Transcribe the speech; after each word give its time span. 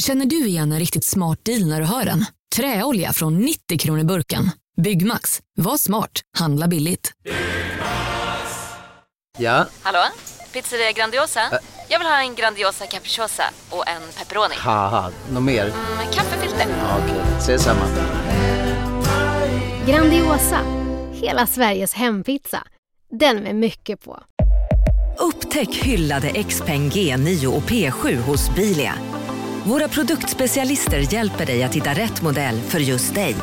Känner 0.00 0.26
du 0.26 0.46
igen 0.46 0.72
en 0.72 0.78
riktigt 0.78 1.04
smart 1.04 1.38
deal 1.44 1.66
när 1.66 1.80
du 1.80 1.86
hör 1.86 2.04
den? 2.04 2.24
Träolja 2.56 3.12
från 3.12 3.38
90 3.38 3.78
kronor 3.78 4.04
burken. 4.04 4.50
Byggmax. 4.82 5.40
Var 5.56 5.76
smart. 5.76 6.10
Handla 6.38 6.68
billigt. 6.68 7.12
Ja, 9.38 9.66
Hallå? 9.82 9.98
Pizzeria 10.52 10.92
Grandiosa? 10.92 11.40
Jag 11.88 11.98
vill 11.98 12.08
ha 12.08 12.20
en 12.22 12.34
Grandiosa 12.34 12.86
capriciosa 12.86 13.42
och 13.70 13.88
en 13.88 14.02
pepperoni. 14.18 14.54
haha, 14.58 15.10
något 15.32 15.42
mer? 15.42 15.64
Med 15.96 16.14
kaffefilter. 16.14 16.66
Ja, 16.78 16.98
Okej, 17.04 17.20
ses 17.38 17.62
samma. 17.62 17.86
Grandiosa, 19.86 20.60
hela 21.12 21.46
Sveriges 21.46 21.94
hempizza. 21.94 22.62
Den 23.18 23.36
med 23.36 23.56
mycket 23.56 24.04
på. 24.04 24.22
Upptäck 25.18 25.74
hyllade 25.76 26.44
XPeng 26.44 26.90
G9 26.90 27.46
och 27.46 27.62
P7 27.62 28.16
hos 28.16 28.54
Bilia. 28.54 28.94
Våra 29.64 29.88
produktspecialister 29.88 31.14
hjälper 31.14 31.46
dig 31.46 31.62
att 31.62 31.74
hitta 31.74 31.90
rätt 31.90 32.22
modell 32.22 32.60
för 32.60 32.78
just 32.78 33.14
dig. 33.14 33.36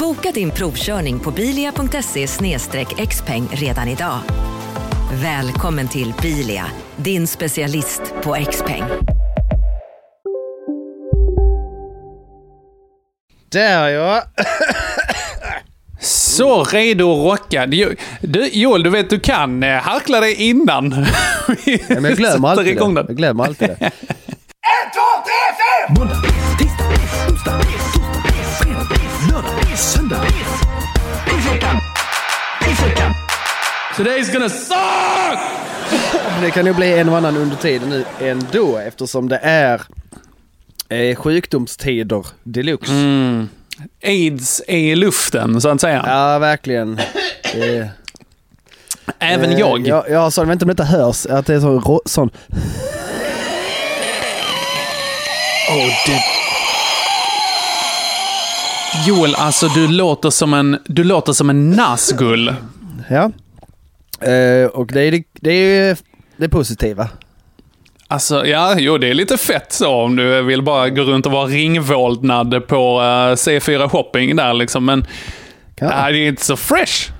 Boka 0.00 0.30
din 0.30 0.50
provkörning 0.50 1.20
på 1.20 1.30
bilia.se 1.30 2.26
xpeng 3.06 3.48
redan 3.52 3.88
idag. 3.88 4.18
Välkommen 5.22 5.88
till 5.88 6.14
Bilia, 6.22 6.64
din 6.96 7.26
specialist 7.26 8.02
på 8.22 8.36
XPeng. 8.50 8.82
Där 13.52 13.88
ja. 13.88 14.22
Så 16.00 16.64
redo 16.64 17.12
att 17.12 17.32
rocka. 17.32 17.66
Du, 17.66 17.96
Joel, 18.52 18.82
du 18.82 18.90
vet 18.90 19.10
du 19.10 19.20
kan 19.20 19.62
eh, 19.62 19.68
harkla 19.70 20.20
dig 20.20 20.34
innan. 20.34 21.06
Ja, 21.64 21.78
Men 21.88 22.04
jag 22.04 22.16
glömmer 22.16 22.48
alltid 22.58 22.76
det. 22.76 23.04
Jag 23.08 23.16
glömmer 23.16 23.44
alltid 23.44 23.68
det. 23.68 23.90
Today's 33.96 34.32
gonna 34.32 34.48
suck! 34.48 35.38
Det 36.40 36.50
kan 36.50 36.66
ju 36.66 36.74
bli 36.74 36.98
en 36.98 37.08
och 37.08 37.16
annan 37.16 37.36
under 37.36 37.56
tiden 37.56 37.88
nu 37.88 38.04
ändå 38.20 38.78
eftersom 38.78 39.28
det 39.28 39.36
är 39.42 39.82
eh, 40.88 41.16
sjukdomstider 41.16 42.26
deluxe. 42.42 42.92
Mm. 42.92 43.48
Aids 44.04 44.62
är 44.68 44.76
i 44.78 44.96
luften, 44.96 45.60
så 45.60 45.68
att 45.68 45.80
säga. 45.80 46.04
Ja, 46.06 46.38
verkligen. 46.38 47.00
Eh, 47.54 47.86
Även 49.18 49.50
eh, 49.50 49.58
jag. 49.58 49.86
Jag, 49.88 50.10
jag 50.10 50.32
sa, 50.32 50.40
jag 50.42 50.46
vet 50.46 50.52
inte 50.52 50.64
om 50.64 50.68
detta 50.68 50.84
hörs, 50.84 51.26
att 51.26 51.46
det 51.46 51.54
är 51.54 51.58
rå- 51.60 52.00
sån 52.06 52.30
Åh, 55.74 55.90
du... 56.06 56.18
Joel, 59.10 59.34
alltså 59.34 59.68
du 59.68 59.88
låter 59.88 60.30
som 60.30 60.54
en, 60.54 60.78
du 60.86 61.04
låter 61.04 61.32
som 61.32 61.50
en 61.50 61.70
Nazgul. 61.70 62.54
ja. 63.10 63.30
Eh, 64.28 64.66
och 64.66 64.86
det 64.86 65.00
är 65.02 65.12
det, 65.12 65.22
det 65.40 65.50
är 65.52 65.96
det 66.36 66.48
positiva. 66.48 67.08
Alltså, 68.08 68.46
ja, 68.46 68.74
jo, 68.78 68.98
det 68.98 69.08
är 69.08 69.14
lite 69.14 69.36
fett 69.36 69.72
så 69.72 69.90
om 69.90 70.16
du 70.16 70.42
vill 70.42 70.62
bara 70.62 70.88
gå 70.88 71.02
runt 71.02 71.26
och 71.26 71.32
vara 71.32 71.46
ringvåldnad 71.46 72.66
på 72.66 73.00
eh, 73.00 73.34
C4 73.34 73.88
Shopping 73.88 74.36
där 74.36 74.54
liksom. 74.54 74.84
Men 74.84 75.06
Ja. 75.80 75.86
äh, 75.86 76.12
det 76.12 76.18
är 76.18 76.28
inte 76.28 76.44
så 76.44 76.56
fresh. 76.56 77.10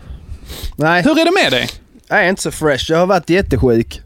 Nej, 0.77 1.03
Hur 1.03 1.19
är 1.21 1.25
det 1.25 1.43
med 1.43 1.53
dig? 1.53 1.69
jag 2.09 2.25
är 2.25 2.29
inte 2.29 2.43
så 2.43 2.51
fresh. 2.51 2.85
Jag 2.89 2.99
har 2.99 3.07
varit 3.07 3.31
jättesjuk. 3.31 4.01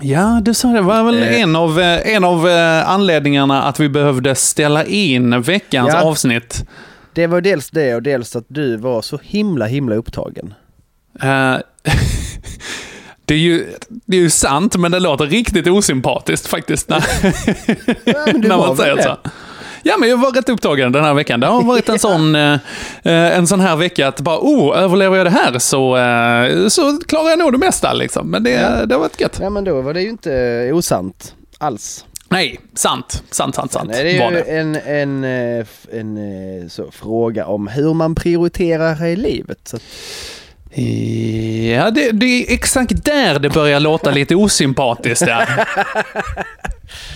Ja, 0.00 0.40
du 0.42 0.54
sa 0.54 0.68
det. 0.68 0.80
var 0.80 1.04
väl 1.04 1.22
Eh. 1.22 1.40
en 1.40 1.56
av, 1.56 1.80
eh, 1.80 2.14
en 2.14 2.24
av 2.24 2.48
eh, 2.48 2.88
anledningarna 2.88 3.62
att 3.62 3.80
vi 3.80 3.88
behövde 3.88 4.34
ställa 4.34 4.84
in 4.84 5.42
veckans 5.42 5.90
Ja. 5.92 6.02
avsnitt. 6.02 6.64
Det 7.12 7.26
var 7.26 7.40
dels 7.40 7.70
det 7.70 7.94
och 7.94 8.02
dels 8.02 8.36
att 8.36 8.44
du 8.48 8.76
var 8.76 9.02
så 9.02 9.18
himla 9.22 9.66
himla 9.66 9.94
upptagen. 9.96 10.54
Eh, 11.22 11.26
det, 13.24 13.34
är 13.34 13.38
ju, 13.38 13.66
det 13.88 14.16
är 14.16 14.20
ju 14.20 14.30
sant, 14.30 14.76
men 14.76 14.92
det 14.92 15.00
låter 15.00 15.26
riktigt 15.26 15.66
osympatiskt 15.66 16.46
faktiskt 16.46 16.88
när, 16.88 17.04
du 18.32 18.48
när 18.48 18.56
man 18.56 18.76
säger 18.76 18.96
det? 18.96 19.02
så. 19.02 19.16
Ja, 19.88 19.96
men 19.98 20.08
jag 20.08 20.16
var 20.16 20.32
rätt 20.32 20.48
upptagen 20.48 20.92
den 20.92 21.04
här 21.04 21.14
veckan. 21.14 21.40
Det 21.40 21.46
har 21.46 21.62
varit 21.62 21.88
en 21.88 21.98
sån, 22.08 22.34
eh, 22.34 22.52
eh, 23.02 23.38
en 23.38 23.46
sån 23.46 23.60
här 23.60 23.76
vecka 23.76 24.08
att 24.08 24.20
bara, 24.20 24.38
oh, 24.38 24.78
överlever 24.78 25.16
jag 25.16 25.26
det 25.26 25.30
här 25.30 25.58
så, 25.58 25.96
eh, 25.96 26.68
så 26.68 26.98
klarar 27.08 27.28
jag 27.30 27.38
nog 27.38 27.52
det 27.52 27.58
mesta 27.58 27.92
liksom. 27.92 28.30
Men 28.30 28.42
det, 28.42 28.50
Ja. 28.50 28.86
det 28.86 28.94
har 28.94 29.00
varit 29.00 29.20
gött. 29.20 29.38
Ja 29.42 29.50
men 29.50 29.64
då 29.64 29.80
var 29.80 29.94
det 29.94 30.02
ju 30.02 30.08
inte 30.08 30.70
osant 30.72 31.34
alls. 31.58 32.04
Nej, 32.28 32.60
sant. 32.74 33.22
Sant, 33.30 33.54
sant, 33.54 33.72
sant. 33.72 33.90
Nej, 33.92 34.04
det 34.04 34.10
är 34.10 34.30
ju 34.30 34.58
en, 34.58 34.76
en, 34.76 35.24
eh, 35.24 35.60
f- 35.60 35.86
en 35.92 36.16
eh, 36.62 36.68
så, 36.68 36.90
fråga 36.90 37.46
om 37.46 37.66
hur 37.68 37.94
man 37.94 38.14
prioriterar 38.14 39.04
i 39.06 39.16
livet. 39.16 39.58
Så, 39.64 39.78
Ja, 41.74 41.90
det, 41.90 42.10
det 42.12 42.26
är 42.26 42.52
exakt 42.54 43.04
där 43.04 43.38
det 43.38 43.50
börjar 43.50 43.80
låta 43.80 44.10
lite 44.10 44.34
osympatiskt. 44.34 45.24
Ja. 45.28 45.46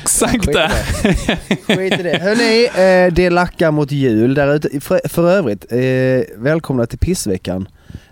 exakt 0.03 0.32
Skit 0.47 0.53
där. 0.54 0.69
skit 1.76 2.00
i 2.00 2.03
det. 2.03 2.19
Hörrni, 2.22 2.64
eh, 3.06 3.12
det 3.14 3.31
lackar 3.31 3.70
mot 3.70 3.92
jul 3.92 4.34
där 4.34 4.54
ute. 4.54 4.81
För, 4.81 5.00
för 5.08 5.31
övrigt, 5.31 5.72
eh, 5.72 6.36
välkomna 6.36 6.86
till 6.86 6.98
Pissveckan. 6.98 7.69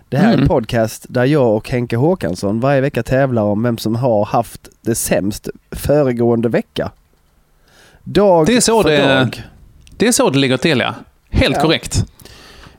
Det 0.09 0.17
här 0.17 0.27
är 0.27 0.33
Mm. 0.33 0.41
en 0.41 0.47
podcast 0.47 1.05
där 1.09 1.25
jag 1.25 1.55
och 1.55 1.69
Henke 1.69 1.95
Håkansson 1.95 2.59
varje 2.59 2.81
vecka 2.81 3.03
tävlar 3.03 3.41
om 3.41 3.63
vem 3.63 3.77
som 3.77 3.95
har 3.95 4.25
haft 4.25 4.69
det 4.81 4.95
sämst 4.95 5.49
föregående 5.71 6.49
vecka. 6.49 6.91
Dag 8.03 8.45
Det 8.45 8.55
är 8.55 8.61
så 8.61 8.83
för 8.83 8.89
det- 8.89 9.07
dag. 9.07 9.43
Det 9.97 10.07
är 10.07 10.11
så 10.11 10.29
det 10.29 10.39
ligger 10.39 10.57
till, 10.57 10.79
ja. 10.79 10.95
Helt 11.29 11.55
Ja. 11.55 11.61
korrekt. 11.61 12.05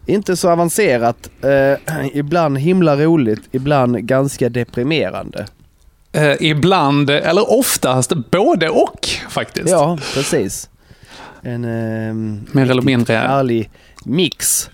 Inte 0.06 0.36
så 0.36 0.50
avancerat, 0.50 1.30
eh, 1.42 2.06
ibland 2.14 2.58
himla 2.58 2.96
roligt, 2.96 3.40
ibland 3.52 3.98
ganska 3.98 4.48
deprimerande. 4.48 5.46
Eh, 6.12 6.32
ibland, 6.40 7.10
eller 7.10 7.52
oftast, 7.58 8.12
både 8.30 8.68
och 8.68 9.08
faktiskt. 9.28 9.68
Ja, 9.70 9.98
precis. 10.14 10.68
En 11.42 11.64
ehm, 11.64 12.46
Mer 12.52 12.70
eller 12.70 12.82
mindre. 12.82 13.14
härlig 13.14 13.70
mix. 14.04 14.70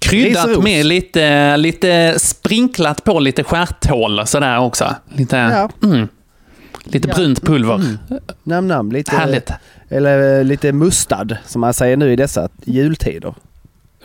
Kryddat 0.00 0.46
Risros. 0.46 0.64
med 0.64 0.86
lite, 0.86 1.56
lite 1.56 2.14
sprinklat 2.18 3.04
på 3.04 3.20
lite 3.20 3.44
stjärthål 3.44 4.26
sådär 4.26 4.58
också. 4.58 4.94
Lite, 5.14 5.36
Ja. 5.36 5.70
mm, 5.88 6.08
lite 6.84 7.08
Ja. 7.08 7.14
brunt 7.14 7.42
pulver. 7.42 7.96
Nam 8.42 8.68
nam, 8.68 8.92
lite, 8.92 9.16
Härligt. 9.16 9.50
eller 9.88 10.38
eh, 10.38 10.44
lite 10.44 10.72
mustad 10.72 11.26
som 11.46 11.60
man 11.60 11.74
säger 11.74 11.96
nu 11.96 12.12
i 12.12 12.16
dessa 12.16 12.48
jultider. 12.64 13.34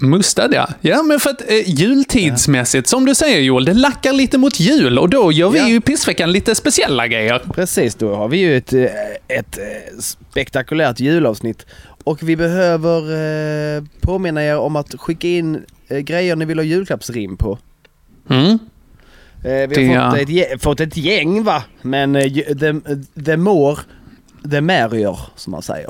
Mustad 0.01 0.49
ja. 0.53 0.67
Ja, 0.81 1.03
men 1.03 1.19
för 1.19 1.29
att 1.29 1.41
eh, 1.49 1.69
jultidsmässigt, 1.69 2.87
som 2.87 3.05
du 3.05 3.15
säger 3.15 3.39
Joel, 3.41 3.65
det 3.65 3.73
lackar 3.73 4.13
lite 4.13 4.37
mot 4.37 4.59
jul 4.59 4.99
och 4.99 5.09
då 5.09 5.31
gör 5.31 5.49
vi 5.49 5.59
Ja. 5.59 5.67
ju 5.67 5.81
pissveckan 5.81 6.31
lite 6.31 6.55
speciella 6.55 7.07
grejer. 7.07 7.41
Precis, 7.53 7.95
då 7.95 8.15
har 8.15 8.27
vi 8.27 8.37
ju 8.37 8.57
ett, 8.57 8.73
eh, 8.73 8.83
ett 9.27 9.57
eh, 9.57 9.99
spektakulärt 9.99 10.99
julavsnitt. 10.99 11.65
Och 12.03 12.23
vi 12.23 12.35
behöver 12.35 12.97
eh, 13.77 13.83
påminna 14.01 14.43
er 14.43 14.57
om 14.57 14.75
att 14.75 14.95
skicka 14.99 15.27
in 15.27 15.61
eh, 15.87 15.97
grejer 15.99 16.35
ni 16.35 16.45
vill 16.45 16.57
ha 16.59 16.63
julklappsrim 16.63 17.37
på. 17.37 17.57
Mm. 18.29 18.59
Eh, 19.43 19.67
vi 19.69 19.75
Det- 19.75 19.87
har 19.95 20.09
fått 20.11 20.19
ett, 20.19 20.29
gä- 20.29 20.57
fått 20.59 20.79
ett 20.79 20.97
gäng 20.97 21.43
va, 21.43 21.63
men 21.81 22.15
eh, 22.15 22.23
the, 22.33 22.73
the 23.25 23.37
more, 23.37 23.77
the 24.51 24.61
merrier 24.61 25.19
som 25.35 25.51
man 25.51 25.61
säger. 25.61 25.87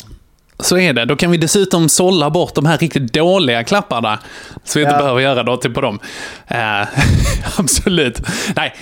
Så 0.59 0.77
är 0.77 0.93
det. 0.93 1.05
Då 1.05 1.15
kan 1.15 1.31
vi 1.31 1.37
dessutom 1.37 1.89
sålla 1.89 2.29
bort 2.29 2.55
de 2.55 2.65
här 2.65 2.77
riktigt 2.77 3.13
dåliga 3.13 3.63
klapparna. 3.63 4.19
Så 4.63 4.79
vi 4.79 4.83
inte 4.85 4.95
Ja. 4.95 4.99
behöver 5.01 5.19
göra 5.21 5.43
till 5.57 5.73
på 5.73 5.81
dem. 5.81 5.99
Eh, 6.47 6.87
absolut. 7.57 8.21
Nej, 8.55 8.75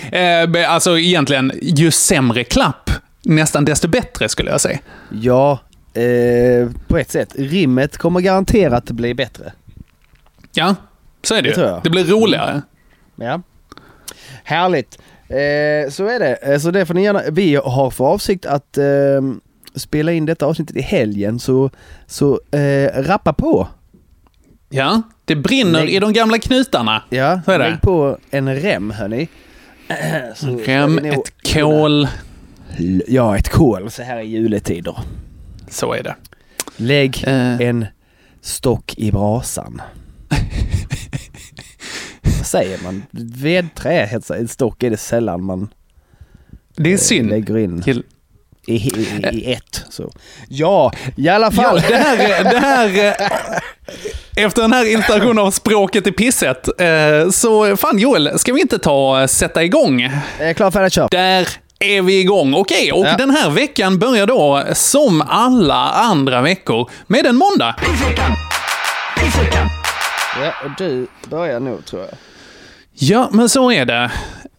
men 0.48 0.64
alltså 0.70 0.98
egentligen, 0.98 1.52
ju 1.62 1.90
sämre 1.90 2.44
klapp, 2.44 2.90
nästan 3.22 3.64
desto 3.64 3.88
bättre 3.88 4.28
skulle 4.28 4.50
jag 4.50 4.60
säga. 4.60 4.78
Ja, 5.10 5.58
eh, 5.94 6.70
på 6.88 6.98
ett 6.98 7.10
sätt. 7.10 7.28
Rimmet 7.38 7.98
kommer 7.98 8.20
garanterat 8.20 8.84
bli 8.90 9.14
bättre. 9.14 9.52
Ja, 10.54 10.74
så 11.22 11.34
är 11.34 11.42
det, 11.42 11.48
Det 11.48 11.54
tror 11.54 11.66
ju. 11.66 11.80
Det 11.84 11.90
blir 11.90 12.04
roligare. 12.04 12.62
Ja. 13.16 13.40
Härligt. 14.44 14.98
Så 15.90 16.06
är 16.08 16.18
det. 16.18 16.60
Så 16.60 16.70
det 16.70 16.86
får 16.86 16.94
ni 16.94 17.02
gärna. 17.02 17.22
Vi 17.30 17.54
har 17.64 17.90
för 17.90 18.04
avsikt 18.04 18.46
att 18.46 18.78
eh, 18.78 18.84
spela 19.74 20.12
in 20.12 20.26
detta 20.26 20.46
avsnittet 20.46 20.76
i 20.76 20.80
helgen 20.82 21.38
så, 21.38 21.70
så 22.06 22.40
eh, 22.50 23.02
rappa 23.02 23.32
på. 23.32 23.68
Ja, 24.70 25.02
det 25.24 25.36
brinner 25.36 25.80
Lägg- 25.80 25.90
i 25.90 25.98
de 25.98 26.12
gamla 26.12 26.38
knutarna. 26.38 27.02
Ja, 27.10 27.40
Så 27.44 27.50
är 27.52 27.58
det. 27.58 27.70
lägg 27.70 27.80
på 27.80 28.18
en 28.30 28.56
rem 28.56 28.90
hörni. 28.90 29.28
Så 30.34 30.58
ska 30.58 30.72
Rem, 30.72 30.98
ett 30.98 31.32
kol. 31.52 32.08
Ja, 33.06 33.36
ett 33.36 33.48
kol 33.48 33.90
så 33.90 34.02
här 34.02 34.20
i 34.20 34.26
juletider. 34.26 34.98
Så 35.70 35.92
är 35.92 36.02
det. 36.02 36.14
Lägg 36.76 37.24
Eh. 37.26 37.60
en 37.60 37.86
stock 38.40 38.94
i 38.98 39.12
brasan. 39.12 39.82
Vad 42.22 42.46
säger 42.46 42.82
man? 42.82 43.02
Vedträ. 43.10 44.20
En 44.38 44.48
stock 44.48 44.82
är 44.82 44.90
det 44.90 44.96
sällan 44.96 45.42
man 45.44 45.68
Det 46.76 46.90
är 46.90 46.94
eh, 46.94 46.98
synd. 46.98 47.28
lägger 47.30 47.58
in. 47.58 47.82
Kill. 47.82 48.02
I, 48.68 48.74
i, 48.74 49.28
i 49.32 49.52
ett. 49.52 49.84
Så. 49.90 50.12
Ja, 50.48 50.92
i 51.16 51.28
alla 51.28 51.46
Ja, 51.46 51.50
fall. 51.62 51.82
det 51.88 51.96
här, 51.96 52.44
det 52.44 52.58
här, 52.58 53.14
efter 54.36 54.62
den 54.62 54.72
här 54.72 54.92
installationen 54.92 55.38
av 55.38 55.50
språket 55.50 56.06
i 56.06 56.12
pisset, 56.12 56.80
eh, 56.80 57.30
så 57.30 57.76
fan 57.76 57.98
Joel, 57.98 58.38
ska 58.38 58.52
vi 58.52 58.60
inte 58.60 58.78
ta 58.78 59.28
sätta 59.28 59.64
igång? 59.64 60.00
Jag 60.38 60.48
är 60.48 60.54
klar, 60.54 60.70
färdig, 60.70 60.92
kör. 60.92 61.08
Där 61.10 61.48
är 61.80 62.02
vi 62.02 62.20
igång. 62.20 62.54
Okej, 62.54 62.92
och 62.92 63.06
Ja. 63.06 63.16
den 63.16 63.30
här 63.30 63.50
veckan 63.50 63.98
börjar 63.98 64.26
då, 64.26 64.64
som 64.72 65.22
alla 65.28 65.88
andra 65.90 66.40
veckor, 66.40 66.90
med 67.06 67.26
en 67.26 67.36
måndag. 67.36 67.74
Ja, 70.42 70.52
och 70.64 70.70
du 70.78 71.06
börjar 71.30 71.60
nog 71.60 71.84
tror 71.86 72.02
jag. 72.02 72.10
Ja, 73.00 73.28
men 73.32 73.48
så 73.48 73.72
är 73.72 73.84
det. 73.84 74.10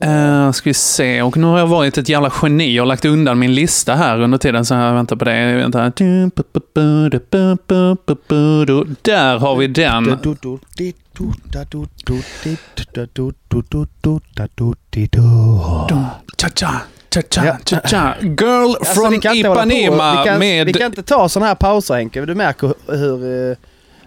Uh, 0.05 0.51
ska 0.51 0.69
vi 0.69 0.73
se, 0.73 1.21
och 1.21 1.37
nu 1.37 1.47
har 1.47 1.59
jag 1.59 1.67
varit 1.67 1.97
ett 1.97 2.09
jävla 2.09 2.33
geni 2.41 2.79
och 2.79 2.87
lagt 2.87 3.05
undan 3.05 3.39
min 3.39 3.55
lista 3.55 3.95
här 3.95 4.21
under 4.21 4.37
tiden, 4.37 4.65
så 4.65 4.73
jag 4.73 4.93
väntar 4.93 5.15
på 5.15 5.25
det. 5.25 5.55
Vänta. 5.55 5.91
Där 9.01 9.37
har 9.37 9.55
vi 9.55 9.67
den. 9.67 10.17
Cha-cha, 17.11 17.57
cha-cha. 17.65 18.15
Girl 18.21 18.75
Alltså, 18.79 18.93
from 18.93 19.21
på. 19.21 19.35
Ipanema 19.35 20.23
vi 20.23 20.29
kan, 20.29 20.39
med... 20.39 20.65
Vi 20.65 20.73
kan 20.73 20.85
inte 20.85 21.03
ta 21.03 21.29
sådana 21.29 21.47
här 21.47 21.55
pauser 21.55 21.95
Henke. 21.95 22.25
Du 22.25 22.35
märker 22.35 22.73
hur, 22.87 22.97
hur 22.97 23.49
eh, 23.51 23.57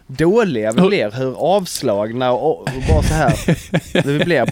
dåliga 0.07 0.73
vi 0.73 0.81
blir. 0.89 1.11
Hur 1.11 1.35
avslagna 1.39 2.33
och, 2.33 2.61
och 2.61 2.69
bara 2.89 3.03
så 3.03 3.15
här. 3.15 3.35
vi 4.07 4.25
blir 4.25 4.47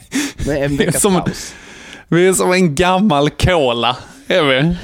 med 0.46 0.64
en 0.64 0.76
veckas 0.76 1.02
Som- 1.02 1.14
paus. 1.22 1.54
Vi 2.08 2.28
är 2.28 2.32
som 2.32 2.52
en 2.52 2.74
gammal 2.74 3.30
cola, 3.30 3.96
är 4.28 4.42
vi. 4.42 4.74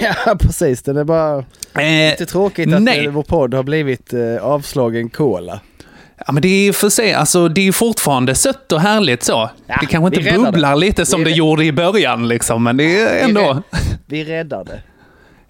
Ja, 0.26 0.34
precis. 0.40 0.82
Det 0.82 1.00
är 1.00 1.04
bara 1.04 1.44
Eh, 1.78 2.10
lite 2.10 2.26
tråkigt 2.26 2.74
att 2.74 2.82
nej. 2.82 3.08
vår 3.08 3.22
podd 3.22 3.54
har 3.54 3.62
blivit 3.62 4.12
eh, 4.12 4.36
avslagen 4.42 5.08
cola. 5.10 5.60
Ja, 6.26 6.32
men 6.32 6.42
det 6.42 6.48
är 6.68 6.72
för 6.72 6.88
sig, 6.88 7.12
alltså 7.12 7.48
det 7.48 7.68
är 7.68 7.72
fortfarande 7.72 8.34
sött 8.34 8.72
och 8.72 8.80
härligt 8.80 9.22
så. 9.22 9.50
Ja, 9.66 9.76
det 9.80 9.86
kanske 9.86 10.20
inte 10.20 10.32
bubblar 10.32 10.70
det. 10.70 10.76
lite 10.80 11.06
som 11.06 11.24
Vi 11.24 11.30
det 11.30 11.36
gjorde 11.36 11.64
i 11.64 11.72
början 11.72 12.28
liksom, 12.28 12.62
men 12.64 12.76
det 12.76 12.98
är 13.00 13.24
ändå... 13.24 13.62
Vi 14.06 14.24
räddar 14.24 14.64
det. 14.64 14.80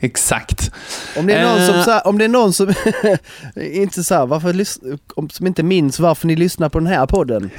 Exakt. 0.01 0.71
Om 1.17 1.27
det 1.27 1.35
är 1.35 1.43
någon 1.45 1.67
som, 1.67 1.75
Eh. 1.75 1.85
så 1.85 1.91
här, 1.91 2.07
om 2.07 2.19
det 2.19 2.25
är 2.25 2.29
någon 2.29 2.53
som 2.53 2.75
inte 3.57 4.05
så 4.05 4.15
här, 4.15 4.27
varför, 4.27 4.65
som 5.33 5.47
inte 5.47 5.63
minns 5.63 5.99
varför 5.99 6.27
ni 6.27 6.37
lyssnar 6.37 6.69
på 6.69 6.79
den 6.79 6.87
här 6.89 7.07
podden. 7.07 7.51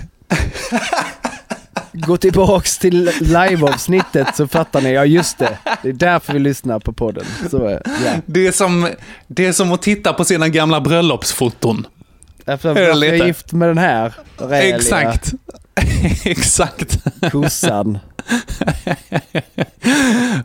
Gå 1.94 2.18
tillbaks 2.18 2.78
till 2.78 3.12
liveavsnittet 3.22 4.36
så 4.36 4.48
fattar 4.48 4.82
ni, 4.82 4.94
ja 4.94 5.06
just 5.06 5.38
det. 5.38 5.58
Det 5.84 5.90
är 5.90 5.94
därför 5.94 6.34
vi 6.34 6.40
lyssnar 6.40 6.80
på 6.80 6.94
podden. 6.94 7.26
Så, 7.50 7.80
ja. 8.06 8.12
Det 8.26 8.48
är, 8.48 8.52
som, 8.52 8.90
det 9.28 9.46
är 9.46 9.52
som 9.54 9.72
att 9.72 9.82
titta 9.82 10.14
på 10.14 10.26
sina 10.26 10.50
gamla 10.50 10.82
bröllopsfoton. 10.82 11.88
Varför 12.46 12.82
jag 12.82 13.04
är 13.04 13.26
gift 13.26 13.54
med 13.54 13.70
den 13.70 13.78
här 13.78 14.14
räliga 14.38 14.76
Exakt. 14.76 15.34
Exakt. 16.26 16.98
kossan. 17.32 17.98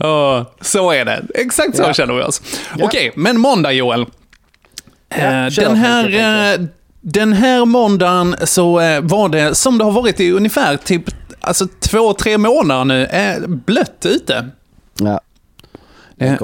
Ja, 0.00 0.52
så 0.60 0.90
är 0.92 1.04
det. 1.04 1.22
Exakt 1.34 1.76
så 1.76 1.82
Ja. 1.82 1.94
känner 1.94 2.14
vi 2.14 2.22
oss. 2.22 2.42
Ja. 2.78 2.84
Okej, 2.84 3.12
men 3.16 3.40
måndag 3.40 3.72
Joel. 3.72 4.06
Ja, 5.08 5.16
Eh, 5.16 5.46
den, 5.52 5.76
här, 5.76 6.08
eh, 6.54 6.60
den 7.00 7.32
här 7.32 7.64
måndagen 7.64 8.36
så 8.44 8.80
eh, 8.80 9.00
var 9.00 9.28
det, 9.28 9.54
som 9.54 9.78
det 9.78 9.84
har 9.84 9.92
varit 9.92 10.20
i 10.20 10.30
ungefär 10.32 10.76
typ 10.76 11.02
alltså, 11.40 11.66
två, 11.80 12.12
tre 12.12 12.38
månader 12.38 12.84
nu, 12.84 13.08
blött 13.66 14.06
ute. 14.06 14.48
Ja. 15.00 15.20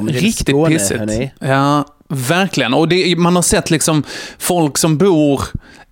Riktigt 0.09 0.49
Skåne, 0.49 0.75
pissigt. 0.75 1.01
hörni. 1.01 1.31
Ja, 1.41 1.85
verkligen. 2.09 2.75
Och 2.75 2.89
det, 2.89 3.17
man 3.19 3.35
har 3.37 3.43
sett 3.43 3.71
liksom 3.71 4.03
folk 4.39 4.79
som 4.79 4.99
bor 4.99 5.43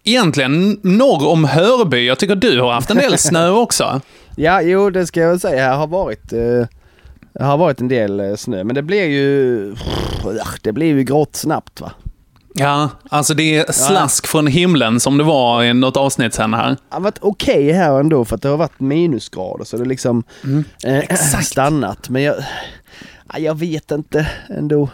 egentligen 0.07 0.81
norr 0.83 1.27
om 1.29 1.45
Hörby. 1.45 2.07
Jag 2.07 2.19
tycker 2.19 2.37
du 2.37 2.61
har 2.61 2.73
haft 2.73 2.91
en 2.91 2.97
del 2.97 3.19
snö 3.19 3.49
också. 3.51 4.01
ja, 4.37 4.63
jo 4.63 4.91
det 4.91 5.07
ska 5.07 5.21
jag 5.21 5.29
väl 5.31 5.41
säga. 5.41 5.65
Här 5.65 5.77
har 5.77 5.87
varit, 5.87 6.33
eh, 6.33 6.67
det 7.33 7.45
har 7.45 7.57
varit 7.57 7.81
en 7.81 7.89
del 7.89 8.21
eh, 8.21 8.35
snö. 8.37 8.65
Men 8.65 8.75
det 8.75 8.83
blir 8.83 9.05
ju, 9.05 9.75
det 10.63 10.73
blir 10.73 10.87
ju 10.87 11.03
grått 11.05 11.37
snabbt 11.37 11.81
va. 11.81 11.93
Ja, 12.59 12.89
alltså 13.11 13.35
det 13.35 13.57
är 13.57 13.73
slask 13.73 14.27
från 14.27 14.47
himlen 14.47 15.01
som 15.01 15.19
det 15.19 15.25
var 15.25 15.65
i 15.65 15.75
något 15.75 15.97
avsnitt 15.97 16.35
sen 16.35 16.55
här. 16.55 16.69
Det 16.71 16.77
har 16.89 17.01
varit 17.01 17.19
okej 17.21 17.73
här 17.73 18.01
ändå 18.01 18.25
för 18.25 18.37
att 18.37 18.43
det 18.43 18.49
har 18.49 18.57
varit 18.57 18.81
minusgrader 18.81 19.65
så 19.65 19.77
det 19.77 19.83
har 19.83 19.87
liksom 19.89 20.23
eh, 20.45 20.51
Mm. 20.51 20.65
Exakt. 21.09 21.47
stannat. 21.47 22.09
Men 22.09 22.23
jag, 22.23 22.35
ja, 23.33 23.39
jag 23.39 23.59
vet 23.59 23.91
inte 23.91 24.29
ändå. 24.49 24.89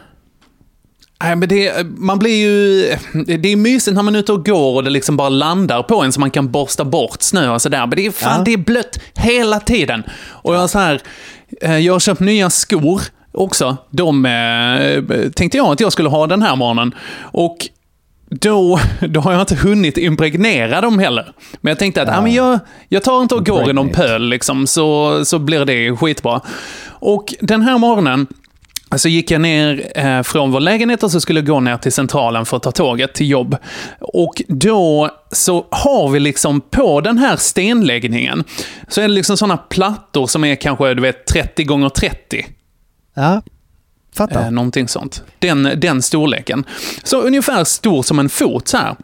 Nej, 1.22 1.36
men 1.36 1.48
det, 1.48 1.86
man 1.98 2.18
blir 2.18 2.36
ju... 2.36 2.80
Det 3.38 3.52
är 3.52 3.56
mysigt 3.56 3.94
när 3.94 4.02
man 4.02 4.14
är 4.14 4.18
ute 4.18 4.32
och 4.32 4.46
går 4.46 4.74
och 4.74 4.84
det 4.84 4.90
liksom 4.90 5.16
bara 5.16 5.28
landar 5.28 5.82
på 5.82 6.02
en 6.02 6.12
så 6.12 6.20
man 6.20 6.30
kan 6.30 6.50
borsta 6.50 6.84
bort 6.84 7.22
snö 7.22 7.48
och 7.48 7.62
sådär. 7.62 7.78
Men 7.86 7.90
det 7.90 8.06
är 8.06 8.10
fan, 8.10 8.38
Ja. 8.38 8.44
det 8.44 8.52
är 8.52 8.56
blött 8.56 8.98
hela 9.14 9.60
tiden. 9.60 10.02
Och 10.22 10.54
jag 10.54 10.70
så 10.70 10.78
här, 10.78 11.00
eh, 11.60 11.78
jag 11.78 11.92
har 11.92 12.00
köpt 12.00 12.20
nya 12.20 12.50
skor 12.50 13.02
också. 13.32 13.76
De 13.90 14.26
eh, 14.26 15.30
tänkte 15.30 15.56
jag 15.58 15.66
att 15.66 15.80
jag 15.80 15.92
skulle 15.92 16.08
ha 16.08 16.26
den 16.26 16.42
här 16.42 16.56
morgonen. 16.56 16.94
Och 17.20 17.56
då, 18.30 18.80
då 19.00 19.20
har 19.20 19.32
jag 19.32 19.40
inte 19.42 19.54
hunnit 19.56 19.98
impregnera 19.98 20.80
dem 20.80 20.98
heller. 20.98 21.32
Men 21.60 21.70
jag 21.70 21.78
tänkte 21.78 22.02
att 22.02 22.18
ah, 22.18 22.22
men 22.22 22.32
jag, 22.34 22.58
jag 22.88 23.02
tar 23.02 23.22
inte 23.22 23.34
och 23.34 23.46
går 23.46 23.70
i 23.70 23.72
någon 23.72 23.88
pöl 23.88 24.28
liksom, 24.28 24.66
så, 24.66 25.24
så 25.24 25.38
blir 25.38 25.64
det 25.64 25.96
skitbra. 25.96 26.40
Och 26.88 27.34
den 27.40 27.62
här 27.62 27.78
morgonen 27.78 28.26
så 28.96 29.08
gick 29.08 29.30
jag 29.30 29.40
ner 29.40 29.92
eh, 29.94 30.22
från 30.22 30.50
vår 30.50 30.60
lägenhet 30.60 31.02
och 31.02 31.10
så 31.10 31.20
skulle 31.20 31.40
jag 31.40 31.46
gå 31.46 31.60
ner 31.60 31.76
till 31.76 31.92
centralen 31.92 32.46
för 32.46 32.56
att 32.56 32.62
ta 32.62 32.72
tåget 32.72 33.14
till 33.14 33.30
jobb. 33.30 33.56
Och 34.00 34.42
då 34.48 35.10
så 35.30 35.66
har 35.70 36.08
vi 36.08 36.20
liksom 36.20 36.60
på 36.60 37.00
den 37.00 37.18
här 37.18 37.36
stenläggningen 37.36 38.44
så 38.88 39.00
är 39.00 39.08
det 39.08 39.14
liksom 39.14 39.36
sådana 39.36 39.56
plattor 39.56 40.26
som 40.26 40.44
är 40.44 40.54
kanske 40.54 40.94
du 40.94 41.02
vet 41.02 41.26
30 41.26 41.64
gånger 41.64 41.88
30 41.88 42.46
Ja, 43.14 43.42
fattar. 44.14 44.44
Eh, 44.44 44.50
någonting 44.50 44.88
sånt. 44.88 45.22
Den, 45.38 45.70
den 45.76 46.02
storleken. 46.02 46.64
Så 47.02 47.20
ungefär 47.20 47.64
stor 47.64 48.02
som 48.02 48.18
en 48.18 48.28
fot 48.28 48.68
så 48.68 48.76
här. 48.76 48.96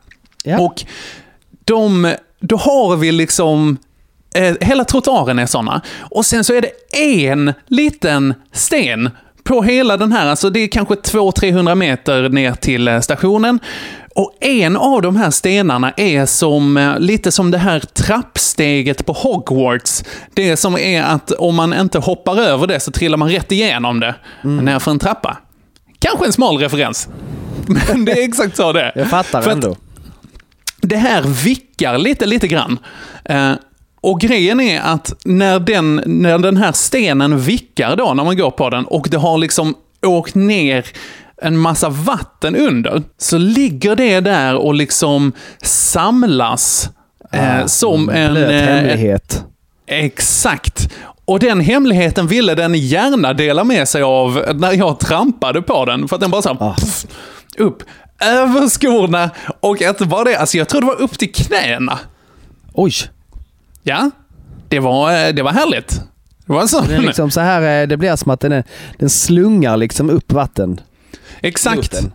Ja. 0.44 0.60
Och 0.60 0.84
de, 1.64 2.14
då 2.40 2.56
har 2.56 2.96
vi 2.96 3.12
liksom, 3.12 3.76
eh, 4.34 4.54
hela 4.60 4.84
trottoaren 4.84 5.38
är 5.38 5.46
sådana. 5.46 5.82
Och 5.98 6.26
sen 6.26 6.44
så 6.44 6.54
är 6.54 6.60
det 6.60 6.70
en 7.24 7.52
liten 7.66 8.34
sten 8.52 9.10
på 9.48 9.62
hela 9.62 9.96
den 9.96 10.12
här, 10.12 10.26
alltså 10.26 10.50
det 10.50 10.60
är 10.60 10.68
kanske 10.68 10.94
200-300 10.94 11.74
meter 11.74 12.28
ner 12.28 12.52
till 12.52 12.88
eh, 12.88 13.00
stationen. 13.00 13.60
Och 14.14 14.32
en 14.40 14.76
av 14.76 15.02
de 15.02 15.16
här 15.16 15.30
stenarna 15.30 15.92
är 15.96 16.26
som, 16.26 16.76
eh, 16.76 16.98
lite 16.98 17.32
som 17.32 17.50
det 17.50 17.58
här 17.58 17.80
trappsteget 17.80 19.06
på 19.06 19.12
Hogwarts. 19.12 20.04
Det 20.34 20.56
som 20.56 20.78
är 20.78 21.02
att 21.02 21.30
om 21.32 21.54
man 21.54 21.74
inte 21.80 21.98
hoppar 21.98 22.36
över 22.40 22.66
det 22.66 22.80
så 22.80 22.90
trillar 22.90 23.16
man 23.16 23.30
rätt 23.30 23.52
igenom 23.52 24.00
det, 24.00 24.14
Mm. 24.44 24.64
ner 24.64 24.78
för 24.78 24.90
en 24.90 24.98
trappa. 24.98 25.36
Kanske 25.98 26.26
en 26.26 26.32
smal 26.32 26.58
referens. 26.58 27.08
Men 27.88 28.04
det 28.04 28.12
är 28.12 28.24
exakt 28.28 28.56
så 28.56 28.72
det 28.72 28.82
är. 28.82 28.92
Jag 28.94 29.10
fattar 29.10 29.42
För 29.42 29.50
ändå. 29.50 29.76
det 30.80 30.96
här 30.96 31.22
vickar 31.22 31.98
lite, 31.98 32.26
lite 32.26 32.48
grann. 32.48 32.78
Eh, 34.02 34.10
och 34.10 34.20
grejen 34.20 34.60
är 34.60 34.80
att 34.80 35.12
när 35.24 35.60
den, 35.60 36.02
när 36.06 36.38
den 36.38 36.56
här 36.56 36.72
stenen 36.72 37.38
vickar 37.40 37.96
då, 37.96 38.14
när 38.14 38.24
man 38.24 38.36
går 38.36 38.50
på 38.50 38.70
den, 38.70 38.84
och 38.84 39.08
det 39.10 39.16
har 39.18 39.38
liksom 39.38 39.74
åkt 40.06 40.34
ner 40.34 40.84
en 41.42 41.58
massa 41.58 41.88
vatten 41.88 42.56
under, 42.56 43.02
så 43.18 43.38
ligger 43.38 43.96
det 43.96 44.20
där 44.20 44.54
och 44.56 44.74
liksom 44.74 45.32
samlas 45.62 46.90
eh, 47.32 47.66
som 47.66 48.08
en... 48.08 48.32
Blöt 48.34 48.50
eh, 48.50 48.74
hemlighet. 48.74 49.44
Exakt. 49.86 50.88
Och 51.24 51.38
den 51.40 51.60
hemligheten 51.60 52.26
ville 52.26 52.54
den 52.54 52.74
gärna 52.74 53.32
dela 53.32 53.64
med 53.64 53.88
sig 53.88 54.02
av 54.02 54.44
när 54.54 54.72
jag 54.72 55.00
trampade 55.00 55.62
på 55.62 55.84
den. 55.84 56.08
För 56.08 56.16
att 56.16 56.20
den 56.20 56.30
bara 56.30 56.42
så 56.42 56.48
här, 56.48 56.56
Ah. 56.60 56.74
puff, 56.74 57.06
upp 57.58 57.82
över 58.20 58.68
skorna. 58.68 59.30
Och 59.60 59.82
inte 59.82 60.04
bara 60.04 60.24
det, 60.24 60.36
alltså 60.36 60.58
jag 60.58 60.68
tror 60.68 60.80
det 60.80 60.86
var 60.86 61.00
upp 61.00 61.18
till 61.18 61.32
knäna. 61.32 61.98
Oj! 62.72 62.92
Ja, 63.82 64.10
det 64.68 64.80
var, 64.80 65.26
eh, 65.26 65.34
det 65.34 65.42
var 65.42 65.52
härligt. 65.52 66.00
Det 66.46 66.52
var 66.52 66.66
så. 66.66 66.80
Det, 66.80 66.94
är 66.94 67.00
liksom 67.00 67.30
så 67.30 67.40
här, 67.40 67.82
eh, 67.82 67.88
det 67.88 67.96
blir 67.96 68.16
som 68.16 68.30
att 68.30 68.40
den, 68.40 68.52
är, 68.52 68.64
den 68.98 69.10
slungar 69.10 69.76
liksom 69.76 70.10
upp 70.10 70.32
vatten. 70.32 70.80
Exakt. 71.40 71.76
luften. 71.76 72.12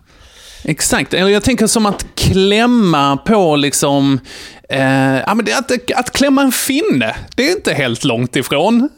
Exakt. 0.64 1.14
Eller 1.14 1.30
Jag 1.30 1.42
tänker 1.42 1.66
som 1.66 1.86
att 1.86 2.06
klämma 2.14 3.16
på 3.16 3.56
liksom... 3.56 4.20
Eh, 4.68 5.18
ja, 5.18 5.34
men 5.34 5.46
att, 5.58 5.72
att 5.96 6.10
klämma 6.10 6.42
en 6.42 6.52
finne, 6.52 7.16
det 7.36 7.48
är 7.48 7.52
inte 7.56 7.74
helt 7.74 8.04
långt 8.04 8.36
ifrån. 8.36 8.88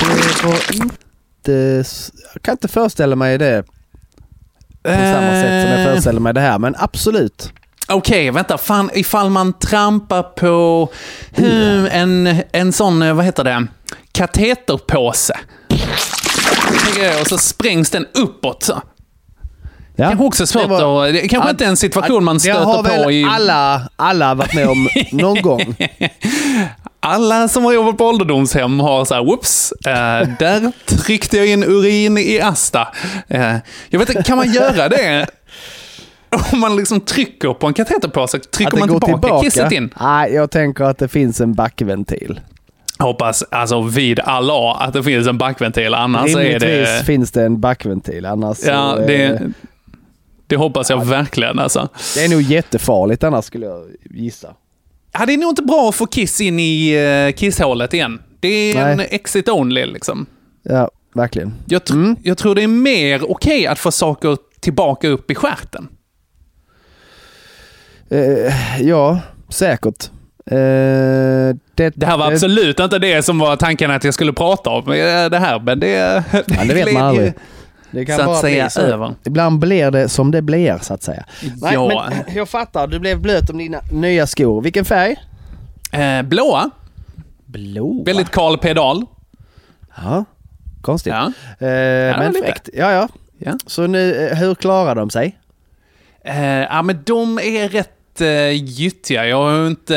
Det 0.00 0.44
var 0.44 0.74
inte, 0.74 1.84
jag 2.34 2.42
kan 2.42 2.52
inte 2.52 2.68
föreställa 2.68 3.16
mig 3.16 3.38
det 3.38 3.64
på 4.82 4.88
samma 4.90 5.30
sätt 5.30 5.62
som 5.62 5.70
jag 5.70 5.80
Eh, 5.80 5.86
föreställer 5.86 6.20
mig 6.20 6.34
det 6.34 6.40
här, 6.40 6.58
men 6.58 6.74
absolut. 6.78 7.52
Okej, 7.90 8.30
vänta. 8.30 8.58
Fan, 8.58 8.90
ifall 8.94 9.30
man 9.30 9.52
trampar 9.52 10.22
på 10.22 10.88
hmm, 11.36 11.88
en, 11.92 12.42
en 12.52 12.72
sån, 12.72 13.02
eh, 13.02 13.14
vad 13.14 13.24
heter 13.24 13.44
det, 13.44 13.66
kateterpåse. 14.12 15.34
och 17.20 17.26
så 17.26 17.38
sprängs 17.38 17.90
den 17.90 18.06
uppåt. 18.14 18.62
Så. 18.62 18.82
Ja. 19.96 20.08
Kanske 20.08 20.24
också 20.24 20.46
svårt 20.46 20.62
Det 20.62 20.68
var- 20.68 21.06
att... 21.06 21.12
Det 21.14 21.28
kanske 21.28 21.48
Ja, 21.48 21.50
inte 21.50 21.64
är 21.64 21.68
en 21.68 21.76
situation 21.76 22.24
man 22.24 22.38
Det 22.38 22.50
har 22.50 22.74
stöter 22.82 22.96
på 22.98 23.02
väl 23.02 23.10
i... 23.10 23.24
alla, 23.30 23.88
alla 23.96 24.34
varit 24.34 24.54
med 24.54 24.68
om 24.68 24.88
någon 25.12 25.42
gång. 25.42 25.76
Alla 27.02 27.48
som 27.48 27.64
har 27.64 27.72
jobbat 27.72 27.98
på 27.98 28.04
ålderdomshem 28.06 28.80
har 28.80 29.04
så 29.04 29.14
här, 29.14 29.24
whoops, 29.24 29.72
eh, 29.86 30.28
där 30.38 30.72
tryckte 30.86 31.36
jag 31.36 31.46
in 31.46 31.64
urin 31.64 32.18
i 32.18 32.40
Asta. 32.40 32.88
Eh, 33.28 33.54
jag 33.88 33.98
vet 33.98 34.08
inte, 34.10 34.22
kan 34.22 34.36
man 34.36 34.52
göra 34.52 34.88
det? 34.88 35.26
Om 36.52 36.60
man 36.60 36.76
liksom 36.76 37.00
trycker 37.00 37.52
på 37.54 37.66
en 37.66 37.74
kateterpåse, 37.74 38.38
trycker 38.38 38.76
man 38.78 39.00
tillbaka, 39.00 39.42
kisset 39.44 39.72
in? 39.72 39.94
Nej, 40.00 40.32
jag 40.34 40.50
tänker 40.50 40.84
att 40.84 40.98
det 40.98 41.08
finns 41.08 41.40
en 41.40 41.54
backventil. 41.54 42.40
Hoppas 42.98 43.42
alltså 43.50 43.82
vid 43.82 44.20
alla 44.20 44.72
att 44.74 44.92
det 44.92 45.02
finns 45.02 45.26
en 45.26 45.38
backventil, 45.38 45.94
annars 45.94 46.30
är 46.34 46.38
Rimligtvis 46.38 46.98
det... 46.98 47.04
finns 47.04 47.30
det 47.30 47.42
en 47.44 47.60
backventil, 47.60 48.26
annars 48.26 48.58
Ja, 48.66 48.92
så, 48.96 49.00
eh, 49.00 49.06
det, 49.06 49.52
det 50.46 50.56
hoppas 50.56 50.90
jag 50.90 51.04
verkligen 51.04 51.58
alltså. 51.58 51.88
det 52.14 52.24
är 52.24 52.28
nog 52.28 52.42
jättefarligt 52.42 53.24
annars 53.24 53.44
skulle 53.44 53.66
jag 53.66 53.84
gissa. 54.10 54.54
Ja, 55.12 55.26
det 55.26 55.32
är 55.32 55.38
nog 55.38 55.50
inte 55.50 55.62
bra 55.62 55.88
att 55.88 55.94
få 55.94 56.06
kiss 56.06 56.40
in 56.40 56.60
i 56.60 56.98
uh, 56.98 57.32
kisshålet 57.32 57.94
igen. 57.94 58.22
Det 58.40 58.48
är 58.48 58.88
en 58.90 58.96
Nej. 58.96 59.08
exit 59.10 59.48
only 59.48 59.86
liksom. 59.86 60.26
Ja, 60.62 60.90
verkligen. 61.14 61.54
Jag, 61.66 61.82
tr- 61.82 61.92
Mm. 61.92 62.16
jag 62.22 62.38
tror 62.38 62.54
det 62.54 62.62
är 62.62 62.68
mer 62.68 63.30
okej 63.30 63.66
att 63.66 63.78
få 63.78 63.90
saker 63.92 64.36
tillbaka 64.60 65.08
upp 65.08 65.30
i 65.30 65.34
stjärten. 65.34 65.88
Eh, 68.10 68.82
ja, 68.82 69.20
säkert. 69.48 70.10
Eh, 70.46 70.56
det, 71.74 71.90
Det 71.94 72.06
här 72.06 72.18
var 72.18 72.32
absolut 72.32 72.80
inte 72.80 72.98
det 72.98 73.22
som 73.22 73.38
var 73.38 73.56
tanken 73.56 73.90
att 73.90 74.04
jag 74.04 74.14
skulle 74.14 74.32
prata 74.32 74.70
om, 74.70 74.92
eh, 74.92 75.30
det 75.30 75.38
här, 75.38 75.60
men 75.60 75.80
det... 75.80 76.22
Ja, 76.32 76.64
det 76.68 76.74
vet 76.74 76.92
man 76.92 77.02
aldrig. 77.02 77.32
Det 77.92 78.04
kan 78.04 78.16
så 78.16 78.20
att 78.22 78.26
bara 78.26 78.36
säga 78.40 78.64
bli 78.64 78.70
så. 78.70 78.80
över. 78.80 79.14
Ibland 79.24 79.58
blir 79.58 79.90
det 79.90 80.08
som 80.08 80.30
det 80.30 80.42
blir, 80.42 80.78
så 80.82 80.94
att 80.94 81.02
säga. 81.02 81.24
Nej, 81.60 81.74
Ja. 81.74 82.06
men 82.10 82.34
jag 82.36 82.48
fattar. 82.48 82.86
Du 82.86 82.98
blev 82.98 83.20
blöt 83.20 83.50
om 83.50 83.58
dina 83.58 83.80
nya 83.92 84.26
skor. 84.26 84.62
Vilken 84.62 84.84
färg? 84.84 85.16
Eh, 85.92 86.22
blåa, 86.22 86.70
Blå. 87.46 88.02
väldigt 88.06 88.30
Karl 88.30 88.56
Pedal. 88.58 89.06
Ja, 89.96 90.24
konstigt. 90.82 91.12
Ja. 91.12 91.26
Eh, 91.66 92.18
men 92.18 92.32
lite. 92.32 92.46
fräckt. 92.46 92.68
Ja, 92.74 92.92
ja. 92.92 93.08
Ja. 93.38 93.52
Så 93.66 93.86
nu, 93.86 94.26
eh, 94.28 94.36
hur 94.38 94.54
klarar 94.54 94.94
de 94.94 95.10
sig? 95.10 95.38
Eh, 96.24 96.44
ja, 96.46 96.82
men 96.82 97.02
de 97.06 97.38
är 97.38 97.68
rätt 97.68 97.90
eh, 98.20 98.50
gyttiga. 98.64 99.26
Jag 99.26 99.66
inte... 99.66 99.94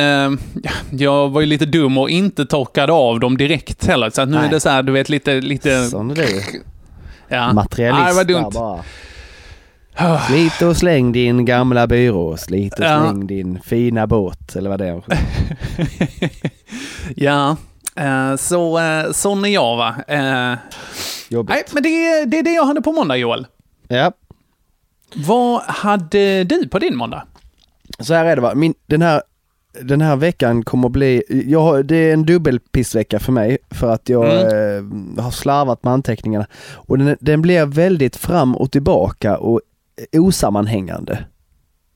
ja, 0.63 0.71
jag 0.91 1.29
var 1.29 1.41
ju 1.41 1.47
lite 1.47 1.65
dum 1.65 1.97
och 1.97 2.09
inte 2.09 2.45
torkade 2.45 2.93
av 2.93 3.19
dem 3.19 3.37
direkt 3.37 3.85
heller. 3.85 4.09
Så 4.09 4.21
att 4.21 4.29
nu 4.29 4.37
Nej. 4.37 4.45
är 4.47 4.49
det 4.51 4.59
så 4.59 4.69
här, 4.69 4.83
du 4.83 4.91
vet, 4.91 5.09
lite... 5.09 5.41
lite 5.41 5.85
Sån 5.85 6.11
är 6.11 6.15
du. 6.15 6.41
ja. 7.27 7.53
Materialist 7.53 8.07
det 8.07 8.13
var 8.15 8.23
dumt. 8.23 8.51
bara. 8.53 8.83
Slit 10.27 10.61
och 10.61 10.77
släng 10.77 11.11
din 11.11 11.45
gamla 11.45 11.87
byrå. 11.87 12.37
Slit 12.37 12.79
och 12.79 12.85
Ja. 12.85 13.01
släng 13.01 13.27
din 13.27 13.59
fina 13.61 14.07
båt. 14.07 14.55
Eller 14.55 14.69
vad 14.69 14.79
det 14.79 14.87
är. 14.87 15.03
ja. 17.15 17.57
Eh, 17.95 18.35
så 18.35 18.79
eh, 18.79 19.11
sån 19.11 19.45
är 19.45 19.49
jag 19.49 19.77
va. 19.77 19.95
Eh, 20.07 20.57
Jobbigt. 21.29 21.55
nej, 21.55 21.63
men 21.71 21.83
det, 21.83 22.25
det 22.25 22.39
är 22.39 22.43
det 22.43 22.53
jag 22.53 22.65
hade 22.65 22.81
på 22.81 22.91
måndag 22.91 23.17
Joel. 23.17 23.47
Ja. 23.87 24.11
Vad 25.15 25.61
hade 25.61 26.43
du 26.43 26.67
på 26.67 26.79
din 26.79 26.95
måndag? 26.97 27.23
Så 28.03 28.13
här 28.13 28.25
är 28.25 28.36
det 28.36 28.41
va. 28.41 28.55
Min, 28.55 28.74
den, 28.86 29.01
här, 29.01 29.22
den 29.81 30.01
här 30.01 30.15
veckan 30.15 30.63
kommer 30.63 30.86
att 30.88 30.91
bli, 30.91 31.24
jag, 31.48 31.86
det 31.86 31.95
är 31.95 32.13
en 32.13 32.25
dubbelpissvecka 32.25 33.19
för 33.19 33.31
mig 33.31 33.57
för 33.72 33.89
att 33.89 34.10
jag 34.10 34.41
Mm. 34.41 35.17
eh, 35.17 35.24
har 35.24 35.31
slarvat 35.31 35.83
med 35.83 35.93
anteckningarna. 35.93 36.45
Och 36.74 36.98
den, 36.98 37.17
den 37.19 37.41
blir 37.41 37.65
väldigt 37.65 38.15
fram 38.15 38.55
och 38.55 38.72
tillbaka 38.72 39.38
och 39.38 39.62
osammanhängande. 40.17 41.25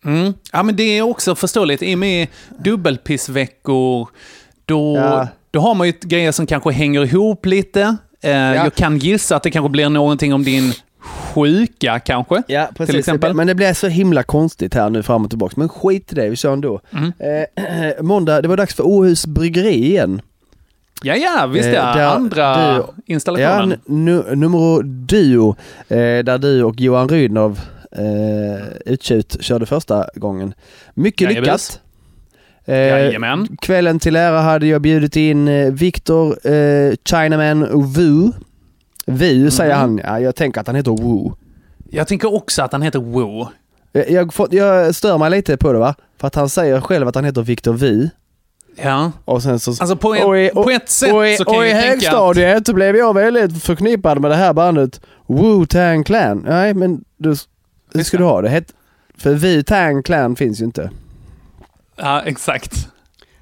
Mm. 0.05 0.33
Ja, 0.53 0.63
men 0.63 0.75
det 0.75 0.83
är 0.83 1.01
också 1.01 1.35
förståeligt. 1.35 1.81
I 1.83 1.95
och 1.95 1.99
med 1.99 2.27
dubbelpissveckor, 2.59 4.09
då, 4.65 4.95
Ja. 4.97 5.27
då 5.51 5.59
har 5.59 5.75
man 5.75 5.87
ju 5.87 5.93
grejer 6.01 6.31
som 6.31 6.45
kanske 6.47 6.71
hänger 6.71 7.03
ihop 7.05 7.45
lite. 7.45 7.95
Eh, 8.23 8.31
Jag 8.31 8.73
kan 8.75 8.97
gissa 8.97 9.35
att 9.35 9.43
det 9.43 9.51
kanske 9.51 9.69
blir 9.69 9.89
någonting 9.89 10.33
om 10.33 10.43
din 10.43 10.73
sjuka 11.07 11.99
kanske. 11.99 12.43
Ja, 12.47 12.67
precis. 12.75 12.91
Till 12.91 12.99
exempel. 12.99 13.33
Men 13.33 13.47
det 13.47 13.55
blir 13.55 13.73
så 13.73 13.87
himla 13.87 14.23
konstigt 14.23 14.73
här 14.73 14.89
nu 14.89 15.03
fram 15.03 15.23
och 15.23 15.29
tillbaka. 15.29 15.53
Men 15.57 15.69
skit 15.69 16.11
i 16.11 16.15
det, 16.15 16.29
vi 16.29 16.35
kör 16.35 16.53
ändå. 16.53 16.81
Mm. 16.93 17.11
Eh, 17.19 17.93
måndag, 18.03 18.41
det 18.41 18.47
var 18.47 18.57
dags 18.57 18.75
för 18.75 18.87
Åhus 18.87 19.25
Bryggeri 19.25 19.85
igen. 19.85 20.21
Ja, 21.03 21.15
ja, 21.15 21.47
visst 21.47 21.67
Eh, 21.67 21.73
ja. 21.73 21.93
där 21.95 22.05
Andra 22.15 22.73
du- 22.77 22.83
installationen. 23.13 23.69
Ja, 23.69 23.77
nu, 23.93 24.23
nummer 24.35 24.83
duo, 24.83 25.55
eh, 25.87 25.95
där 26.23 26.37
du 26.37 26.63
och 26.63 26.79
Johan 26.81 27.09
Rydnov 27.09 27.59
eh, 27.91 28.67
uttjut 28.85 29.37
körde 29.39 29.65
första 29.65 30.05
gången. 30.15 30.53
Mycket 30.93 31.21
Jajamän. 31.21 31.43
lyckat. 31.43 31.81
Eh, 32.65 33.55
kvällen 33.61 33.99
till 33.99 34.15
ära 34.15 34.39
hade 34.41 34.67
jag 34.67 34.81
bjudit 34.81 35.15
in 35.15 35.47
eh, 35.47 35.71
Victor, 35.73 36.47
eh, 36.51 36.93
Chinaman 37.09 37.63
och. 37.63 38.33
Wu 39.07 39.51
säger 39.51 39.73
Mhm. 39.73 39.79
han, 39.81 40.01
ja, 40.03 40.19
jag 40.19 40.35
tänker 40.35 40.61
att 40.61 40.67
han 40.67 40.75
heter 40.75 40.91
Wu. 41.03 41.31
Jag 41.89 42.07
tänker 42.07 42.33
också 42.35 42.61
att 42.63 42.71
han 42.71 42.81
heter. 42.81 43.41
Eh, 43.93 44.13
Jag, 44.13 44.33
får, 44.33 44.47
jag 44.55 44.95
stör 44.95 45.17
mig 45.17 45.29
lite 45.31 45.57
på 45.57 45.73
det 45.73 45.79
va, 45.79 45.95
för 46.19 46.27
att 46.27 46.35
han 46.35 46.49
säger 46.49 46.81
själv 46.81 47.07
att 47.07 47.15
han 47.15 47.25
heter 47.25 47.41
Victor 47.41 47.73
Wu. 47.73 48.09
Ja. 48.75 49.11
Och 49.25 49.43
sen 49.43 49.59
så... 49.59 49.71
Alltså 49.71 49.95
på, 49.95 50.15
ett- 50.15 50.25
och 50.25 50.37
i, 50.39 50.49
på 50.49 50.69
ett 50.69 50.89
sätt 50.89 51.13
och 51.13 51.27
i, 51.27 51.37
så 51.37 51.45
kan 51.45 51.55
och 51.55 51.65
jag 51.65 51.67
i 51.67 51.75
ju 51.75 51.81
tänka 51.81 51.93
att... 51.93 51.93
högstadiet 52.03 52.75
blev 52.75 52.95
jag 52.95 53.13
väldigt 53.13 53.63
förknippad 53.63 54.21
med 54.21 54.31
det 54.31 54.35
här 54.35 54.53
bandet 54.53 55.01
Wu-Tang 55.27 56.03
Clan. 56.03 56.43
Nej, 56.47 56.73
men 56.73 57.03
du, 57.17 57.35
hur 57.93 58.03
ska 58.03 58.17
du 58.17 58.23
ha 58.23 58.41
det? 58.41 58.49
Het, 58.49 58.73
för 59.17 59.33
Wu-Tang 59.35 60.03
Clan 60.03 60.35
finns 60.35 60.61
ju 60.61 60.65
inte. 60.65 60.91
Ja, 61.95 62.21
exakt. 62.21 62.87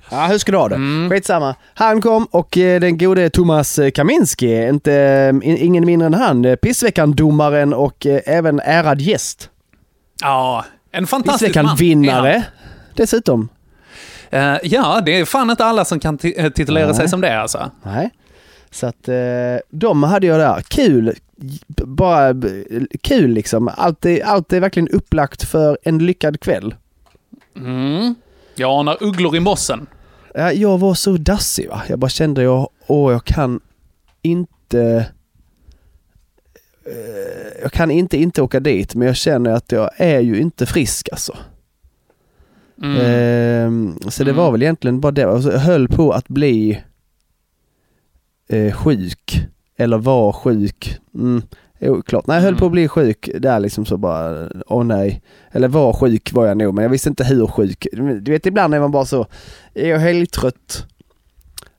Ja, 0.09 0.25
hur 0.27 0.37
ska 0.37 0.51
du 0.51 0.57
ha 0.57 0.69
det? 0.69 0.75
Mm. 0.75 1.09
Skitsamma. 1.09 1.55
Han 1.73 2.01
kom 2.01 2.25
och 2.25 2.57
eh, 2.57 2.79
den 2.79 2.97
gode 2.97 3.29
Thomas 3.29 3.79
eh, 3.79 3.91
Kaminski, 3.91 4.67
inte, 4.67 4.91
in, 5.43 5.57
ingen 5.57 5.85
mindre 5.85 6.05
än 6.05 6.13
han, 6.13 6.45
eh, 6.45 6.55
Pissveckan-domaren 6.55 7.73
och 7.73 8.05
även 8.25 8.59
ärad 8.59 9.01
gäst. 9.01 9.49
Ja, 10.21 10.65
en 10.91 11.07
fantastisk 11.07 11.55
man. 11.55 11.63
Pissveckan-vinnare 11.65 12.43
dessutom. 12.93 13.49
Eh, 14.29 14.55
ja, 14.63 15.01
det 15.05 15.19
är 15.19 15.25
fan 15.25 15.49
inte 15.49 15.65
alla 15.65 15.85
som 15.85 15.99
kan 15.99 16.17
ti- 16.17 16.51
titulera 16.51 16.85
Nej. 16.85 16.95
sig 16.95 17.09
som 17.09 17.21
det 17.21 17.41
alltså. 17.41 17.71
Nej. 17.83 18.09
Så 18.71 18.87
att 18.87 19.07
eh, 19.07 19.15
de 19.69 20.03
hade 20.03 20.27
jag 20.27 20.39
där. 20.39 20.61
Kul. 20.61 21.13
Bara 21.85 22.33
kul 23.01 23.31
liksom. 23.31 23.69
Allt 23.77 24.05
är, 24.05 24.23
allt 24.25 24.53
är 24.53 24.59
verkligen 24.59 24.89
upplagt 24.89 25.43
för 25.43 25.77
en 25.83 25.97
lyckad 25.97 26.39
kväll. 26.39 26.75
Mm. 27.57 28.15
Jag 28.55 28.79
anar 28.79 28.97
ugglor 29.03 29.35
i 29.35 29.39
mossen. 29.39 29.87
Ja, 30.37 30.51
Jag 30.53 30.77
var 30.77 30.93
så 30.93 31.17
dassig 31.17 31.69
va. 31.69 31.83
Jag 31.89 31.99
bara 31.99 32.09
kände 32.09 32.43
jag, 32.43 32.69
åh 32.87 33.11
jag 33.11 33.25
kan 33.25 33.59
inte 34.21 35.05
eh, 36.85 37.61
jag 37.61 37.71
kan 37.71 37.91
inte 37.91 38.17
inte 38.17 38.41
åka 38.41 38.59
dit 38.59 38.95
men 38.95 39.07
jag 39.07 39.15
känner 39.15 39.51
att 39.51 39.71
jag 39.71 39.89
är 39.97 40.19
ju 40.19 40.39
inte 40.41 40.65
frisk 40.65 41.09
alltså. 41.11 41.37
Mm. 42.83 42.97
Ehm, 43.01 43.97
så 44.09 44.23
det 44.23 44.31
Mm. 44.31 44.43
var 44.43 44.51
väl 44.51 44.61
egentligen 44.63 44.99
bara 44.99 45.11
det. 45.11 45.23
Alltså, 45.23 45.51
jag 45.51 45.59
höll 45.59 45.87
på 45.87 46.11
att 46.11 46.27
bli 46.27 46.81
eh, 48.49 48.73
sjuk. 48.73 49.45
Eller 49.77 49.97
var 49.97 50.31
sjuk. 50.33 50.99
Mm, 51.13 51.41
oklart. 51.81 52.27
Nej, 52.27 52.35
jag 52.35 52.41
höll 52.41 52.49
Mm. 52.53 52.59
på 52.59 52.65
att 52.65 52.71
bli 52.71 52.87
sjuk 52.87 53.29
där 53.39 53.59
liksom 53.59 53.85
så 53.85 53.97
bara, 53.97 54.49
åh 54.67 54.83
nej. 54.83 55.21
Eller 55.51 55.67
var 55.67 55.93
sjuk 55.93 56.33
var 56.33 56.45
jag 56.47 56.57
nog, 56.57 56.73
men 56.73 56.81
jag 56.83 56.89
visste 56.89 57.09
inte 57.09 57.23
hur 57.23 57.47
sjuk. 57.47 57.87
Du 58.21 58.31
vet 58.31 58.45
ibland 58.45 58.75
är 58.75 58.79
man 58.79 58.91
bara 58.91 59.05
så, 59.05 59.25
är 59.73 59.89
jag 59.89 59.99
helgtrött? 59.99 60.85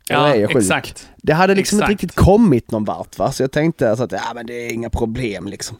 Eller 0.08 0.20
ja, 0.28 0.34
är 0.34 0.40
jag 0.40 0.48
sjuk? 0.52 0.62
exakt. 0.62 1.08
Det 1.16 1.32
hade 1.32 1.54
liksom 1.54 1.78
Exakt. 1.78 1.90
inte 1.90 2.02
riktigt 2.04 2.16
kommit 2.18 2.70
någon 2.70 2.84
vart 2.84 3.18
va, 3.18 3.32
så 3.32 3.42
jag 3.42 3.52
tänkte 3.52 3.90
alltså 3.90 4.04
att 4.04 4.12
ja 4.12 4.20
men 4.34 4.46
det 4.46 4.54
är 4.66 4.72
inga 4.72 4.90
problem 4.90 5.46
liksom. 5.46 5.76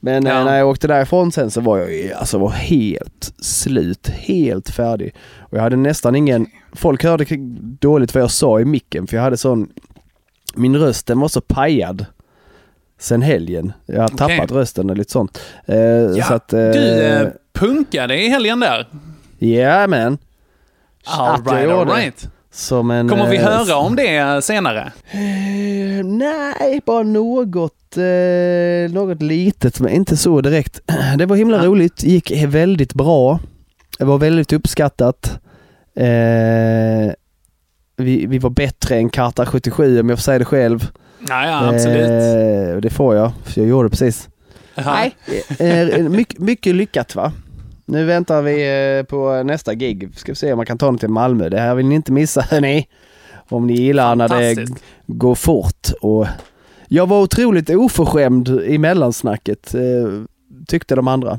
Men 0.00 0.26
eh, 0.26 0.32
Ja. 0.32 0.44
när 0.44 0.58
jag 0.58 0.68
åkte 0.68 0.88
därifrån 0.88 1.32
sen 1.32 1.50
så 1.50 1.60
var 1.60 1.78
jag 1.78 1.94
ju, 1.94 2.12
alltså 2.12 2.38
var 2.38 2.50
helt 2.50 3.34
slut, 3.40 4.08
helt 4.08 4.70
färdig. 4.70 5.14
Och 5.38 5.58
jag 5.58 5.62
hade 5.62 5.76
nästan 5.76 6.14
ingen, 6.16 6.46
folk 6.72 7.04
hörde 7.04 7.24
dåligt 7.80 8.14
vad 8.14 8.22
jag 8.22 8.30
sa 8.30 8.60
i 8.60 8.64
micken 8.64 9.06
för 9.06 9.16
jag 9.16 9.24
hade 9.24 9.36
sån, 9.36 9.68
min 10.54 10.76
röst 10.76 11.06
den 11.06 11.20
var 11.20 11.28
så 11.28 11.40
pajad 11.40 12.06
sen 12.98 13.22
helgen. 13.22 13.72
Jag 13.86 14.00
har 14.00 14.08
Okej. 14.14 14.16
tappat 14.36 14.52
rösten 14.52 14.90
och 14.90 14.96
lite 14.96 15.12
sånt. 15.12 15.40
Eh, 15.66 15.78
Ja, 15.78 16.24
så 16.24 16.34
att, 16.34 16.52
eh, 16.52 16.58
Du 16.60 17.04
eh, 17.04 17.28
punkade 17.52 18.16
i 18.22 18.28
helgen 18.28 18.60
där. 18.60 18.86
Ja 19.38 19.86
men. 19.86 20.18
All 21.06 21.44
right, 21.44 21.70
all 21.70 21.88
right. 21.88 22.28
Som 22.52 22.90
en, 22.90 23.08
Kommer 23.08 23.28
vi 23.28 23.36
eh, 23.36 23.42
höra 23.44 23.76
om 23.76 23.96
det 23.96 24.44
senare? 24.44 24.92
Eh, 25.10 26.04
nej, 26.06 26.80
bara 26.86 27.02
något, 27.02 27.96
eh, 27.96 28.92
något 28.94 29.22
litet, 29.22 29.80
men 29.80 29.92
inte 29.92 30.16
så 30.16 30.40
direkt. 30.40 30.80
Det 31.18 31.26
var 31.26 31.36
himla 31.36 31.56
Ja. 31.56 31.64
roligt, 31.64 32.02
gick 32.02 32.44
väldigt 32.44 32.94
bra. 32.94 33.40
Det 33.98 34.04
var 34.04 34.18
väldigt 34.18 34.52
uppskattat. 34.52 35.40
Eh, 35.96 37.12
vi, 37.96 38.26
vi 38.26 38.38
var 38.38 38.50
bättre 38.50 38.96
än 38.96 39.08
Karta 39.10 39.46
77 39.46 40.00
om 40.00 40.08
jag 40.08 40.18
får 40.18 40.22
säga 40.22 40.38
det 40.38 40.44
själv. 40.44 40.90
Ja, 41.28 41.46
ja, 41.46 41.68
absolut. 41.74 42.10
Eh, 42.10 42.76
det 42.82 42.90
får 42.90 43.16
jag, 43.16 43.32
för 43.44 43.60
jag 43.60 43.68
gjorde 43.68 43.86
det 43.86 43.90
precis. 43.90 44.28
Ja. 44.74 45.04
Eh, 45.58 45.98
mycket, 45.98 46.38
mycket 46.38 46.74
lyckat 46.74 47.14
va? 47.14 47.32
Nu 47.84 48.04
väntar 48.04 48.42
vi 48.42 48.96
eh, 48.98 49.02
på 49.02 49.42
nästa 49.42 49.74
gig. 49.74 50.10
Ska 50.16 50.32
vi 50.32 50.36
se 50.36 50.52
om 50.52 50.56
man 50.56 50.66
kan 50.66 50.78
ta 50.78 50.86
den 50.86 50.98
till 50.98 51.08
Malmö. 51.08 51.48
Det 51.48 51.60
här 51.60 51.74
vill 51.74 51.86
ni 51.86 51.94
inte 51.94 52.12
missa 52.12 52.40
hörni. 52.50 52.88
Om 53.48 53.66
ni 53.66 53.72
gillar 53.74 54.16
när 54.16 54.28
det 54.28 54.66
går 55.06 55.34
fort. 55.34 55.88
Och 56.00 56.26
jag 56.88 57.06
var 57.06 57.20
otroligt 57.22 57.70
oförskämd 57.70 58.48
i 58.48 58.78
mellansnacket. 58.78 59.74
eh, 59.74 59.80
Tyckte 60.68 60.94
de 60.94 61.08
andra. 61.08 61.38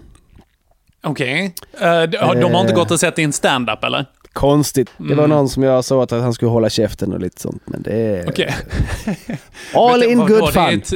Okej. 1.03 1.53
Eh, 1.81 2.01
de, 2.01 2.17
de 2.39 2.53
har 2.53 2.61
inte 2.61 2.73
Eh. 2.73 2.79
gått 2.79 2.91
och 2.91 2.99
sett 2.99 3.15
din 3.15 3.33
stand-up 3.33 3.83
eller? 3.83 4.05
Konstigt. 4.39 4.89
Det 4.97 5.03
var 5.15 5.23
Mm. 5.23 5.29
någon 5.29 5.49
som 5.49 5.63
jag 5.63 5.85
sa 5.85 6.03
att 6.03 6.11
han 6.11 6.33
skulle 6.33 6.51
hålla 6.51 6.69
käften 6.69 7.13
och 7.13 7.19
lite 7.19 7.41
sånt. 7.41 7.61
Men 7.65 7.81
det 7.81 7.91
är 7.93 8.29
Okej. 8.29 8.55
all 9.73 9.99
Men 9.99 10.09
in 10.09 10.17
good 10.17 10.29
det 10.29 10.35
är 10.45 10.51
fun. 10.69 10.79
ett- 10.79 10.93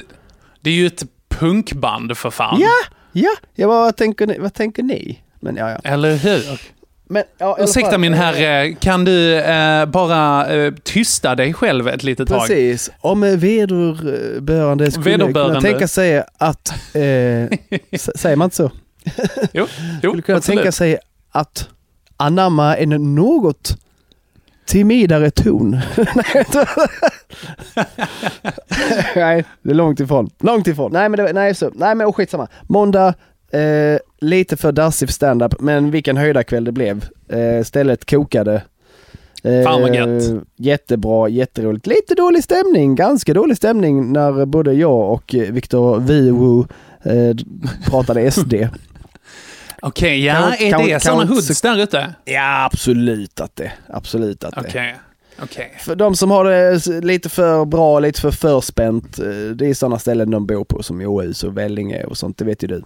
Det 0.61 0.69
är 0.69 0.73
ju 0.73 0.87
ett 0.87 1.03
punkband 1.29 2.17
för 2.17 2.29
fan. 2.29 2.59
Ja, 2.61 3.29
ja. 3.55 3.67
Bara, 3.67 3.79
vad 3.79 3.95
tänker 3.95 4.27
ni? 4.27 4.37
Vad 4.39 4.53
tänker 4.53 4.83
ni? 4.83 5.19
Men 5.39 5.55
ja, 5.55 5.69
ja. 5.71 5.77
Eller 5.83 6.15
hur? 6.15 6.61
Men, 7.07 7.23
ja, 7.37 7.57
Ursäkta 7.59 7.97
min 7.97 8.13
eh, 8.13 8.19
herre, 8.19 8.73
kan 8.73 9.05
du 9.05 9.35
eh, 9.35 9.85
bara 9.85 10.53
eh, 10.55 10.73
tysta 10.83 11.35
dig 11.35 11.53
själv 11.53 11.87
ett 11.87 12.03
litet 12.03 12.27
tag? 12.29 12.39
Precis. 12.39 12.91
Om 12.99 13.23
eh, 13.23 13.37
vederbörande 13.37 14.91
skulle 14.91 15.09
Vederbörande. 15.09 15.53
kunna 15.59 15.61
tänka 15.71 15.87
sig 15.87 16.23
att... 16.37 16.69
Eh, 16.93 17.01
säger 18.15 18.35
man 18.35 18.45
inte 18.45 18.55
så? 18.55 18.71
Jo, 19.53 19.67
jo 20.03 20.09
Skulle 20.11 20.21
kunna 20.21 20.37
absolut. 20.37 20.59
tänka 20.59 20.71
sig 20.71 20.97
att 21.31 21.69
anamma 22.25 22.75
en 22.77 23.15
något 23.15 23.77
timidare 24.65 25.31
ton. 25.31 25.71
Nej, 29.15 29.45
det 29.61 29.69
är 29.69 29.73
långt 29.73 29.99
ifrån. 29.99 30.29
Långt 30.39 30.67
ifrån. 30.67 30.91
Nej 30.93 31.09
men, 31.09 31.25
det, 31.25 31.33
nej, 31.33 31.55
så. 31.55 31.71
Nej, 31.73 31.95
men 31.95 32.07
oh, 32.07 32.13
skitsamma. 32.13 32.47
Måndag, 32.67 33.13
eh, 33.51 33.99
lite 34.21 34.57
för 34.57 34.71
dassig 34.71 35.09
för 35.09 35.13
stand-up, 35.13 35.59
men 35.59 35.91
vilken 35.91 36.17
höjdarkväll 36.17 36.63
det 36.63 36.71
blev. 36.71 37.05
Eh, 37.29 37.63
stället 37.63 38.09
kokade. 38.09 38.61
Eh, 39.43 39.63
Fan 39.63 39.81
vad 39.81 39.95
gött. 39.95 40.43
Jättebra, 40.55 41.29
jätteroligt. 41.29 41.87
Lite 41.87 42.15
dålig 42.15 42.43
stämning, 42.43 42.95
ganska 42.95 43.33
dålig 43.33 43.57
stämning 43.57 44.13
när 44.13 44.45
både 44.45 44.73
jag 44.73 45.11
och 45.11 45.35
Viktor 45.49 45.99
Vivo 45.99 46.67
eh, 47.03 47.35
pratade 47.89 48.31
SD. 48.31 48.53
Okej, 49.83 50.25
ja, 50.25 50.33
Kan- 50.33 50.53
är 50.53 50.69
kan- 50.71 50.85
det 50.87 51.03
sådana 51.03 51.25
hoods 51.25 51.61
där 51.61 51.79
ute? 51.79 52.13
Ja, 52.25 52.65
absolut 52.65 53.39
att 53.41 53.55
det. 53.55 53.71
Absolut 53.89 54.43
att 54.43 54.55
det. 54.55 54.61
Okej. 54.61 54.95
Okej. 55.43 55.77
För 55.79 55.95
de 55.95 56.15
som 56.15 56.31
har 56.31 56.45
det 56.45 57.01
lite 57.01 57.29
för 57.29 57.65
bra, 57.65 57.99
lite 57.99 58.21
för 58.21 58.31
förspänt, 58.31 59.19
eh, 59.19 59.25
det 59.55 59.65
är 59.69 59.73
sådana 59.73 59.99
ställen 59.99 60.31
de 60.31 60.45
bor 60.47 60.63
på 60.63 60.83
som 60.83 61.01
Åhus 61.01 61.43
och 61.43 61.57
Vellinge 61.57 62.03
och 62.03 62.17
sånt, 62.17 62.37
det 62.37 62.45
vet 62.45 62.63
ju 62.63 62.67
du. 62.67 62.83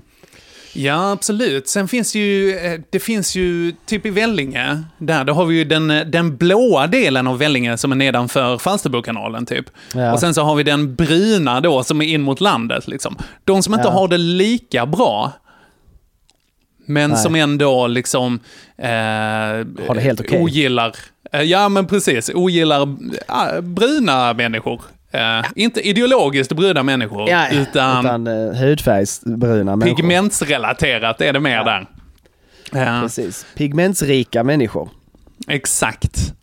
Ja, 0.73 1.11
absolut. 1.11 1.67
Sen 1.67 1.87
finns 1.87 2.13
det 2.13 2.19
ju, 2.19 2.57
eh, 2.57 2.79
det 2.89 2.99
finns 2.99 3.35
ju, 3.35 3.73
typ 3.85 4.05
i 4.05 4.09
Vellinge, 4.09 4.83
där, 4.97 5.23
då 5.23 5.33
har 5.33 5.45
vi 5.45 5.55
ju 5.55 5.63
den, 5.63 5.91
eh, 5.91 6.05
den 6.05 6.37
blåa 6.37 6.87
delen 6.87 7.27
av 7.27 7.37
Vellinge 7.37 7.77
som 7.77 7.91
är 7.91 7.95
nedanför 7.95 8.57
Falsterbokanalen 8.57 9.45
typ. 9.45 9.65
Ja. 9.93 10.13
Och 10.13 10.19
sen 10.19 10.33
så 10.33 10.41
har 10.41 10.55
vi 10.55 10.63
den 10.63 10.95
bruna 10.95 11.61
då 11.61 11.83
som 11.83 12.01
är 12.01 12.05
in 12.05 12.21
mot 12.21 12.41
landet 12.41 12.87
liksom. 12.87 13.15
De 13.43 13.63
som 13.63 13.73
inte 13.73 13.87
Ja. 13.87 13.91
har 13.93 14.07
det 14.07 14.17
lika 14.17 14.85
bra, 14.85 15.31
men 16.87 17.09
Nej. 17.09 17.19
som 17.19 17.35
ändå 17.35 17.87
liksom... 17.87 18.39
Eh, 18.77 18.89
helt 19.99 20.19
okej. 20.19 20.41
Ogillar, 20.41 20.95
eh, 21.31 21.41
ja 21.41 21.69
men 21.69 21.87
precis, 21.87 22.31
ogillar 22.33 22.81
eh, 22.81 23.61
bruna 23.61 24.33
människor. 24.33 24.81
Eh, 25.11 25.45
Inte 25.55 25.87
ideologiskt 25.87 26.53
bruna 26.53 26.83
människor, 26.83 27.29
Ja, 27.29 27.49
utan, 27.49 28.05
utan 28.05 28.27
uh, 28.27 28.53
hudfärgsbruna 28.53 29.75
människor. 29.75 29.95
pigmentsrelaterat 29.95 31.21
är 31.21 31.33
det 31.33 31.39
mer 31.39 31.63
där. 31.63 31.85
Ja, 32.71 32.99
Precis. 33.01 33.45
Pigmentsrika 33.55 34.43
människor. 34.43 34.89
exakt. 35.47 36.33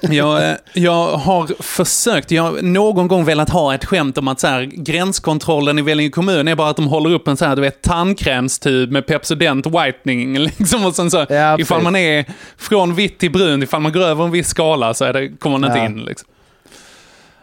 Jag, 0.00 0.50
eh, 0.50 0.56
jag 0.72 1.16
har 1.16 1.62
försökt, 1.62 2.30
jag 2.30 2.42
har 2.42 2.62
någon 2.62 3.08
gång 3.08 3.24
velat 3.24 3.50
ha 3.50 3.74
ett 3.74 3.84
skämt 3.84 4.18
om 4.18 4.28
att 4.28 4.40
så 4.40 4.46
här, 4.46 4.62
gränskontrollen 4.62 5.78
i 5.78 5.82
Vellinge 5.82 6.10
kommun 6.10 6.48
är 6.48 6.54
bara 6.54 6.68
att 6.70 6.76
de 6.76 6.88
håller 6.88 7.10
upp 7.10 7.28
en 7.28 7.36
så 7.36 7.44
här, 7.44 7.56
du 7.56 7.62
vet, 7.62 7.82
tandkrämstub 7.82 8.92
med 8.92 9.06
Pepsodent 9.06 9.66
whitening. 9.66 10.38
Liksom, 10.58 10.84
och 10.84 10.94
sen 10.94 11.10
så, 11.10 11.26
Ja, 11.28 11.58
ifall 11.58 11.82
man 11.82 11.96
är 11.96 12.24
från 12.56 12.94
vitt 12.94 13.18
till 13.18 13.30
brunt, 13.32 13.64
ifall 13.64 13.80
man 13.80 13.92
går 13.92 14.00
över 14.02 14.24
en 14.24 14.30
viss 14.30 14.48
skala 14.48 14.94
så 14.94 15.04
är 15.04 15.12
det, 15.12 15.28
kommer 15.28 15.58
man 15.58 15.70
inte 15.70 15.78
Ja. 15.78 15.86
in. 15.86 15.98
Liksom. 16.04 16.28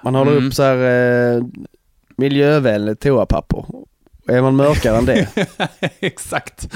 Man 0.04 0.16
håller 0.16 0.32
Mm. 0.32 0.48
upp 0.48 0.54
så 0.54 0.64
här 0.64 0.76
uh, 1.38 1.44
miljövänligt 2.18 3.00
toapapper. 3.00 3.66
Är 4.28 4.42
man 4.42 4.56
mörkare 4.56 4.98
än 4.98 5.06
det? 5.06 5.28
Exakt. 6.00 6.68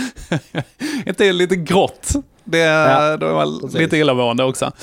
inte 1.05 1.23
det 1.23 1.33
lite 1.33 1.55
grått? 1.55 2.13
Det, 2.51 2.57
Ja, 2.57 3.17
man 3.21 3.59
precis. 3.61 3.79
lite 3.79 3.97
illamående 3.97 4.43
också. 4.43 4.71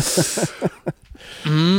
Mm. 1.47 1.79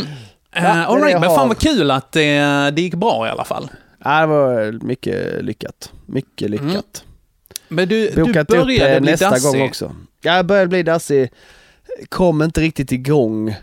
Uh, 0.58 0.90
all 0.90 1.02
right, 1.02 1.20
men 1.22 1.30
fan 1.30 1.48
vad 1.48 1.58
kul 1.58 1.92
att 1.92 2.12
det, 2.12 2.40
det 2.72 2.82
gick 2.82 2.96
bra 2.96 3.28
i 3.28 3.30
alla 3.30 3.44
fall. 3.46 3.70
ja, 4.04 4.22
det 4.22 4.28
var 4.28 4.72
mycket 4.86 5.46
lyckat. 5.46 5.92
Mycket 6.06 6.50
lyckat. 6.50 6.66
Mm. 6.68 6.84
Men 7.68 7.88
du, 7.90 8.10
du 8.10 8.24
Bokat 8.24 8.52
upp 8.52 8.58
började 8.66 8.96
eh, 8.96 9.02
bli 9.02 9.12
nästa 9.12 9.30
dassig. 9.30 9.60
gång 9.60 9.68
också. 9.70 9.92
Ja, 10.22 10.36
jag 10.36 10.46
började 10.46 10.68
bli 10.68 10.84
dassig. 10.84 11.30
Kom 12.10 12.42
inte 12.42 12.62
riktigt 12.62 12.92
igång, 12.92 13.56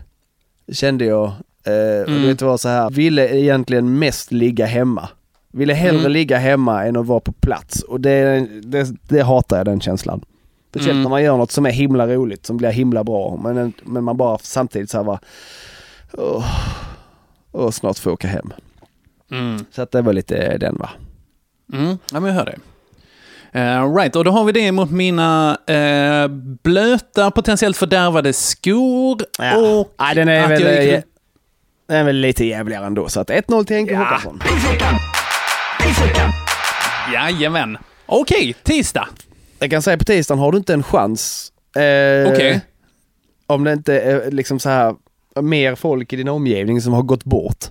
kände 0.71 1.05
jag. 1.05 1.25
Eh, 1.65 2.01
och 2.03 2.09
Mm. 2.09 2.35
det 2.35 2.41
var 2.41 2.57
så 2.57 2.69
här, 2.69 2.89
ville 2.89 3.37
egentligen 3.37 3.99
mest 3.99 4.31
ligga 4.31 4.65
hemma. 4.65 5.09
Ville 5.51 5.73
hellre 5.73 5.99
Mm. 5.99 6.11
ligga 6.11 6.37
hemma 6.37 6.85
än 6.85 6.97
att 6.97 7.05
vara 7.05 7.19
på 7.19 7.31
plats. 7.31 7.81
Och 7.83 8.01
det, 8.01 8.47
det, 8.63 8.87
det 9.09 9.21
hatar 9.21 9.57
jag 9.57 9.65
den 9.65 9.81
känslan. 9.81 10.21
Speciellt 10.75 10.91
Mm. 10.91 11.03
när 11.03 11.09
man 11.09 11.23
gör 11.23 11.37
något 11.37 11.51
som 11.51 11.65
är 11.65 11.71
himla 11.71 12.07
roligt, 12.07 12.45
som 12.45 12.57
blir 12.57 12.69
himla 12.69 13.03
bra. 13.03 13.39
Men, 13.43 13.73
men 13.83 14.03
man 14.03 14.17
bara 14.17 14.37
samtidigt 14.37 14.89
så 14.89 14.97
här 14.97 15.03
bara, 15.03 15.19
åh, 16.13 16.45
åh, 17.51 17.71
snart 17.71 17.97
får 17.99 18.09
jag 18.09 18.13
åka 18.13 18.27
hem. 18.27 18.53
Mm. 19.31 19.65
Så 19.71 19.81
att 19.81 19.91
det 19.91 20.01
var 20.01 20.13
lite 20.13 20.57
den 20.57 20.77
va. 20.77 20.89
Mm. 21.73 21.97
Ja, 22.11 22.19
men 22.19 22.23
jag 22.25 22.33
hör 22.33 22.45
det. 22.45 22.57
Uh, 23.59 23.95
right, 23.95 24.15
och 24.15 24.23
då 24.23 24.31
har 24.31 24.43
vi 24.43 24.51
det 24.51 24.71
mot 24.71 24.91
mina 24.91 25.57
eh, 25.67 26.27
blöta, 26.63 27.31
potentiellt 27.31 27.77
fördärvade 27.77 28.33
skor. 28.33 29.17
Och 29.57 29.93
Nej, 29.99 30.15
den 30.15 30.27
är 30.29 30.47
väl, 30.47 30.61
jag 30.61 30.83
gick 30.85 30.93
eh, 30.93 31.01
den 31.87 31.97
är 31.97 32.03
väl 32.03 32.15
lite 32.15 32.45
jävligare 32.45 32.85
ändå. 32.85 33.09
Så 33.09 33.19
att 33.19 33.29
1-0 33.29 33.63
till 33.65 33.75
Henke 33.75 33.93
Ja. 33.93 33.99
Håkansson. 33.99 34.39
Jajamän. 37.13 37.77
Okej, 38.05 38.55
tisdag. 38.63 39.07
Jag 39.59 39.69
kan 39.71 39.81
säga 39.81 39.97
på 39.97 40.03
tisdagen 40.03 40.39
har 40.39 40.51
du 40.51 40.57
inte 40.57 40.73
en 40.73 40.83
chans. 40.83 41.51
Eh, 41.75 42.31
Okej. 42.33 42.61
Om 43.47 43.63
det 43.63 43.73
inte 43.73 43.99
är 43.99 44.31
liksom 44.31 44.59
så 44.59 44.69
här 44.69 44.95
mer 45.41 45.75
folk 45.75 46.13
i 46.13 46.15
din 46.15 46.27
omgivning 46.27 46.81
som 46.81 46.93
har 46.93 47.01
gått 47.03 47.23
bort. 47.23 47.65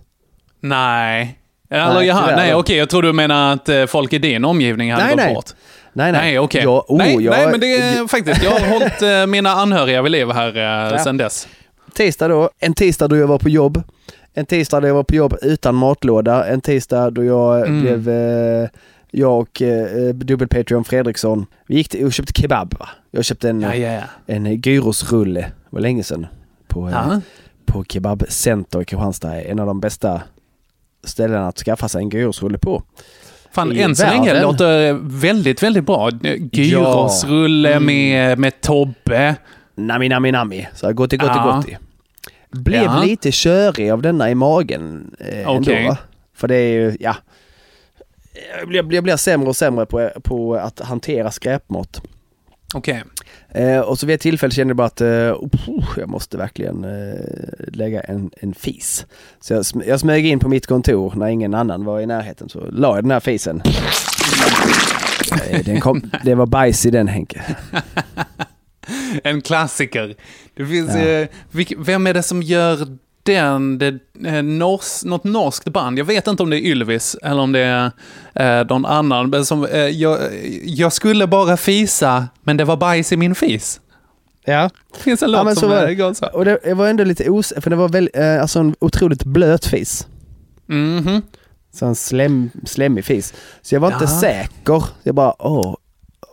Nej. 0.61 1.39
Eller 1.71 1.95
Nej, 1.95 2.07
jaha, 2.07 2.37
nej 2.37 2.55
okej, 2.55 2.77
jag 2.77 2.91
tror 2.91 3.03
du 3.03 3.13
menar 3.13 3.53
att 3.53 3.69
eh, 3.69 3.87
folk 3.87 4.13
i 4.13 4.19
din 4.19 4.45
omgivning 4.45 4.93
hade 4.93 5.05
Nej, 5.05 5.13
gått 5.15 5.25
nej. 5.25 5.35
bort. 5.35 5.51
Nej, 5.93 6.13
nej. 6.13 6.21
Nej, 6.23 6.39
okej. 6.39 6.63
Jag, 6.63 6.91
oh, 6.91 6.99
nej, 6.99 7.25
jag, 7.25 7.33
nej, 7.33 7.47
men 7.51 7.61
det 7.61 7.75
är 7.77 8.07
faktiskt, 8.09 8.43
jag 8.43 8.51
har 8.51 8.69
hållit 8.69 9.03
eh, 9.03 9.27
mina 9.27 9.51
anhöriga 9.51 10.03
vid 10.03 10.13
liv 10.13 10.31
här 10.31 10.93
eh, 10.93 10.99
sedan 11.03 11.17
dess. 11.17 11.49
Tisdag 11.95 12.29
då, 12.29 12.51
en 12.59 12.75
tisdag 12.75 13.09
då 13.09 13.17
jag 13.17 13.27
var 13.27 13.39
på 13.39 13.49
jobb. 13.49 13.83
En 14.35 14.47
tisdag 14.47 14.81
då 14.81 14.89
jag 14.89 14.95
var 14.95 15.03
på 15.03 15.15
jobb 15.15 15.37
utan 15.43 15.75
matlåda. 15.75 16.47
En 16.47 16.61
tisdag 16.61 17.11
då 17.11 17.25
jag 17.25 17.67
Mm. 17.67 17.81
blev, 17.81 18.09
eh, 18.09 18.69
jag 19.17 19.39
och 19.41 19.63
eh, 19.63 20.15
dubbel-Patreon 20.15 20.85
Fredriksson, 20.85 21.47
vi 21.67 21.77
gick 21.77 21.89
till, 21.89 22.05
och 22.07 22.13
köpte 22.13 22.41
kebab 22.43 22.75
va. 22.79 22.89
Jag 23.11 23.25
köpte 23.25 23.51
en, 23.51 23.61
Ja, 23.61 23.75
ja, 23.75 23.93
ja. 23.93 24.03
en 24.27 24.55
gyrosrulle, 24.61 25.41
det 25.41 25.51
var 25.71 25.81
länge 25.81 26.03
sedan. 26.05 26.27
På, 26.69 26.89
eh, 26.89 26.93
Ja. 26.93 27.21
på 27.67 27.85
Kebabcenter 27.85 28.81
i 28.83 28.85
Kristianstad. 28.85 29.41
En 29.43 29.59
av 29.61 29.67
de 29.67 29.81
bästa 29.81 30.23
ställena 31.05 31.49
att 31.49 31.59
skaffa 31.59 31.89
sig 31.89 32.03
en 32.03 32.09
gyrosrulle 32.09 32.59
på. 32.59 32.83
Fan, 33.53 33.73
i 33.73 33.81
än 33.81 33.97
så 33.97 34.07
länge 34.07 34.43
låter 34.43 34.93
väldigt, 35.21 35.63
väldigt 35.63 35.85
bra. 35.87 36.11
Gyrosrulle 36.53 37.71
Mm. 37.73 37.87
med, 37.87 38.39
med 38.39 38.61
Tobbe. 38.61 39.37
Nami, 39.77 40.09
nami, 40.09 40.33
nami. 40.33 40.69
Så 40.75 40.93
gotti, 40.93 41.17
gotti, 41.17 41.33
Ja. 41.37 41.57
gotti. 41.57 41.77
Blev 42.51 42.83
Ja. 42.83 43.03
lite 43.05 43.33
körig 43.33 43.91
av 43.91 44.03
denna 44.03 44.31
i 44.31 44.35
magen 44.35 45.15
eh, 45.21 45.49
Okej. 45.51 45.75
ändå. 45.77 45.89
va? 45.91 45.99
För 46.37 46.49
det 46.49 46.57
är 46.57 46.73
ju, 46.73 46.97
ja. 47.01 47.17
Jag 48.59 48.69
blir, 48.69 48.95
jag 48.95 49.05
blir 49.05 49.17
sämre 49.17 49.49
och 49.49 49.57
sämre 49.57 49.87
på, 49.87 50.11
på 50.23 50.55
att 50.55 50.81
hantera 50.81 51.31
skräpmat. 51.31 52.03
Okej. 52.75 53.03
Eh, 53.49 53.81
och 53.81 53.99
så 53.99 54.07
vid 54.07 54.15
ett 54.15 54.21
tillfälle 54.21 54.51
kände 54.55 54.71
jag 54.71 54.77
bara 54.77 54.87
att 54.87 55.01
eh, 55.01 55.33
oh, 55.33 55.85
jag 55.99 56.09
måste 56.09 56.37
verkligen 56.37 56.85
eh, 56.85 57.21
lägga 57.73 58.01
en, 58.01 58.31
en 58.37 58.55
fis. 58.55 59.07
Så 59.41 59.53
jag, 59.55 59.63
sm- 59.63 59.85
jag 59.87 60.01
smög 60.01 60.27
in 60.27 60.39
på 60.39 60.49
mitt 60.49 60.67
kontor 60.67 61.13
när 61.17 61.27
ingen 61.27 61.55
annan 61.55 61.85
var 61.85 62.01
i 62.01 62.07
närheten 62.07 62.49
så 62.49 62.61
la 62.71 62.95
jag 62.97 63.05
den 63.05 63.11
här 63.11 63.21
fisen. 63.21 63.63
Eh, 65.51 65.65
den 65.65 65.81
kom, 65.81 66.11
det 66.25 66.35
var 66.35 66.47
bajs 66.47 66.87
i 66.87 66.91
den 66.91 67.09
Henke. 67.09 67.43
En 69.25 69.41
klassiker. 69.43 70.15
Det 70.57 70.67
finns, 70.67 70.95
Ja. 70.97 71.27
vilk, 71.51 71.73
vem 71.79 72.07
är 72.07 72.15
det 72.15 72.23
som 72.23 72.43
gör 72.43 72.99
den, 73.25 73.79
det, 73.79 73.99
eh, 74.27 74.43
nors, 74.43 75.05
något 75.05 75.25
norskt 75.25 75.69
band, 75.69 75.99
jag 75.99 76.05
vet 76.05 76.27
inte 76.27 76.43
om 76.43 76.51
det 76.51 76.57
är 76.61 76.67
Ylvis 76.67 77.17
eller 77.23 77.43
om 77.43 77.53
det 77.53 77.61
är 77.61 77.91
eh, 78.61 78.67
någon 78.67 78.87
annan, 78.87 79.45
som, 79.45 79.65
eh, 79.67 79.79
jag, 79.81 80.19
jag 80.65 80.93
skulle 80.93 81.27
bara 81.27 81.57
fisa, 81.57 82.29
men 82.43 82.57
det 82.57 82.65
var 82.65 82.77
bajs 82.77 83.13
i 83.13 83.17
min 83.17 83.35
fis. 83.35 83.81
Ja. 84.45 84.71
Det 84.95 85.01
finns 85.01 85.23
en 85.23 85.31
Ja, 85.31 85.43
låt 85.43 85.55
så 85.55 85.61
som 85.61 85.71
var 85.71 85.77
är 85.77 85.87
det. 85.87 85.95
går 85.95 86.15
så. 86.15 86.27
Och 86.27 86.45
det, 86.45 86.75
var 86.75 86.89
ändå 86.89 87.05
lite 87.05 87.31
os... 87.31 87.53
För 87.61 87.71
det 87.71 87.77
var 87.77 87.89
väl, 87.89 88.11
eh, 88.15 88.41
alltså 88.41 88.59
en 88.59 88.75
otroligt 88.81 89.25
blöt 89.25 89.67
fis. 89.67 90.07
Mhm. 90.67 91.23
Så 91.75 91.87
en 91.87 91.95
slem, 91.95 92.51
slemmig 92.67 93.05
fis. 93.05 93.35
Så 93.63 93.75
jag 93.75 93.81
var 93.81 93.93
inte 93.93 94.05
Ja. 94.05 94.21
säker. 94.21 94.85
Jag 95.03 95.15
bara, 95.15 95.35
åh. 95.39 95.77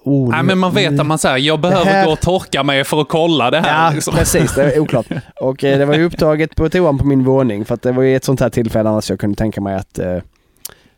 Oh, 0.04 0.30
Nej, 0.30 0.44
men 0.44 0.58
man 0.58 0.74
vet 0.74 1.00
att 1.00 1.06
man 1.06 1.18
säger, 1.18 1.38
jag 1.38 1.60
behöver 1.60 1.86
här- 1.92 2.06
gå 2.06 2.12
och 2.12 2.20
torka 2.20 2.64
mig 2.64 2.84
för 2.84 3.02
att 3.02 3.10
kolla 3.10 3.52
det 3.52 3.60
här. 3.60 3.86
Ja, 3.86 3.92
liksom. 3.94 4.14
precis. 4.16 4.56
Det 4.56 4.64
är 4.64 4.80
oklart. 4.80 5.06
Och 5.42 5.64
eh, 5.64 5.78
det 5.78 5.86
var 5.86 5.94
ju 5.96 6.04
upptaget 6.04 6.56
på 6.56 6.70
toan 6.70 6.98
på 6.98 7.06
min 7.06 7.24
våning 7.24 7.66
för 7.66 7.74
att 7.74 7.82
det 7.82 7.92
var 7.92 8.04
ju 8.04 8.16
ett 8.16 8.24
sånt 8.24 8.40
här 8.40 8.50
tillfälle 8.50 8.90
annars 8.90 9.10
jag 9.10 9.20
kunde 9.20 9.36
tänka 9.36 9.62
mig 9.62 9.76
att 9.76 10.00
eh, 10.00 10.12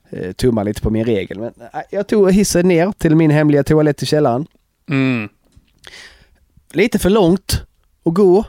eh, 0.09 0.31
tumma 0.35 0.63
lite 0.63 0.81
på 0.81 0.89
min 0.89 1.05
regel. 1.05 1.39
Men 1.39 1.53
eh, 1.73 1.79
jag 1.91 2.07
tog 2.07 2.31
hissen 2.31 2.67
ner 2.67 2.91
till 2.97 3.15
min 3.15 3.31
hemliga 3.31 3.63
toalett 3.63 4.03
i 4.03 4.05
källaren. 4.05 4.45
Mm. 4.89 5.29
Lite 6.73 6.99
för 6.99 7.09
långt 7.09 7.61
att 8.05 8.13
gå 8.13 8.43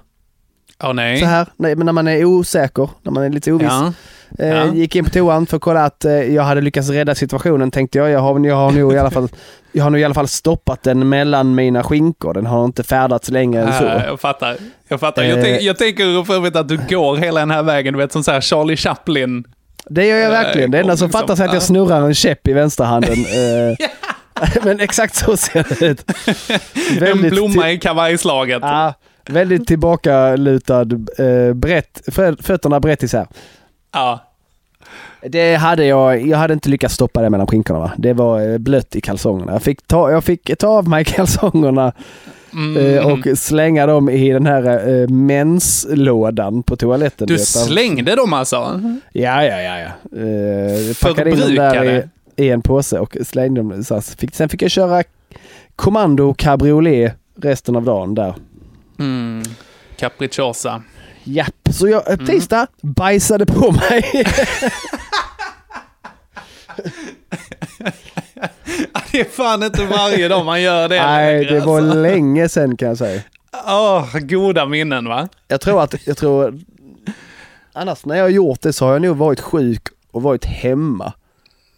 Åh 0.82 0.92
nej. 0.92 1.20
så 1.20 1.26
här. 1.26 1.46
Nej, 1.56 1.76
men 1.76 1.86
när 1.86 1.92
man 1.92 2.08
är 2.08 2.24
osäker, 2.24 2.90
när 3.02 3.12
man 3.12 3.22
är 3.22 3.30
lite 3.30 3.52
oviss. 3.52 3.68
Ja. 3.70 3.92
Eh, 4.38 4.48
Ja. 4.48 4.74
Gick 4.74 4.96
in 4.96 5.04
på 5.04 5.10
toan 5.10 5.46
för 5.46 5.56
att 5.56 5.62
kolla 5.62 5.84
att 5.84 6.04
eh, 6.04 6.12
jag 6.12 6.42
hade 6.42 6.60
lyckats 6.60 6.88
rädda 6.88 7.14
situationen 7.14 7.70
tänkte 7.70 7.98
jag. 7.98 8.10
Jag 8.10 8.20
har, 8.20 8.40
jag 8.46 8.56
har 8.56 8.70
nog 8.70 8.94
i 8.94 8.98
alla 8.98 9.10
fall 9.10 9.28
jag 9.72 9.84
har 9.84 9.90
nog 9.90 10.00
i 10.00 10.04
alla 10.04 10.14
fall 10.14 10.28
stoppat 10.28 10.82
den 10.82 11.08
mellan 11.08 11.54
mina 11.54 11.82
skinkor. 11.82 12.34
Den 12.34 12.46
har 12.46 12.64
inte 12.64 12.82
färdats 12.82 13.28
längre 13.30 13.62
än 13.62 13.72
så. 13.72 13.84
Ja, 13.84 14.04
jag 14.06 14.20
fattar. 14.20 14.56
Jag 14.88 15.00
fattar. 15.00 15.22
Jag, 15.22 15.38
Eh. 15.38 15.44
tänk, 15.44 15.62
jag 15.62 15.78
tänker 15.78 16.24
för 16.24 16.34
övrigt 16.34 16.56
att 16.56 16.68
du 16.68 16.78
går 16.88 17.16
hela 17.16 17.40
den 17.40 17.50
här 17.50 17.62
vägen, 17.62 17.92
du 17.94 17.98
vet 17.98 18.12
som 18.12 18.24
så 18.24 18.30
här 18.32 18.40
Charlie 18.40 18.76
Chaplin. 18.76 19.44
Det 19.86 20.06
gör 20.06 20.16
jag 20.16 20.30
verkligen. 20.30 20.70
Det 20.70 20.78
enda 20.80 20.96
som 20.96 21.06
liksom. 21.06 21.20
fattas 21.20 21.40
är 21.40 21.44
att 21.44 21.48
jag 21.50 21.56
Ja. 21.56 21.60
snurrar 21.60 22.00
en 22.02 22.14
käpp 22.14 22.48
i 22.48 22.52
vänsterhanden. 22.52 23.12
Eh, 23.18 23.88
Men 24.64 24.80
exakt 24.80 25.14
så 25.16 25.36
ser 25.36 25.66
det 25.68 25.86
ut. 25.86 26.04
En 27.02 27.20
blomma 27.30 27.70
i 27.70 27.78
kavajslaget. 27.78 28.58
Ja, 28.62 28.94
väldigt 29.28 29.66
tillbakalutad, 29.66 30.80
eh, 31.18 31.54
brett, 31.54 32.02
fö- 32.06 32.42
fötterna 32.42 32.80
brett 32.80 33.02
isär. 33.02 33.26
Ja. 33.92 34.23
Det 35.28 35.54
hade 35.56 35.86
jag, 35.86 36.26
jag 36.26 36.38
hade 36.38 36.54
inte 36.54 36.68
lyckats 36.68 36.94
stoppa 36.94 37.22
det 37.22 37.30
mellan 37.30 37.46
skinkorna 37.46 37.78
va. 37.80 37.92
Det 37.98 38.12
var 38.12 38.52
eh, 38.52 38.58
blött 38.58 38.96
i 38.96 39.00
kalsongerna. 39.00 39.52
Jag 39.52 39.62
fick 39.62 39.86
ta, 39.86 40.10
jag 40.10 40.24
fick 40.24 40.58
ta 40.58 40.68
av 40.68 40.88
mig 40.88 41.04
kalsongerna 41.16 41.92
Mm. 42.52 42.76
eh, 42.98 43.06
och 43.06 43.38
slänga 43.38 43.86
dem 43.86 44.08
i 44.10 44.32
den 44.32 44.46
här 44.46 44.88
eh, 45.02 45.08
menslådan 45.08 46.62
på 46.62 46.76
toaletten. 46.76 47.26
Du 47.26 47.38
slängde 47.38 48.14
dem 48.16 48.32
alltså? 48.32 48.80
Ja, 49.12 49.44
ja, 49.44 49.60
ja. 49.60 49.78
ja. 49.78 50.18
Eh, 50.20 50.94
packade 51.02 51.30
in 51.30 51.40
dem 51.40 51.54
där 51.54 51.84
i, 52.36 52.44
i 52.44 52.50
en 52.50 52.62
påse 52.62 52.98
och 52.98 53.16
slängde 53.24 53.60
dem. 53.60 53.84
Så. 53.84 54.00
Fick, 54.00 54.34
sen 54.34 54.48
fick 54.48 54.62
jag 54.62 54.70
köra 54.70 55.02
kommando 55.76 56.34
cabriolet 56.34 57.14
resten 57.36 57.76
av 57.76 57.82
dagen 57.84 58.14
där. 58.14 58.34
Mm. 58.98 59.42
Capricciosa. 59.96 60.82
Japp, 61.24 61.68
så 61.70 61.88
jag 61.88 62.08
Mm. 62.08 62.20
eh, 62.20 62.26
tisdag 62.26 62.66
bajsade 62.80 63.46
på 63.46 63.72
mig. 63.72 64.24
Det 69.12 69.20
är 69.20 69.24
fan 69.24 69.62
inte 69.62 69.84
varje 69.86 70.28
dag 70.28 70.44
man 70.44 70.62
gör 70.62 70.88
det 70.88 71.02
Nej, 71.02 71.44
det 71.44 71.60
var 71.60 71.78
alltså. 71.80 71.94
länge 71.98 72.48
sedan 72.48 72.76
kan 72.76 72.88
jag 72.88 72.98
säga. 72.98 73.22
Åh, 73.66 74.18
goda 74.18 74.66
minnen 74.66 75.08
va? 75.08 75.28
Jag 75.48 75.60
tror 75.60 75.82
att, 75.82 76.06
jag 76.06 76.16
tror, 76.16 76.60
annars 77.72 78.04
när 78.04 78.14
jag 78.16 78.24
har 78.24 78.28
gjort 78.28 78.60
det 78.62 78.72
så 78.72 78.84
har 78.86 78.92
jag 78.92 79.02
nog 79.02 79.16
varit 79.16 79.40
sjuk 79.40 79.82
och 80.10 80.22
varit 80.22 80.44
hemma. 80.44 81.12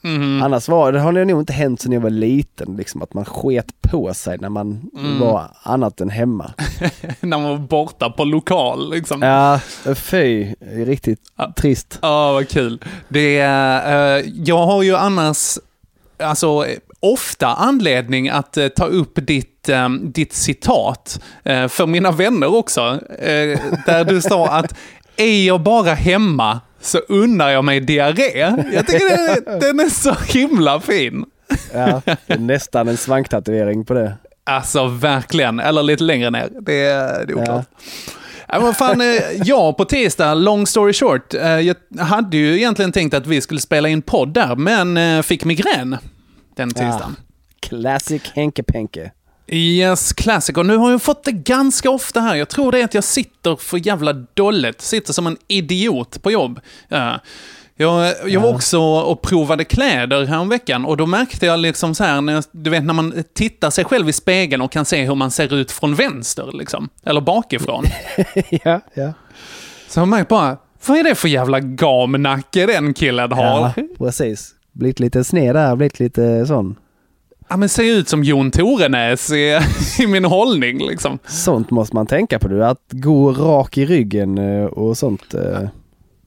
Mhm. 0.06 0.42
Annars 0.42 0.68
var 0.68 0.92
det 0.92 1.00
har 1.00 1.12
det 1.12 1.24
nog 1.24 1.40
inte 1.42 1.52
hänt 1.52 1.80
sedan 1.80 1.92
jag 1.92 2.00
var 2.00 2.10
liten, 2.10 2.76
liksom 2.76 3.02
att 3.02 3.14
man 3.14 3.24
sket 3.24 3.66
på 3.80 4.14
sig 4.14 4.38
när 4.38 4.48
man 4.48 4.90
Mm. 4.98 5.18
var 5.20 5.50
annat 5.62 6.00
än 6.00 6.10
hemma. 6.10 6.50
När 7.20 7.38
man 7.38 7.42
var 7.50 7.58
borta 7.58 8.10
på 8.10 8.24
lokal 8.24 8.90
liksom. 8.90 9.22
Ja, 9.22 9.60
fy, 9.94 10.54
riktigt 10.60 11.20
Ja. 11.36 11.52
trist. 11.56 11.98
Ja, 12.02 12.32
vad 12.32 12.48
kul. 12.48 12.80
Det, 13.08 13.38
eh, 13.40 14.32
jag 14.44 14.66
har 14.66 14.82
ju 14.82 14.96
annars, 14.96 15.58
alltså 16.22 16.64
ofta 17.00 17.46
anledning 17.46 18.28
att 18.28 18.56
eh, 18.56 18.68
ta 18.68 18.84
upp 18.84 19.18
ditt, 19.26 19.68
eh, 19.68 19.88
ditt 19.88 20.32
citat 20.32 21.20
eh, 21.44 21.68
för 21.68 21.86
mina 21.86 22.10
vänner 22.12 22.54
också. 22.54 22.80
Eh, 23.18 23.60
där 23.86 24.04
du 24.04 24.20
sa 24.20 24.46
att 24.48 24.74
är 25.16 25.46
jag 25.46 25.60
bara 25.62 25.94
hemma 25.94 26.60
så 26.86 26.98
unnar 26.98 27.50
jag 27.50 27.64
mig 27.64 27.80
diarré. 27.80 28.38
Jag 28.72 28.86
tycker 28.86 29.08
det, 29.08 29.58
den 29.66 29.80
är 29.80 29.88
så 29.90 30.14
himla 30.26 30.80
fin. 30.80 31.24
Ja, 31.74 32.02
det 32.26 32.32
är 32.34 32.38
nästan 32.38 32.88
en 32.88 32.96
svanktatuering 32.96 33.84
på 33.84 33.94
det. 33.94 34.14
Alltså 34.44 34.86
verkligen, 34.86 35.60
eller 35.60 35.82
lite 35.82 36.04
längre 36.04 36.30
ner. 36.30 36.48
Det 36.60 36.80
är, 36.84 37.26
det 37.26 37.32
är 37.32 37.38
oklart. 37.42 37.66
Ja. 37.70 37.88
Ja. 38.48 38.60
men 38.60 38.74
fan, 38.74 39.00
eh, 39.00 39.06
ja, 39.44 39.72
på 39.72 39.84
tisdag, 39.84 40.34
long 40.34 40.66
story 40.66 40.92
short. 40.92 41.34
eh, 41.34 41.60
Jag 41.60 41.76
hade 41.98 42.36
ju 42.36 42.56
egentligen 42.56 42.92
tänkt 42.92 43.14
att 43.14 43.26
vi 43.26 43.40
skulle 43.40 43.60
spela 43.60 43.88
in 43.88 44.02
podd 44.02 44.34
där, 44.34 44.56
men 44.56 44.96
eh, 44.96 45.22
fick 45.22 45.44
migrän 45.44 45.96
den 46.56 46.68
tisdagen. 46.70 47.16
Classic 47.60 48.22
Henke 48.34 48.62
Penke. 48.62 49.10
Yes, 49.48 50.12
classic. 50.12 50.56
Och 50.56 50.66
nu 50.66 50.76
har 50.76 50.90
jag 50.90 51.02
fått 51.02 51.24
det 51.24 51.32
ganska 51.32 51.90
ofta 51.90 52.20
här. 52.20 52.34
Jag 52.36 52.48
tror 52.48 52.72
det 52.72 52.80
är 52.80 52.84
att 52.84 52.94
jag 52.94 53.04
sitter 53.04 53.56
för 53.56 53.86
jävla 53.86 54.12
dåligt. 54.12 54.80
Sitter 54.80 55.12
som 55.12 55.26
en 55.26 55.36
idiot 55.48 56.22
på 56.22 56.30
jobb. 56.30 56.60
Ja. 56.88 57.20
Jag, 57.78 58.14
jag 58.26 58.40
var 58.40 58.54
också 58.54 58.80
och 58.80 59.22
provade 59.22 59.64
kläder 59.64 60.24
häromveckan 60.24 60.84
och 60.84 60.96
då 60.96 61.06
märkte 61.06 61.46
jag 61.46 61.58
liksom 61.58 61.94
så 61.94 62.04
här, 62.04 62.20
när 62.20 62.32
jag, 62.32 62.44
du 62.52 62.70
vet 62.70 62.84
när 62.84 62.94
man 62.94 63.24
tittar 63.34 63.70
sig 63.70 63.84
själv 63.84 64.08
i 64.08 64.12
spegeln 64.12 64.62
och 64.62 64.72
kan 64.72 64.84
se 64.84 65.04
hur 65.04 65.14
man 65.14 65.30
ser 65.30 65.54
ut 65.54 65.72
från 65.72 65.94
vänster, 65.94 66.50
liksom. 66.52 66.88
Eller 67.04 67.20
bakifrån. 67.20 67.84
ja, 68.50 68.80
ja. 68.94 69.12
Så 69.88 70.00
jag 70.00 70.08
märkte 70.08 70.28
bara, 70.28 70.56
vad 70.86 70.98
är 70.98 71.04
det 71.04 71.14
för 71.14 71.28
jävla 71.28 71.60
gamnacke 71.60 72.66
den 72.66 72.94
killen 72.94 73.32
har? 73.32 73.72
Ja. 73.76 73.82
precis. 73.98 74.54
Blivit 74.72 75.00
lite 75.00 75.24
sned 75.24 75.54
där, 75.54 75.76
blivit 75.76 76.00
lite 76.00 76.46
sån. 76.46 76.76
Men 77.56 77.68
ser 77.68 77.82
ut 77.84 78.08
som 78.08 78.24
Jon 78.24 78.50
Torenäs 78.50 79.30
i, 79.30 79.60
i 80.02 80.06
min 80.06 80.24
hållning 80.24 80.78
liksom. 80.86 81.18
Sånt 81.26 81.70
måste 81.70 81.94
man 81.96 82.06
tänka 82.06 82.38
på 82.38 82.48
du, 82.48 82.64
att 82.64 82.82
gå 82.90 83.32
rak 83.32 83.78
i 83.78 83.86
ryggen 83.86 84.38
eh, 84.38 84.64
och 84.64 84.98
sånt. 84.98 85.34
eh. 85.34 85.68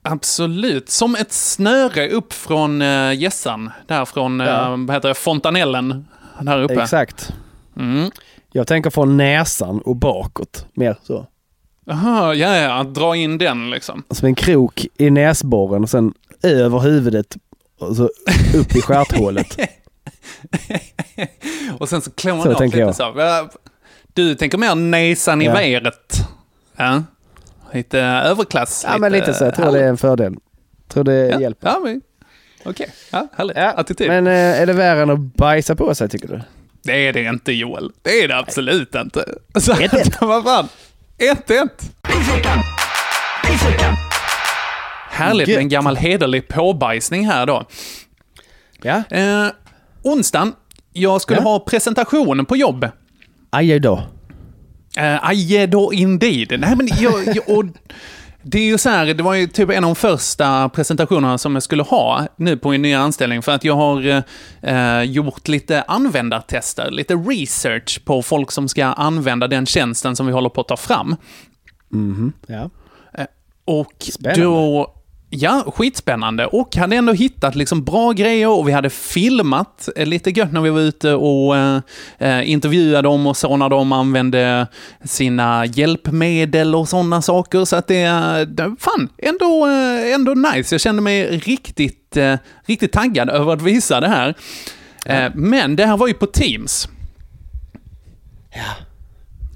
Absolut. 0.02 0.90
Som 0.90 1.16
ett 1.16 1.32
snöre 1.34 2.10
upp 2.10 2.34
från 2.34 2.82
uh, 2.82 3.14
Gässan. 3.16 3.70
Där 3.88 4.06
från, 4.06 4.40
Ja. 4.40 4.70
vad 4.88 4.92
heter 4.96 5.08
det, 5.10 5.16
fontanellen. 5.16 6.06
Där 6.42 6.62
uppe. 6.62 6.82
Exakt. 6.82 7.34
Mm. 7.78 8.12
Jag 8.52 8.68
tänker 8.68 8.90
från 8.90 9.18
näsan 9.18 9.80
och 9.80 9.96
bakåt, 9.96 10.66
mer 10.74 10.96
så. 11.04 11.26
Aha, 11.92 12.34
ja, 12.34 12.56
ja, 12.58 12.84
dra 12.84 13.16
in 13.16 13.38
den 13.38 13.70
liksom. 13.70 14.04
Som 14.12 14.26
en 14.28 14.36
krok 14.36 14.86
i 14.98 15.10
näsborren 15.10 15.84
och 15.84 15.90
sen 15.90 16.14
över 16.44 16.80
huvudet 16.80 17.38
och 17.80 17.96
så 17.96 18.04
upp 18.56 18.76
i 18.76 18.82
stjärthålet. 18.82 19.58
Och 21.80 21.90
sen 21.90 22.02
så 22.02 22.12
klår 22.12 22.36
man 22.36 22.56
Så 22.56 22.64
lite 22.64 22.78
jag. 22.80 22.96
så. 22.96 23.50
Du 24.14 24.36
tänker 24.36 24.58
mer 24.58 24.76
näsan 24.76 25.42
i 25.42 25.46
Ja. 25.46 25.54
vädret. 25.54 26.14
Ja. 26.76 27.04
Lite 27.74 28.00
överklass. 28.00 28.86
Ja 28.88 28.98
men 28.98 29.12
lite 29.12 29.34
så, 29.34 29.44
jag 29.44 29.56
tror 29.56 29.72
det 29.72 29.80
är 29.80 29.88
en 29.88 29.98
fördel. 29.98 30.36
Tror 30.88 31.04
det 31.04 31.28
ja. 31.28 31.40
hjälper. 31.40 31.68
Ja, 31.68 31.80
men... 31.84 32.02
Okej, 32.64 32.92
ja, 33.12 33.28
härligt. 33.38 33.58
Ja, 33.58 33.72
Attityd. 33.72 34.08
men 34.08 34.28
eh, 34.28 34.62
är 34.62 34.66
det 34.66 34.74
värre 34.74 35.02
än 35.02 35.10
att 35.10 35.20
bajsa 35.20 35.76
på 35.76 35.96
sig 35.96 36.10
tycker 36.10 36.28
du? 36.28 36.42
Det 36.84 37.08
är 37.08 37.14
det 37.14 37.24
inte 37.24 37.52
Joel. 37.52 37.92
Det 38.02 38.24
är 38.24 38.28
det 38.28 38.38
absolut 38.38 38.96
inte. 38.96 39.26
Så, 39.60 39.74
1-1. 39.74 40.14
vad 40.28 40.44
fan. 40.44 40.68
1-1. 41.18 41.70
Härligt 45.10 45.48
med 45.48 45.58
en 45.58 45.70
gammal 45.70 45.96
hederlig 45.98 46.48
påbajsning 46.48 47.28
här 47.28 47.46
då. 47.46 47.66
Ja. 48.82 49.04
Eh, 49.10 49.48
onsdagen, 50.04 50.54
jag 50.94 51.22
skulle 51.22 51.40
Ja. 51.40 51.44
ha 51.44 51.60
presentation 51.60 52.46
på 52.46 52.56
jobb. 52.58 52.88
Aj 53.50 53.80
då. 53.80 53.96
Uh, 55.00 55.26
aj 55.30 55.68
då 55.68 55.94
indeed. 55.94 56.60
Nej, 56.60 56.76
men 56.76 56.88
jag, 57.00 57.36
jag, 57.36 57.58
och 57.58 57.66
det 58.44 58.58
är 58.60 58.64
ju 58.64 58.78
så 58.78 58.90
här, 58.90 59.06
det 59.14 59.24
var 59.24 59.34
ju 59.34 59.48
typ 59.48 59.70
en 59.70 59.84
av 59.84 59.90
de 59.90 59.96
första 59.96 60.70
presentationerna 60.70 61.38
som 61.38 61.54
jag 61.54 61.64
skulle 61.64 61.84
ha 61.84 62.28
nu 62.36 62.58
på 62.58 62.70
min 62.70 62.82
nya 62.82 63.00
anställning, 63.00 63.42
för 63.42 63.52
att 63.52 63.64
jag 63.64 63.76
har 63.76 64.24
eh, 64.62 65.02
gjort 65.04 65.48
lite 65.48 65.82
användartester, 65.82 66.92
lite 66.92 67.14
research 67.16 68.02
på 68.06 68.22
folk 68.22 68.52
som 68.52 68.68
ska 68.70 68.86
använda 68.86 69.48
den 69.48 69.66
tjänsten 69.66 70.16
som 70.16 70.26
vi 70.26 70.32
håller 70.34 70.50
på 70.50 70.62
att 70.62 70.68
ta 70.68 70.78
fram. 70.78 71.16
Ja. 72.48 72.70
Och 73.66 73.94
Spännande. 74.00 74.44
då 74.44 74.94
Ja, 75.32 75.72
skitspännande. 75.76 76.46
Och 76.46 76.76
hade 76.76 76.96
ändå 76.96 77.14
hittat 77.14 77.56
liksom 77.56 77.84
bra 77.84 78.12
grejer 78.12 78.50
och 78.50 78.68
vi 78.68 78.72
hade 78.72 78.90
filmat 78.90 79.90
eh, 79.96 80.06
lite 80.06 80.30
gött 80.30 80.52
när 80.52 80.62
vi 80.62 80.70
var 80.70 80.80
ute 80.80 81.14
och 81.14 81.58
eh, 81.58 81.82
eh, 82.18 82.50
intervjuade 82.50 83.02
dem 83.02 83.28
och 83.28 83.38
så 83.38 83.58
när 83.58 83.70
de 83.70 83.92
använde 83.92 84.68
sina 85.04 85.66
hjälpmedel 85.66 86.76
och 86.76 86.90
sådana 86.90 87.22
saker. 87.22 87.66
Så 87.66 87.76
att 87.76 87.88
det, 87.88 88.06
det 88.46 88.76
fan, 88.80 89.10
ändå, 89.18 89.68
eh, 89.68 90.14
ändå 90.14 90.34
nice. 90.34 90.76
Jag 90.76 90.82
kände 90.82 91.02
mig 91.02 91.38
riktigt, 91.38 92.18
eh, 92.18 92.36
riktigt 92.66 92.92
taggad 92.92 93.30
över 93.30 93.54
att 93.54 93.62
visa 93.62 94.00
det 94.00 94.08
här. 94.08 94.36
Eh, 95.06 95.32
men 95.36 95.76
det 95.76 95.86
här 95.86 95.98
var 95.98 96.08
ju 96.08 96.14
på 96.14 96.26
Teams. 96.26 96.90
Ja. 98.54 98.89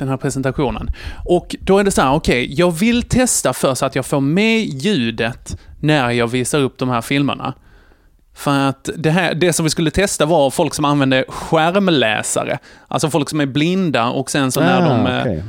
Den 0.04 0.10
här 0.10 0.18
presentationen. 0.18 0.89
Och 1.26 1.56
då 1.62 1.78
är 1.78 1.84
det 1.84 1.92
så 1.92 2.02
här, 2.02 2.13
okej, 2.13 2.54
jag 2.60 2.72
vill 2.72 3.04
testa 3.04 3.54
för 3.54 3.76
så 3.76 3.86
att 3.86 3.96
jag 3.96 4.06
får 4.06 4.20
med 4.22 4.60
ljudet 4.60 5.58
när 5.80 6.12
jag 6.12 6.28
visar 6.28 6.60
upp 6.60 6.78
de 6.78 6.89
här 6.89 7.02
filmerna. 7.02 7.54
För 8.36 8.60
att 8.60 8.89
det, 8.98 9.10
här, 9.12 9.34
det 9.34 9.54
som 9.54 9.63
vi 9.63 9.70
skulle 9.70 9.92
testa 9.92 10.26
var 10.26 10.50
folk 10.52 10.74
som 10.74 10.86
använde 10.86 11.26
skärmläsare. 11.28 12.60
Alltså 12.88 13.10
folk 13.10 13.30
som 13.30 13.42
är 13.42 13.46
blinda 13.46 14.08
och 14.10 14.32
sen 14.32 14.52
så 14.52 14.60
när 14.60 14.82
de 14.82 15.06
eh, 15.08 15.18
Ah, 15.18 15.22
okej. 15.22 15.44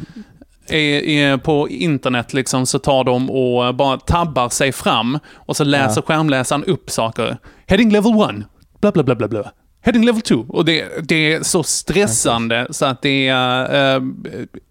är, 0.69 1.03
är 1.33 1.37
på 1.37 1.69
internet 1.69 2.33
liksom 2.35 2.67
så 2.67 2.79
tar 2.79 3.05
de 3.05 3.31
och 3.31 3.75
bara 3.75 3.97
tabbar 3.97 4.49
sig 4.49 4.73
fram 4.73 5.19
och 5.35 5.57
så 5.57 5.65
läser 5.65 6.03
skärmläsaren 6.03 6.65
upp 6.65 6.91
saker. 6.91 7.37
Heading 7.67 7.91
level 7.91 8.13
1, 8.13 8.47
bla 8.81 8.93
bla 8.93 9.03
bla 9.03 9.15
bla 9.15 9.29
bla. 9.29 9.53
Heading 9.85 10.05
level 10.05 10.23
2. 10.23 10.47
Och 10.49 10.65
det, 10.65 11.09
det 11.09 11.33
är 11.33 11.43
så 11.43 11.63
stressande 11.63 12.67
så 12.71 12.85
att 12.85 13.03
det 13.03 13.29
är... 13.29 13.95
Eh, 13.97 14.03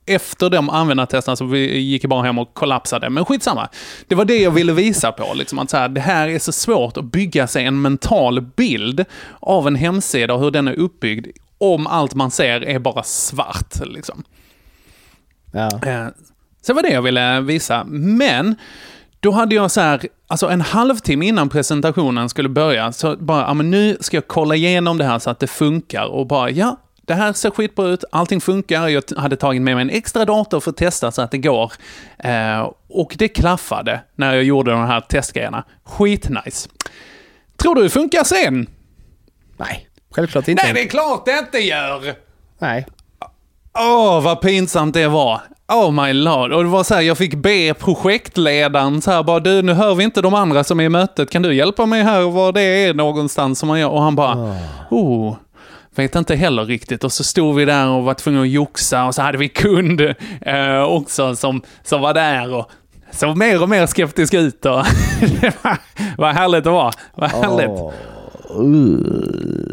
efter 0.06 0.50
de 0.50 0.70
användartesterna 0.70 1.36
så 1.36 1.46
vi 1.46 1.78
gick 1.80 2.04
jag 2.04 2.10
bara 2.10 2.24
hem 2.24 2.38
och 2.40 2.54
kollapsade. 2.54 3.10
Men 3.10 3.26
skitsamma. 3.26 3.70
Det 4.08 4.16
var 4.16 4.26
det 4.26 4.38
jag 4.38 4.52
ville 4.52 4.74
visa 4.74 5.12
på. 5.12 5.34
Liksom, 5.34 5.60
att 5.60 5.70
så 5.70 5.78
här, 5.78 5.90
det 5.90 6.02
här 6.02 6.28
är 6.28 6.40
så 6.40 6.52
svårt 6.52 6.98
att 6.98 7.06
bygga 7.06 7.48
sig 7.48 7.66
en 7.66 7.82
mental 7.82 8.42
bild 8.42 9.06
av 9.40 9.68
en 9.68 9.76
hemsida 9.76 10.34
och 10.34 10.40
hur 10.40 10.52
den 10.52 10.68
är 10.68 10.74
uppbyggd 10.80 11.28
om 11.58 11.88
allt 11.88 12.14
man 12.14 12.32
ser 12.32 12.62
är 12.62 12.80
bara 12.80 13.04
svart. 13.04 13.76
Liksom. 13.86 14.24
Ja. 15.52 15.70
Eh, 15.86 16.08
Så 16.62 16.72
det 16.72 16.74
var 16.74 16.82
det 16.84 16.94
jag 16.94 17.02
ville 17.02 17.42
visa. 17.42 17.84
Men 17.88 18.56
då 19.24 19.32
hade 19.32 19.56
jag 19.56 19.72
så 19.72 19.82
här, 19.82 20.08
alltså 20.28 20.48
en 20.50 20.62
halvtimme 20.62 21.26
innan 21.26 21.50
presentationen 21.50 22.30
skulle 22.30 22.50
börja, 22.50 22.92
så 22.92 23.16
bara, 23.18 23.42
ja 23.42 23.54
men 23.54 23.72
nu 23.72 23.98
ska 24.00 24.18
jag 24.18 24.28
kolla 24.28 24.56
igenom 24.56 24.98
det 24.98 25.06
här 25.06 25.20
så 25.20 25.30
att 25.30 25.40
det 25.40 25.48
funkar 25.48 26.06
och 26.06 26.28
bara, 26.28 26.50
ja, 26.50 26.78
det 27.02 27.14
här 27.14 27.34
ser 27.34 27.50
skitbra 27.50 27.88
ut, 27.88 28.04
allting 28.12 28.42
funkar, 28.42 28.88
jag 28.88 29.04
hade 29.18 29.36
tagit 29.36 29.62
med 29.62 29.76
mig 29.76 29.82
en 29.82 29.90
extra 29.90 30.26
dator 30.26 30.60
för 30.60 30.72
att 30.72 30.78
testa 30.78 31.12
så 31.12 31.22
att 31.22 31.32
det 31.32 31.38
går. 31.38 31.72
Eh, 32.18 32.72
och 32.90 33.16
det 33.18 33.28
klaffade 33.28 34.02
när 34.16 34.34
jag 34.34 34.44
gjorde 34.44 34.72
de 34.72 34.86
här 34.86 35.02
testgrejerna. 35.02 35.64
Skitnice. 35.84 36.70
Tror 37.58 37.76
du 37.76 37.84
det 37.84 37.90
funkar 37.90 38.24
sen? 38.24 38.68
Nej, 39.58 39.88
självklart 40.12 40.48
inte. 40.48 40.64
Nej, 40.64 40.74
det 40.74 40.82
är 40.82 40.90
klart 40.90 41.26
det 41.26 41.40
inte 41.40 41.58
gör! 41.58 42.16
Nej. 42.60 42.88
Åh, 43.80 44.22
vad 44.24 44.42
pinsamt 44.42 44.94
det 44.94 45.08
var. 45.08 45.42
Oh 45.68 45.92
my 45.92 46.14
lord. 46.14 46.52
Och 46.52 46.64
det 46.64 46.70
var 46.70 46.84
så 46.84 46.94
här, 46.94 47.02
jag 47.02 47.18
fick 47.18 47.36
be 47.36 47.74
projektledaren 47.74 49.02
så 49.02 49.12
här 49.12 49.24
bara, 49.24 49.40
du 49.40 49.62
nu 49.62 49.74
hör 49.74 49.96
vi 49.96 50.04
inte 50.04 50.22
de 50.22 50.34
andra 50.34 50.64
som 50.64 50.80
är 50.80 50.84
i 50.84 50.90
mötet, 50.90 51.30
kan 51.30 51.42
du 51.42 51.56
hjälpa 51.56 51.86
mig 51.86 52.04
här 52.04 52.22
var 52.22 52.52
det 52.52 52.62
är 52.62 52.94
någonstans 52.94 53.60
som 53.60 53.68
man 53.68 53.80
gör? 53.80 53.90
Och 53.90 54.02
han 54.02 54.16
bara, 54.16 54.56
oh. 54.90 55.36
Vet 55.96 56.16
inte 56.16 56.36
heller 56.36 56.66
riktigt. 56.66 57.04
Och 57.04 57.12
så 57.12 57.24
stod 57.24 57.56
vi 57.56 57.66
där 57.66 57.90
och 57.90 58.04
var 58.04 58.14
tvungna 58.14 58.42
att 58.42 58.50
joxa 58.50 59.06
och 59.06 59.16
så 59.16 59.22
hade 59.22 59.38
vi 59.38 59.50
kund 59.50 60.02
eh, 60.42 60.84
också 60.84 61.36
som, 61.36 61.62
som 61.84 62.02
var 62.02 62.14
där 62.14 62.54
och 62.54 62.72
såg 63.12 63.38
mer 63.38 63.62
och 63.62 63.70
mer 63.70 63.86
skeptisk 63.86 64.34
ut. 64.34 64.66
Och 64.66 64.86
det 65.42 65.54
var, 65.64 65.78
var 66.18 66.34
härligt 66.34 66.64
det 66.64 66.70
var. 66.70 66.94
Härligt. 67.22 67.70
Åh. 67.70 67.94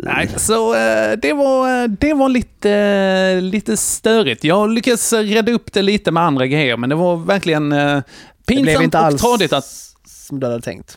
Nej, 0.02 0.28
så 0.36 0.74
eh, 0.74 1.12
det 1.22 1.32
var, 1.32 1.88
det 1.88 2.14
var 2.14 2.28
lite, 2.28 2.70
eh, 2.70 3.42
lite 3.42 3.76
störigt. 3.76 4.44
Jag 4.44 4.70
lyckades 4.70 5.12
rädda 5.12 5.52
upp 5.52 5.72
det 5.72 5.82
lite 5.82 6.10
med 6.10 6.22
andra 6.22 6.46
grejer, 6.46 6.76
men 6.76 6.88
det 6.90 6.94
var 6.96 7.16
verkligen 7.16 7.72
eh, 7.72 8.02
Det 8.46 8.54
pinsamt 8.54 8.94
och 9.14 9.18
tradigt 9.18 9.52
att... 9.52 9.64
som 10.04 10.40
du 10.40 10.46
hade 10.46 10.60
tänkt. 10.60 10.96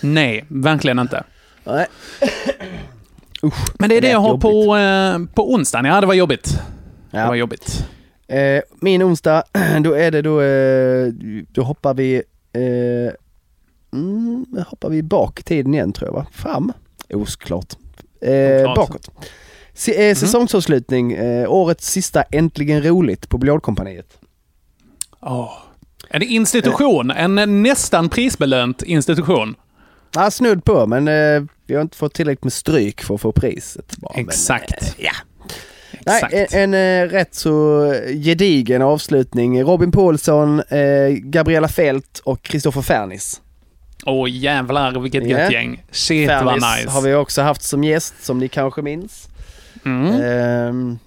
Nej, 0.00 0.44
verkligen 0.48 0.98
inte. 0.98 1.24
Nej. 1.64 1.86
Men 3.78 3.88
det 3.88 3.96
är 3.96 4.00
det 4.00 4.06
lät 4.06 4.12
jag 4.12 4.18
har 4.20 4.38
på, 4.38 4.50
jobbigt. 4.50 5.30
eh, 5.30 5.34
på 5.34 5.52
onsdagen. 5.54 5.84
Ja, 5.84 6.00
det 6.00 6.06
var 6.06 6.14
jobbigt. 6.14 6.58
Det 7.10 7.16
var 7.16 7.24
Ja. 7.26 7.34
jobbigt. 7.34 7.86
Eh, 8.28 8.60
min 8.80 9.02
onsdag, 9.02 9.42
då 9.80 9.92
är 9.92 10.10
det 10.10 10.22
då, 10.22 10.40
eh, 10.40 11.08
då 11.52 11.62
hoppar 11.62 11.94
vi, 11.94 12.14
eh, 12.52 13.12
mm, 13.98 14.46
hoppar 14.68 14.88
vi 14.90 15.02
bak 15.02 15.40
i 15.40 15.42
tiden 15.42 15.74
igen 15.74 15.92
tror 15.92 16.08
jag 16.08 16.14
va? 16.14 16.26
Fram? 16.32 16.72
Osklart. 17.10 17.76
Eh, 18.20 18.74
bakåt. 18.74 19.10
Se, 19.74 20.08
eh, 20.10 20.14
säsongsavslutning, 20.14 21.12
eh, 21.12 21.52
årets 21.52 21.90
sista 21.90 22.22
Äntligen 22.22 22.82
Roligt 22.82 23.28
på 23.28 23.38
Biljardkompaniet. 23.38 24.18
Åh. 25.20 25.52
En 26.10 26.22
institution, 26.22 27.10
en 27.10 27.62
nästan 27.62 28.08
prisbelönt 28.08 28.82
institution. 28.82 29.54
Ja, 30.14 30.30
snudd 30.30 30.64
på 30.64 30.86
men 30.86 31.08
eh, 31.08 31.42
vi 31.66 31.74
har 31.74 31.82
inte 31.82 31.96
fått 31.96 32.14
tillräckligt 32.14 32.44
med 32.44 32.52
stryk 32.52 33.02
för 33.02 33.14
att 33.14 33.20
få 33.20 33.32
priset. 33.32 33.96
Bara, 33.96 34.12
men, 34.16 34.28
Exakt. 34.28 34.82
eh, 34.82 34.88
ja. 34.98 35.12
Nej, 36.06 36.22
Exakt. 36.24 36.54
en, 36.54 36.74
en 36.74 37.04
eh, 37.04 37.10
rätt 37.10 37.34
så 37.34 37.84
gedigen 38.24 38.82
avslutning. 38.82 39.62
Robin 39.62 39.92
Paulsson, 39.92 40.60
eh, 40.60 41.08
Gabriella 41.10 41.68
Fält 41.68 42.18
och 42.24 42.42
Kristoffer 42.42 42.82
Fernis. 42.82 43.40
Åh 44.06 44.30
jävlar 44.30 45.00
vilket 45.00 45.26
Ja. 45.28 45.38
gött 45.38 45.52
gäng. 45.52 45.82
Shit 45.90 46.28
vad 46.28 46.38
Fernis 46.38 46.64
nice. 46.78 46.90
har 46.90 47.02
vi 47.02 47.14
också 47.14 47.42
haft 47.42 47.62
som 47.62 47.84
gäst 47.84 48.14
som 48.24 48.38
ni 48.38 48.48
kanske 48.48 48.82
minns. 48.82 49.28
Mm. 49.84 50.22
Ehm, 50.22 50.98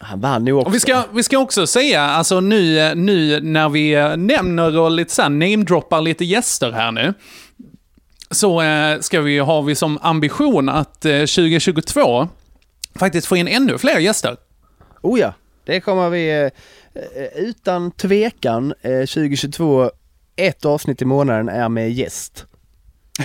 han 0.00 0.20
vann 0.20 0.44
nog 0.44 0.58
också. 0.58 0.68
Och 0.68 0.74
vi 0.74 0.80
ska, 0.80 1.02
vi 1.12 1.22
ska 1.22 1.38
också 1.38 1.66
säga, 1.66 2.02
alltså 2.02 2.40
nu, 2.40 2.94
nu 2.94 3.40
när 3.40 3.68
vi 3.68 3.94
eh, 3.94 4.16
nämner 4.16 4.78
och 4.78 4.90
lite 4.90 5.14
så 5.14 5.22
här 5.22 5.28
namedroppar 5.28 6.00
lite 6.00 6.24
gäster 6.24 6.72
här 6.72 6.92
nu, 6.92 7.14
så 8.30 8.62
eh, 8.62 9.00
ska 9.00 9.20
vi, 9.20 9.38
har 9.38 9.62
vi 9.62 9.74
som 9.74 9.98
ambition 10.02 10.68
att 10.68 11.04
eh, 11.04 11.12
2022 11.12 12.28
faktiskt 12.98 13.26
få 13.26 13.36
in 13.36 13.48
ännu 13.48 13.78
fler 13.78 13.98
gäster. 13.98 14.36
Oh 15.02 15.20
ja, 15.20 15.32
det 15.64 15.80
kommer 15.80 16.10
vi 16.10 16.30
eh, 16.30 16.44
eh, 17.22 17.28
utan 17.36 17.90
tvekan 17.90 18.74
eh, 18.82 18.90
2022, 18.90 19.90
ett 20.36 20.64
avsnitt 20.64 21.02
i 21.02 21.04
månaden 21.04 21.48
är 21.48 21.68
med 21.68 21.92
gäst. 21.92 22.46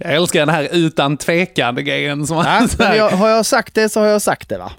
Jag 0.00 0.14
älskar 0.14 0.40
den 0.40 0.48
här 0.48 0.68
utan 0.72 1.16
tvekan 1.16 1.74
grejen. 1.74 2.26
Som 2.26 2.36
Ja, 2.78 2.94
jag, 2.94 3.10
har 3.10 3.28
jag 3.28 3.46
sagt 3.46 3.74
det 3.74 3.88
så 3.88 4.00
har 4.00 4.06
jag 4.06 4.22
sagt 4.22 4.48
det 4.48 4.58
va? 4.58 4.72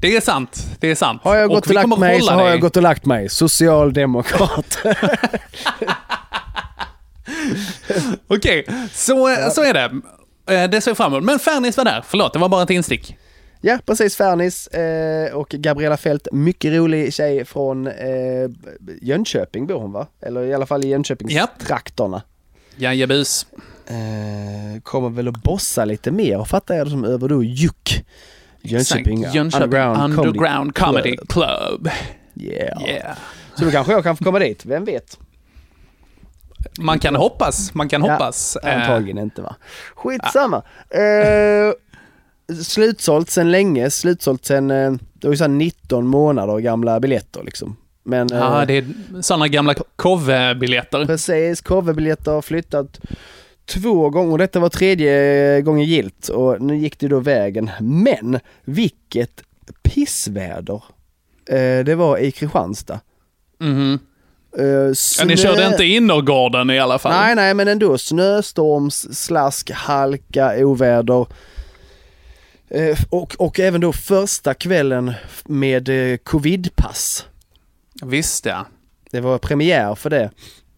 Det 0.00 0.16
är 0.16 0.20
sant, 0.20 0.66
det 0.80 0.90
är 0.90 0.94
sant. 0.94 1.22
Har 1.24 1.36
jag 1.36 1.48
gått 1.48 1.64
och, 1.64 1.70
vi 1.70 1.74
lagt 1.74 1.98
mig 1.98 2.20
så 2.20 2.32
har 2.32 2.48
jag 2.48 2.60
gått 2.60 2.76
och 2.76 2.82
lagt 2.82 3.04
mig. 3.06 3.28
Socialdemokrat. 3.28 4.78
Okej, 8.28 8.66
så, 8.92 9.36
så 9.54 9.62
är 9.62 9.74
det. 9.74 10.00
Eh, 10.54 10.70
Det 10.70 10.80
ser 10.80 10.90
jag 10.90 10.96
fram 10.96 11.12
emot. 11.12 11.24
Men 11.24 11.38
Fernis 11.38 11.76
var 11.76 11.84
där, 11.84 12.04
förlåt, 12.06 12.32
det 12.32 12.38
var 12.38 12.48
bara 12.48 12.62
ett 12.62 12.70
instick. 12.70 13.16
Ja, 13.60 13.78
precis. 13.86 14.16
Fernis 14.16 14.66
eh, 14.66 15.34
och 15.34 15.48
Gabriella 15.48 15.96
Fält. 15.96 16.28
Mycket 16.32 16.72
rolig 16.72 17.14
tjej 17.14 17.44
från 17.44 17.86
eh, 17.86 18.50
Jönköping 19.02 19.66
bor 19.66 19.80
hon 19.80 19.92
va? 19.92 20.06
Eller 20.20 20.44
i 20.44 20.54
alla 20.54 20.66
fall 20.66 20.84
i 20.84 20.88
Jönköpingstrakterna. 20.88 22.22
Jajabus. 22.76 23.46
Eh, 23.86 24.80
kommer 24.82 25.08
väl 25.10 25.28
att 25.28 25.42
bossa 25.42 25.84
lite 25.84 26.10
mer, 26.10 26.44
fattar 26.44 26.74
jag 26.74 26.86
det 26.86 26.90
som, 26.90 27.04
över 27.04 27.28
då 27.28 27.42
Juck. 27.42 28.04
Jönköping. 28.62 29.22
Jönköping 29.32 29.62
Underground, 29.62 30.18
Underground 30.18 30.74
Comedy 30.74 31.16
Club. 31.16 31.28
Club. 31.28 31.88
Yeah. 32.34 32.82
Yeah. 32.88 33.16
Så 33.54 33.64
då 33.64 33.70
kanske 33.70 33.92
jag 33.92 34.02
kan 34.02 34.16
få 34.16 34.24
komma 34.24 34.38
dit, 34.38 34.66
vem 34.66 34.84
vet? 34.84 35.18
Man 36.78 36.98
kan 36.98 37.16
hoppas, 37.16 37.74
man 37.74 37.88
kan 37.88 38.04
Ja, 38.04 38.12
hoppas. 38.12 38.56
Eh, 38.56 38.80
Antagligen 38.80 39.18
inte 39.18 39.42
va. 39.42 39.56
Skitsamma. 39.94 40.62
Eh, 40.90 41.72
slutsålt 42.64 43.30
sen 43.30 43.50
länge, 43.50 43.90
slutsålt 43.90 44.44
sen, 44.44 44.70
eh, 44.70 44.92
det 45.12 45.26
var 45.26 45.32
ju 45.32 45.36
så 45.36 45.44
här 45.44 45.48
19 45.48 46.06
månader 46.06 46.58
gamla 46.58 47.00
biljetter 47.00 47.42
liksom. 47.44 47.76
Men 48.04 48.32
eh, 48.32 48.38
Ja, 48.38 48.64
det 48.66 48.74
är 48.76 48.84
sådana 49.22 49.48
gamla 49.48 49.74
Kove-biljetter. 49.96 51.06
precis, 51.06 51.60
korvebiljetter 51.60 52.32
har 52.32 52.42
flyttat 52.42 53.00
två 53.66 54.10
gånger, 54.10 54.38
detta 54.38 54.60
var 54.60 54.68
tredje 54.68 55.60
gången 55.62 55.84
gilt 55.86 56.28
och 56.28 56.60
nu 56.62 56.76
gick 56.76 56.98
det 56.98 57.08
då 57.08 57.20
vägen. 57.20 57.70
Men 57.80 58.40
vilket 58.64 59.42
pissväder 59.82 60.82
eh, 61.50 61.84
det 61.84 61.94
var 61.94 62.18
i 62.18 62.30
Kristianstad. 62.32 63.00
Mhm. 63.60 63.98
Eh, 64.58 64.64
Ja, 64.64 64.84
ni 64.86 64.92
snö- 64.94 65.36
körde 65.36 65.66
inte 65.66 65.84
innergården 65.84 66.70
i 66.70 66.78
alla 66.78 66.98
fall? 66.98 67.12
Nej, 67.12 67.34
nej, 67.34 67.54
men 67.54 67.68
ändå 67.68 67.98
snöstorms, 67.98 69.06
slask, 69.18 69.70
halka, 69.70 70.52
oväder. 70.66 71.26
Eh, 72.70 72.98
och, 73.10 73.36
och 73.38 73.60
även 73.60 73.80
då 73.80 73.92
första 73.92 74.54
kvällen 74.54 75.12
med 75.44 76.12
eh, 76.12 76.16
covidpass. 76.16 77.26
Visst 78.02 78.46
ja. 78.46 78.66
Det 79.10 79.20
var 79.20 79.38
premiär 79.38 79.94
för 79.94 80.10
det. 80.10 80.30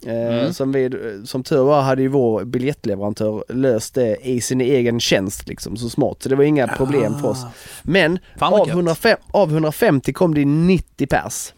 Eh, 0.07 0.51
som, 0.51 0.73
vi, 0.73 0.91
som 1.25 1.43
tur 1.43 1.65
var 1.65 1.83
hade 1.83 2.03
ju 2.03 2.09
vår 2.09 2.45
biljettleverantör 2.45 3.45
löst 3.49 3.95
det 3.95 4.17
i 4.17 4.41
sin 4.41 4.61
egen 4.61 5.01
tjänst 5.01 5.49
liksom, 5.49 5.77
så 5.77 5.91
smart. 5.91 6.23
Så 6.23 6.29
det 6.29 6.37
var 6.37 6.45
inga 6.45 6.69
problem 6.69 7.19
för 7.21 7.29
oss. 7.29 7.45
Men 7.83 8.19
Fan 8.39 8.53
vad 8.53 8.61
av, 8.61 8.67
gött. 8.69 8.75
105, 8.75 9.19
av 9.31 9.51
150 9.51 10.13
kom 10.13 10.35
det 10.35 10.45
90 10.45 11.07
pers. 11.07 11.53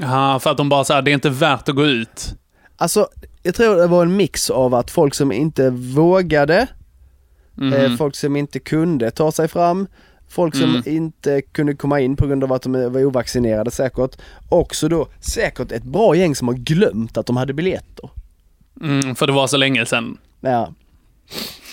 Ja, 0.00 0.38
för 0.38 0.50
att 0.50 0.56
de 0.56 0.68
bara 0.68 0.84
såhär, 0.84 1.02
det 1.02 1.10
är 1.10 1.14
inte 1.14 1.30
värt 1.30 1.68
att 1.68 1.76
gå 1.76 1.86
ut. 1.86 2.34
Alltså, 2.76 3.08
jag 3.42 3.54
tror 3.54 3.76
det 3.76 3.86
var 3.86 4.02
en 4.02 4.16
mix 4.16 4.50
av 4.50 4.74
att 4.74 4.90
folk 4.90 5.14
som 5.14 5.32
inte 5.32 5.70
vågade, 5.70 6.66
Eh, 7.60 7.96
folk 7.96 8.16
som 8.16 8.36
inte 8.36 8.58
kunde 8.58 9.10
ta 9.10 9.32
sig 9.32 9.48
fram, 9.48 9.86
folk 10.28 10.54
som 10.56 10.70
Mm. 10.70 10.82
inte 10.86 11.42
kunde 11.42 11.74
komma 11.74 12.00
in 12.00 12.16
på 12.16 12.26
grund 12.26 12.44
av 12.44 12.52
att 12.52 12.62
de 12.62 12.72
var 12.92 13.04
ovaccinerade 13.04 13.70
säkert. 13.70 14.16
Också 14.48 14.88
då 14.88 15.08
säkert 15.20 15.72
ett 15.72 15.82
bra 15.84 16.14
gäng 16.16 16.34
som 16.34 16.48
har 16.48 16.54
glömt 16.54 17.16
att 17.16 17.26
de 17.26 17.36
hade 17.36 17.52
biljetter. 17.54 18.10
Mm, 18.82 19.14
för 19.14 19.26
det 19.26 19.32
var 19.32 19.46
så 19.46 19.56
länge 19.56 19.86
sedan. 19.86 20.18
Ja. 20.40 20.72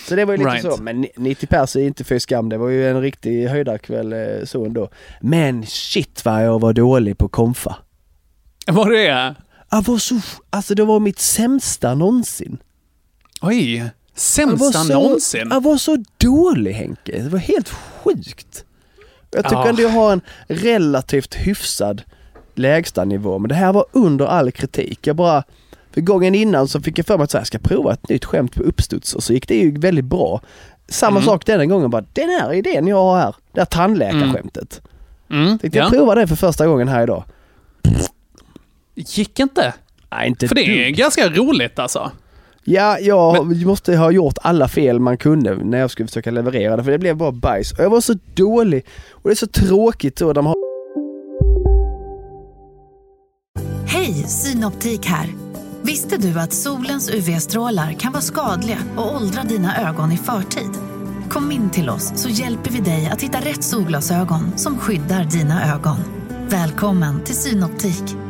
Så 0.08 0.16
det 0.16 0.24
var 0.24 0.32
ju 0.34 0.38
lite 0.38 0.50
Right. 0.50 0.76
så, 0.76 0.82
men 0.82 1.06
90 1.16 1.46
pers 1.46 1.76
är 1.76 1.80
inte 1.80 2.04
för 2.04 2.18
skam. 2.18 2.48
Det 2.48 2.58
var 2.58 2.68
ju 2.68 2.88
en 2.88 3.00
riktig 3.02 3.46
höjdarkväll 3.48 4.12
eh, 4.12 4.44
så 4.44 4.64
ändå. 4.64 4.88
Men 5.20 5.66
shit 5.66 6.24
vad 6.24 6.46
jag 6.46 6.60
var 6.60 6.72
dålig 6.72 7.18
på 7.18 7.28
konfa. 7.28 7.76
Var 8.66 8.90
det? 8.90 9.34
Jag 9.70 9.82
var 9.82 9.98
så, 9.98 10.20
alltså 10.50 10.74
det 10.74 10.84
var 10.84 11.00
mitt 11.00 11.18
sämsta 11.18 11.94
någonsin. 11.94 12.58
Oj. 13.42 13.90
Sämsta 14.20 14.72
så, 14.84 14.92
någonsin. 14.92 15.48
Jag 15.50 15.62
var 15.62 15.76
så 15.76 16.04
dålig 16.18 16.72
Henke. 16.72 17.22
Det 17.22 17.28
var 17.28 17.38
helt 17.38 17.68
sjukt. 17.68 18.64
Jag 19.30 19.44
tycker 19.44 19.56
Ja. 19.56 19.68
ändå 19.68 19.82
jag 19.82 19.88
har 19.88 20.12
en 20.12 20.20
relativt 20.48 21.34
hyfsad 21.34 22.02
lägsta 22.54 23.04
nivå 23.04 23.38
men 23.38 23.48
det 23.48 23.54
här 23.54 23.72
var 23.72 23.84
under 23.92 24.26
all 24.26 24.52
kritik. 24.52 25.06
Jag 25.06 25.16
bara, 25.16 25.42
för 25.92 26.00
gången 26.00 26.34
innan 26.34 26.68
så 26.68 26.80
fick 26.80 26.98
jag 26.98 27.06
för 27.06 27.16
mig 27.18 27.24
att 27.24 27.30
så 27.30 27.36
här, 27.36 27.40
jag 27.40 27.46
ska 27.46 27.58
prova 27.58 27.92
ett 27.92 28.08
nytt 28.08 28.24
skämt 28.24 28.54
på 28.54 28.62
uppstuds 28.62 29.14
och 29.14 29.22
så 29.22 29.32
gick 29.32 29.48
det 29.48 29.54
ju 29.56 29.78
väldigt 29.78 30.04
bra. 30.04 30.40
Samma 30.88 31.16
Mm. 31.16 31.26
sak 31.26 31.46
denna 31.46 31.66
gången 31.66 31.90
bara, 31.90 32.04
den 32.12 32.28
här 32.28 32.52
idén 32.52 32.86
jag 32.86 32.96
har 32.96 33.18
här, 33.18 33.34
det 33.52 33.60
här 33.60 33.64
tandläkarskämtet. 33.66 34.80
Mm, 35.30 35.58
Tänkte 35.58 35.78
ja. 35.78 35.84
jag 35.84 35.92
prova 35.92 36.14
det 36.14 36.26
för 36.26 36.36
första 36.36 36.66
gången 36.66 36.88
här 36.88 37.02
idag. 37.02 37.24
Gick 38.94 39.38
inte. 39.40 39.74
Nej 40.10 40.28
inte 40.28 40.48
För 40.48 40.54
det 40.54 40.62
är 40.62 40.84
dugg. 40.86 40.96
ganska 40.96 41.28
roligt 41.28 41.78
alltså. 41.78 42.10
Ja, 42.64 42.98
jag 42.98 43.66
måste 43.66 43.96
ha 43.96 44.10
gjort 44.10 44.38
alla 44.42 44.68
fel 44.68 45.00
man 45.00 45.18
kunde 45.18 45.56
när 45.64 45.78
jag 45.78 45.90
skulle 45.90 46.06
försöka 46.06 46.30
leverera 46.30 46.76
det 46.76 46.84
för 46.84 46.90
det 46.90 46.98
blev 46.98 47.16
bara 47.16 47.32
bajs. 47.32 47.72
Och 47.72 47.84
jag 47.84 47.90
var 47.90 48.00
så 48.00 48.14
dålig 48.34 48.86
och 49.10 49.28
det 49.28 49.32
är 49.32 49.36
så 49.36 49.46
tråkigt 49.46 50.16
då 50.16 50.32
de 50.32 50.46
har 50.46 50.54
Hej, 53.86 54.12
Synoptik 54.12 55.06
här. 55.06 55.26
Visste 55.82 56.16
du 56.16 56.40
att 56.40 56.52
solens 56.52 57.10
UV-strålar 57.10 57.92
kan 57.92 58.12
vara 58.12 58.22
skadliga 58.22 58.78
och 58.96 59.14
åldra 59.16 59.42
dina 59.42 59.88
ögon 59.88 60.12
i 60.12 60.16
förtid? 60.16 60.70
Kom 61.28 61.52
in 61.52 61.70
till 61.70 61.90
oss 61.90 62.12
så 62.22 62.28
hjälper 62.28 62.70
vi 62.70 62.80
dig 62.80 63.10
att 63.12 63.22
hitta 63.22 63.38
rätt 63.38 63.64
solglasögon 63.64 64.58
som 64.58 64.78
skyddar 64.78 65.24
dina 65.24 65.74
ögon. 65.74 65.98
Välkommen 66.48 67.24
till 67.24 67.36
Synoptik. 67.36 68.29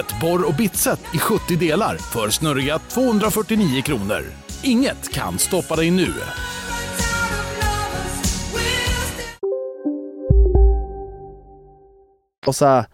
Ett 0.00 0.20
borr 0.20 0.48
och 0.48 0.54
bitset 0.54 1.00
i 1.14 1.18
70 1.18 1.56
delar 1.56 1.96
för 1.96 2.30
snurriga 2.30 2.78
249 2.78 3.82
kronor. 3.82 4.22
Inget 4.62 5.12
kan 5.12 5.38
stoppa 5.38 5.76
dig 5.76 5.90
nu. 5.90 6.12
och 12.46 12.54
så 12.56 12.66
här, 12.66 12.84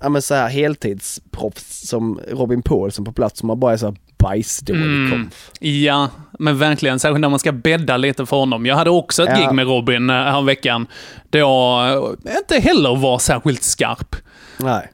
ja 0.00 0.08
men 0.08 0.22
så 0.22 0.34
här 0.34 0.48
heltidsproffs 0.48 1.88
som 1.88 2.20
Robin 2.28 2.62
Paulsson 2.62 3.04
på 3.04 3.12
plats 3.12 3.40
som 3.40 3.48
har 3.48 3.56
bara 3.56 3.72
är 3.72 3.76
så 3.76 3.86
här 3.86 3.96
bajsdålig 4.18 4.82
Mm. 4.82 5.30
Ja, 5.60 6.08
men 6.38 6.58
verkligen. 6.58 6.98
Särskilt 6.98 7.20
när 7.20 7.28
man 7.28 7.38
ska 7.38 7.52
bädda 7.52 7.96
lite 7.96 8.26
för 8.26 8.36
honom. 8.36 8.66
Jag 8.66 8.76
hade 8.76 8.90
också 8.90 9.22
ett 9.22 9.28
Ja. 9.28 9.46
gig 9.46 9.54
med 9.54 9.66
Robin 9.66 10.10
eh, 10.10 10.42
veckan 10.42 10.86
då 11.30 11.38
jag 11.38 11.92
eh, 11.92 12.36
inte 12.36 12.68
heller 12.68 12.96
var 12.96 13.18
särskilt 13.18 13.62
skarp. 13.62 14.16
Nej. 14.56 14.88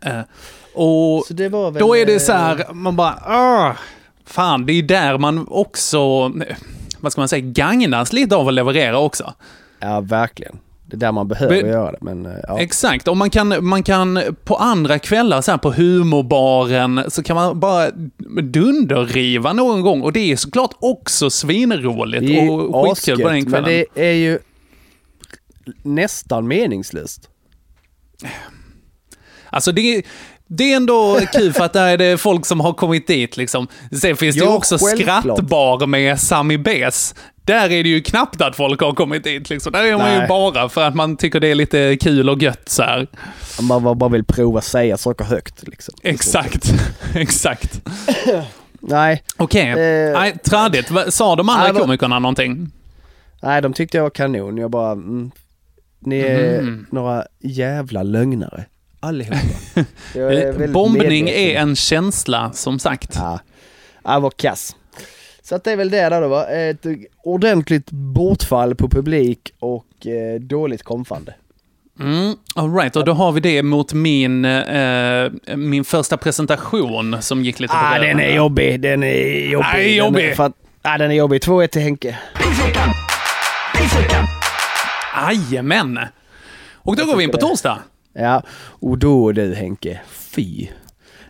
Eh, 0.77 0.83
Och 0.83 1.25
väl, 1.75 1.75
då 1.81 1.97
är 1.97 2.07
det 2.07 2.13
eh, 2.15 2.19
så 2.19 2.33
här, 2.33 2.73
man 2.73 2.97
bara, 2.97 3.19
"Åh, 3.27 3.73
fan, 4.27 4.67
det 4.67 4.73
är 4.73 4.83
där 4.83 5.19
man 5.19 5.47
också, 5.51 5.99
eh, 6.49 6.57
vad 7.01 7.13
ska 7.13 7.21
man 7.21 7.29
säga, 7.29 7.47
gagnas 7.47 8.13
lite 8.13 8.37
av 8.37 8.49
att 8.49 8.55
leverera 8.55 8.99
också. 8.99 9.35
Ja 9.81 10.01
verkligen. 10.01 10.59
Det 10.89 10.97
är 10.97 10.99
där 10.99 11.13
man 11.13 11.29
behöver 11.29 11.63
Men- 11.63 11.71
göra 11.71 11.93
det 11.93 11.99
men 12.01 12.27
eh, 12.27 12.33
ja. 12.49 12.59
Exakt, 12.61 13.09
och 13.09 13.17
man 13.17 13.31
kan, 13.31 13.65
man 13.67 13.83
kan 13.83 14.21
på 14.45 14.57
andra 14.57 14.99
kvällar 14.99 15.41
så 15.41 15.51
här 15.51 15.59
på 15.59 15.73
humorbaren 15.73 17.05
så 17.09 17.23
kan 17.23 17.37
man 17.37 17.61
bara 17.61 17.91
dunderriva 18.43 19.53
någon 19.53 19.83
gång 19.83 20.03
och 20.03 20.13
det 20.13 20.33
är 20.33 20.37
såklart 20.37 20.71
också 20.81 21.31
svinroligt 21.31 22.23
och 22.23 22.29
skitkul 22.29 22.73
på 22.73 22.83
den 22.83 22.93
asgött, 22.93 23.19
men 23.19 23.45
kvällen. 23.47 23.65
det 23.95 24.09
är 24.11 24.13
ju 24.15 24.39
nästan 25.83 26.49
meningslöst. 26.49 27.29
Alltså 29.51 29.73
det, 29.73 30.03
det 30.49 30.73
är 30.73 30.77
ändå 30.77 31.21
kul 31.33 31.53
för 31.53 31.65
att 31.65 31.73
där 31.73 31.87
är 31.89 31.97
det 31.99 32.19
folk 32.19 32.47
som 32.47 32.61
har 32.61 32.73
kommit 32.73 33.07
dit 33.07 33.37
liksom. 33.37 33.67
Sen 34.01 34.17
finns 34.17 34.37
det 34.37 34.45
ju 34.45 34.49
också 34.51 34.79
självklart. 34.81 35.21
skrattbar 35.23 35.87
med 35.87 36.21
Sami 36.21 36.59
Bes. 36.59 37.15
Där 37.45 37.65
är 37.73 37.83
det 37.83 37.89
ju 37.89 38.03
knappt 38.03 38.41
att 38.41 38.57
folk 38.57 38.81
har 38.81 38.93
kommit 38.93 39.25
dit 39.25 39.51
liksom. 39.51 39.73
Där 39.73 39.85
är 39.85 39.97
man 39.99 40.15
ju 40.23 40.27
bara 40.27 40.69
för 40.69 40.83
att 40.85 40.95
man 40.95 41.17
tycker 41.17 41.41
det 41.41 41.49
är 41.49 41.55
lite 41.55 41.97
kul 42.01 42.29
och 42.31 42.43
gött 42.43 42.69
så 42.69 42.83
här. 42.83 43.07
Man 43.61 43.99
bara, 43.99 44.09
vill 44.09 44.25
prova 44.25 44.61
säga 44.61 44.97
saker 44.97 45.25
högt 45.25 45.69
liksom. 45.69 45.95
Exakt, 46.03 46.73
exakt. 47.15 47.81
Nej. 48.81 49.23
Okej, 49.37 49.69
Eh, 49.71 50.13
nej, 50.21 50.39
trädigt. 50.45 50.91
Sa 51.09 51.37
de 51.37 51.49
andra 51.49 51.73
Nej, 51.73 51.83
komikerna 51.83 52.19
någonting? 52.19 52.71
Nej, 53.43 53.63
de 53.63 53.73
tyckte 53.73 53.97
jag 53.97 54.03
var 54.03 54.11
kanon. 54.11 54.57
Jag 54.57 54.71
bara, 54.71 54.93
mm, 54.93 55.31
ni 56.01 56.19
är 56.21 56.63
Mhm. 56.63 56.87
några 56.91 57.25
jävla 57.41 58.03
lögnare. 58.03 58.65
Allihopa. 59.01 59.37
Är 60.15 60.53
väldigt 60.53 60.71
Bombning 60.73 61.25
medveten. 61.25 61.57
är 61.57 61.61
en 61.61 61.77
känsla, 61.77 62.53
som 62.53 62.79
sagt. 62.79 63.11
Ja, 63.15 63.39
jag 64.05 64.21
var 64.21 64.31
kass. 64.31 64.77
Så 65.43 65.55
att 65.55 65.65
det 65.65 65.73
är 65.73 65.77
väl 65.77 65.91
det 65.91 66.09
där 66.09 66.21
då 66.21 66.29
va. 66.29 66.45
Ett 66.47 66.87
ordentligt 67.25 67.91
bortfall 67.91 68.75
på 68.75 68.89
publik 68.89 69.53
och 69.59 70.07
eh, 70.07 70.41
dåligt 70.41 70.83
konfande. 70.83 71.35
Mm, 72.01 72.35
all 72.55 72.75
right, 72.75 72.97
och 72.97 73.05
då 73.05 73.13
har 73.13 73.33
vi 73.33 73.41
det 73.41 73.63
mot 73.63 73.93
min, 73.93 74.45
eh, 74.45 75.31
min 75.57 75.85
första 75.85 76.17
presentation 76.17 77.17
som 77.23 77.45
gick 77.45 77.61
lite 77.61 77.73
på 77.75 77.79
Ah, 77.81 77.95
röven. 77.99 78.17
den 78.17 78.27
är 78.27 78.37
jobbig, 78.37 78.81
den 78.81 79.03
är 79.03 79.49
jobbig. 79.51 79.67
Nej, 79.73 79.83
Den 79.85 79.93
är- 79.93 79.97
jobbig. 79.97 80.37
För 80.37 80.45
att, 80.47 80.53
ah, 80.83 80.99
den 80.99 81.11
är 81.11 81.15
jobbig. 81.15 81.41
2-1 81.43 81.67
till 81.73 81.83
Henke. 81.83 82.19
Jajamän! 85.17 85.99
Och 86.75 86.97
då 86.97 87.05
går 87.05 87.17
vi 87.17 87.25
in 87.25 87.31
på 87.31 87.37
torsdag. 87.39 87.79
Ja, 88.19 88.43
och 88.59 88.99
då 88.99 89.33
du 89.33 89.55
Henke, 89.55 90.01
fy. 90.07 90.67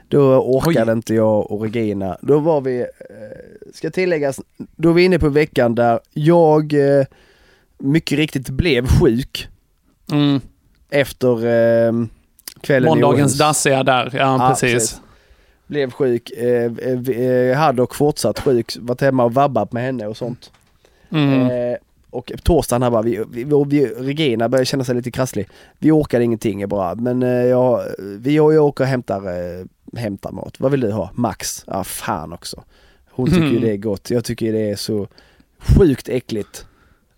Då 0.08 0.20
orkade 0.40 0.92
inte 0.92 1.14
jag 1.14 1.50
och 1.50 1.62
Regina. 1.62 2.18
Då 2.22 2.38
var 2.38 2.60
vi, 2.60 2.80
eh, 2.80 2.86
ska 3.74 3.90
tilläggas, 3.90 4.40
då 4.56 4.88
är 4.90 4.92
vi 4.92 5.04
inne 5.04 5.18
på 5.18 5.28
veckan 5.28 5.74
där 5.74 6.00
jag 6.12 6.72
eh, 6.98 7.04
mycket 7.78 8.18
riktigt 8.18 8.48
blev 8.50 8.86
sjuk 8.86 9.48
Mm. 10.12 10.40
efter 10.90 11.46
eh, 11.46 11.92
kvällen 12.60 12.88
Måndagens 12.90 13.38
dassiga 13.38 13.82
där, 13.82 14.10
ja, 14.12 14.18
Ja, 14.18 14.48
precis. 14.48 14.72
precis. 14.72 15.00
Blev 15.66 15.90
sjuk, 15.90 16.30
eh, 16.30 16.72
eh, 17.16 17.56
hade 17.56 17.82
och 17.82 17.96
fortsatt 17.96 18.40
sjuk, 18.40 18.76
varit 18.80 19.00
hemma 19.00 19.24
och 19.24 19.34
vabbat 19.34 19.72
med 19.72 19.82
henne 19.82 20.06
och 20.06 20.16
sånt. 20.16 20.50
Mm. 21.10 21.40
Eh, 21.50 21.76
och 22.16 22.32
torsdagen 22.42 22.82
här 22.82 22.90
bara, 22.90 23.02
vi, 23.02 23.24
vi, 23.30 23.44
vi, 23.66 23.86
Regina 23.86 24.48
började 24.48 24.66
känna 24.66 24.84
sig 24.84 24.94
lite 24.94 25.10
krasslig. 25.10 25.48
Vi 25.78 25.90
orkade 25.90 26.24
ingenting 26.24 26.60
jag 26.60 26.68
bara, 26.68 26.94
men 26.94 27.22
eh, 27.22 27.28
jag, 27.28 27.82
vi, 27.98 28.34
jag, 28.34 28.54
jag 28.54 28.64
åker 28.64 28.84
och 28.84 28.88
hämtar, 28.88 29.16
eh, 29.60 29.64
hämtar 30.00 30.32
mat. 30.32 30.54
Vad 30.58 30.70
vill 30.70 30.80
du 30.80 30.92
ha? 30.92 31.10
Max? 31.14 31.64
Ja 31.66 31.84
fan 31.84 32.32
också. 32.32 32.64
Hon 33.10 33.26
tycker 33.26 33.40
ju 33.40 33.48
Mm. 33.48 33.60
det 33.60 33.70
är 33.72 33.76
gott, 33.76 34.10
jag 34.10 34.24
tycker 34.24 34.52
det 34.52 34.70
är 34.70 34.76
så 34.76 35.06
sjukt 35.58 36.08
äckligt. 36.08 36.66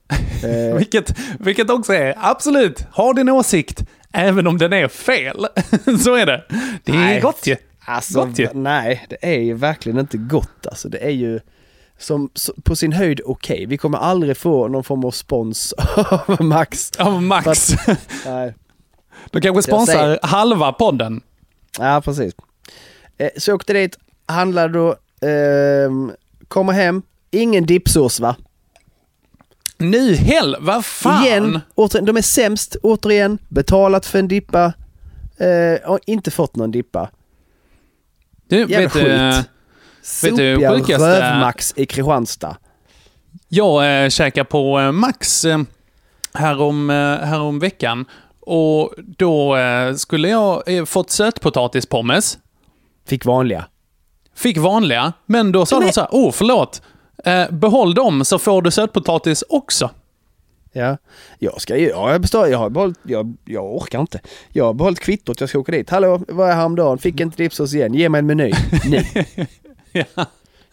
Eh, 0.45 0.77
Vilket, 0.77 1.15
vilket 1.41 1.71
också 1.71 1.93
är, 1.93 2.15
absolut, 2.19 2.81
ha 2.93 3.13
din 3.13 3.29
åsikt, 3.29 3.85
även 4.13 4.47
om 4.47 4.59
den 4.59 4.73
är 4.73 4.89
fel. 4.89 5.47
Så 6.01 6.15
är 6.15 6.27
det. 6.27 6.45
Det 6.85 6.93
är 6.93 6.97
Nej. 6.97 7.21
gott 7.21 7.47
ju. 7.47 7.57
Alltså, 7.87 8.25
Gott 8.25 8.39
ju. 8.39 8.49
nej, 8.55 9.07
det 9.09 9.17
är 9.37 9.41
ju 9.41 9.55
verkligen 9.55 9.99
inte 9.99 10.17
gott 10.17 10.67
alltså. 10.67 10.89
Det 10.89 10.99
är 11.05 11.11
ju, 11.11 11.41
som 11.99 12.31
på 12.65 12.77
sin 12.77 12.93
höjd 12.93 13.21
okej. 13.25 13.67
Vi 13.67 13.79
kommer 13.79 13.99
aldrig 13.99 14.37
få 14.37 14.69
någon 14.69 14.85
form 14.85 15.05
av 15.05 15.11
spons 15.11 15.73
av 16.27 16.43
Max. 16.45 16.91
Av 16.99 17.23
Max. 17.23 17.47
Att- 17.73 17.99
nej. 18.27 18.55
De 19.31 19.41
kanske 19.41 19.63
sponsrar 19.63 20.19
halva 20.23 20.73
podden. 20.73 21.21
Ja, 21.79 22.01
precis. 22.05 22.35
Eh, 23.19 23.31
så 23.37 23.51
jag 23.51 23.55
åkte 23.55 23.73
dit, 23.73 23.99
handlade 24.27 24.73
då, 24.79 24.97
ehm, 25.29 26.13
kommer 26.49 26.73
hem, 26.73 27.03
ingen 27.31 27.67
dippsås 27.67 28.21
va? 28.21 28.37
Nu 29.79 30.15
hell, 30.15 30.57
vad 30.61 30.85
fan? 30.85 31.25
Igen, 31.25 31.61
återigen, 31.75 32.05
de 32.05 32.17
är 32.17 32.23
sämst, 32.23 32.77
återigen, 32.83 33.39
betalat 33.49 34.07
för 34.07 34.19
en 34.19 34.29
dippa, 34.29 34.73
eh, 35.37 35.91
och 35.91 35.99
inte 36.07 36.31
fått 36.31 36.57
någon 36.57 36.71
dippa. 36.71 37.11
Du, 38.49 38.57
Jävla 38.59 38.79
vet, 38.79 38.93
skit. 38.93 39.05
du 39.05 39.45
Sopiga 40.03 40.73
rövmax 40.99 41.73
i 41.77 41.87
Kristianstad. 41.87 42.57
Jag 43.49 44.05
eh, 44.05 44.09
käkade 44.09 44.45
på 44.45 44.81
eh, 44.81 44.93
Max 44.93 45.45
eh, 45.45 45.59
härom, 46.35 46.91
eh, 46.91 46.97
härom 47.19 47.59
veckan 47.59 48.05
och 48.41 48.95
då 48.99 49.57
eh, 49.57 49.95
skulle 49.95 50.29
jag 50.29 50.63
eh, 50.77 50.85
fått 50.85 51.11
sötpotatispommes. 51.11 52.39
Fick 53.09 53.25
vanliga. 53.25 53.65
Fick 54.35 54.59
vanliga, 54.59 55.13
men 55.27 55.53
då 55.53 55.67
sa 55.67 55.79
Men- 55.79 55.87
de 55.87 55.93
så 55.93 56.01
här, 56.01 56.09
oh 56.13 56.33
förlåt, 56.33 56.83
eh, 57.25 57.51
behåll 57.51 57.95
dem 57.95 58.25
så 58.25 58.39
får 58.39 58.63
du 58.63 58.71
sötpotatis 58.71 59.45
också. 59.49 59.91
Ja, 60.73 60.97
jag 61.39 61.61
ska 61.61 61.77
ju, 61.77 61.89
ja, 61.89 62.13
jag 62.13 62.21
består, 62.21 62.49
jag 62.49 62.59
har 62.59 62.71
behållit, 62.71 62.99
jag, 63.03 63.37
jag 63.45 63.77
orkar 63.77 64.01
inte. 64.01 64.21
Jag 64.53 64.65
har 64.65 64.75
behållit 64.75 65.01
kvittot, 65.01 65.41
jag 65.41 65.49
ska 65.49 65.59
åka 65.59 65.73
dit. 65.73 65.91
Hallå, 65.91 66.21
vad 66.29 66.51
är 66.51 66.55
häromdagen? 66.55 66.99
Fick 66.99 67.21
inte 67.21 67.37
dipsås 67.43 67.75
igen, 67.75 67.95
ge 67.95 68.09
mig 68.09 68.19
en 68.19 68.27
meny. 68.27 68.53
Nu. 68.91 69.03
ja. 70.15 70.27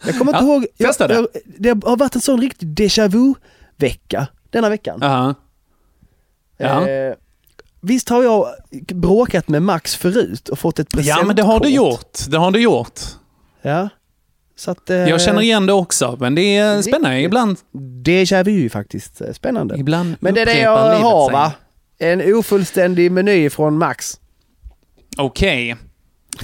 Jag 0.04 0.18
kommer 0.18 0.32
inte 0.32 0.44
Ja, 0.44 0.52
ihåg, 0.54 0.66
jag, 0.76 0.94
det. 1.08 1.14
jag, 1.14 1.26
det 1.44 1.68
har 1.86 1.96
varit 1.96 2.14
en 2.14 2.20
sån 2.20 2.40
riktig 2.40 2.68
déjà 2.68 3.08
vu-vecka 3.08 4.26
denna 4.50 4.68
veckan. 4.68 4.98
Ja. 5.02 5.34
Ja. 6.56 6.88
Eh, 6.88 7.14
visst 7.80 8.08
har 8.08 8.22
jag 8.22 8.46
bråkat 8.94 9.48
med 9.48 9.62
Max 9.62 9.96
förut 9.96 10.48
och 10.48 10.58
fått 10.58 10.78
ett 10.78 10.88
presentkort? 10.88 11.20
ja, 11.22 11.26
men 11.26 11.36
det 11.36 11.42
har 11.42 11.60
du 11.60 11.68
gjort. 11.68 12.18
Det 12.28 12.38
har 12.38 12.50
du 12.50 12.60
gjort. 12.60 13.00
Ja. 13.62 13.88
Så 14.56 14.70
att, 14.70 14.90
eh, 14.90 14.96
Jag 14.96 15.20
känner 15.20 15.40
igen 15.42 15.66
det 15.66 15.72
också, 15.72 16.16
men 16.20 16.34
det 16.34 16.56
är 16.56 16.82
spännande 16.82 17.20
ibland. 17.20 17.58
Déjà 18.02 18.44
vu 18.44 18.68
faktiskt. 18.68 19.20
eh, 19.20 19.32
Spännande. 19.32 19.78
Ibland 19.78 20.16
Men 20.20 20.34
det 20.34 20.40
är 20.40 20.46
det 20.46 20.58
jag 20.60 20.98
har 20.98 21.32
va? 21.32 21.52
En 21.98 22.34
ofullständig 22.34 23.12
meny 23.12 23.50
från 23.50 23.78
Max. 23.78 24.20
Okej. 25.18 25.76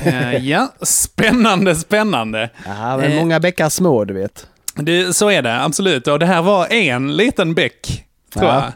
Eh, 0.01 0.37
ja, 0.49 0.69
spännande, 0.83 1.75
spännande. 1.75 2.51
Ja, 2.67 2.97
men 2.97 3.13
Eh, 3.13 3.17
många 3.19 3.41
bäckar 3.41 3.69
små 3.69 4.05
du 4.05 4.15
vet. 4.15 4.47
Det, 4.75 5.17
så 5.17 5.31
är 5.31 5.43
det, 5.43 5.63
absolut. 5.63 6.07
Och 6.07 6.19
det 6.19 6.27
här 6.27 6.43
var 6.43 6.67
en 6.73 7.17
liten 7.17 7.55
bäck, 7.55 8.05
tror 8.35 8.47
Ja. 8.47 8.55
jag. 8.55 8.73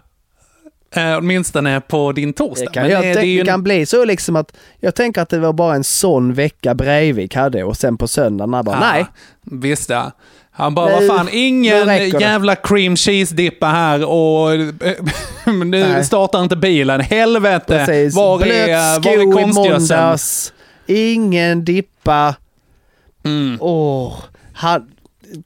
Eh, 1.12 1.18
åtminstone 1.18 1.80
på 1.80 2.12
din 2.12 2.32
torsdag. 2.32 2.64
Det 2.64 2.72
kan, 2.72 2.82
Men, 2.82 2.92
jag 2.92 3.08
eh, 3.10 3.14
det 3.14 3.20
det 3.20 3.40
en- 3.40 3.46
kan 3.46 3.62
bli 3.62 3.86
så 3.86 4.04
liksom 4.04 4.36
att 4.36 4.52
jag 4.80 4.94
tänker 4.94 5.20
att 5.22 5.28
det 5.28 5.38
var 5.38 5.52
bara 5.52 5.74
en 5.74 5.84
sån 5.84 6.34
vecka 6.34 6.74
Breivik 6.74 7.34
hade 7.34 7.64
och 7.64 7.76
sen 7.76 7.96
på 7.98 8.08
söndagen 8.08 8.50
bara 8.64 8.76
Ja, 8.76 8.80
nej. 8.92 9.06
Visst 9.60 9.90
ja. 9.90 10.12
Han 10.50 10.74
bara, 10.74 10.92
vad 11.00 11.06
fan, 11.06 11.28
ingen 11.32 11.84
räcker 11.86 12.18
det." 12.18 12.24
jävla 12.24 12.54
cream 12.56 12.96
cheese-dippa 12.96 13.66
här 13.66 14.04
och 14.04 14.52
eh, 14.54 15.02
nu 15.64 15.64
Nej. 15.64 16.04
startar 16.04 16.42
inte 16.42 16.56
bilen. 16.56 17.00
Helvete! 17.00 17.84
Precis. 17.86 18.14
Var 18.16 18.38
Blöt 18.38 18.50
är, 18.68 19.00
var 19.00 19.12
är 19.12 19.42
konstgödseln? 19.42 20.18
Ingen 20.86 21.64
dippa. 21.64 22.34
Mm. 23.24 23.58
Åh, 23.60 24.14
han, 24.52 24.90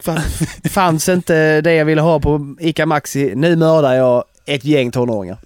fa- 0.03 0.69
fanns 0.69 1.09
inte 1.09 1.61
det 1.61 1.75
jag 1.75 1.85
ville 1.85 2.01
ha 2.01 2.21
på 2.21 2.57
ICA 2.61 2.87
Maxi. 2.87 3.33
Nu 3.37 3.57
mördar 3.57 3.95
jag 3.95 4.25
ett 4.47 4.65
gäng 4.65 4.91
tonåringar. 4.91 5.39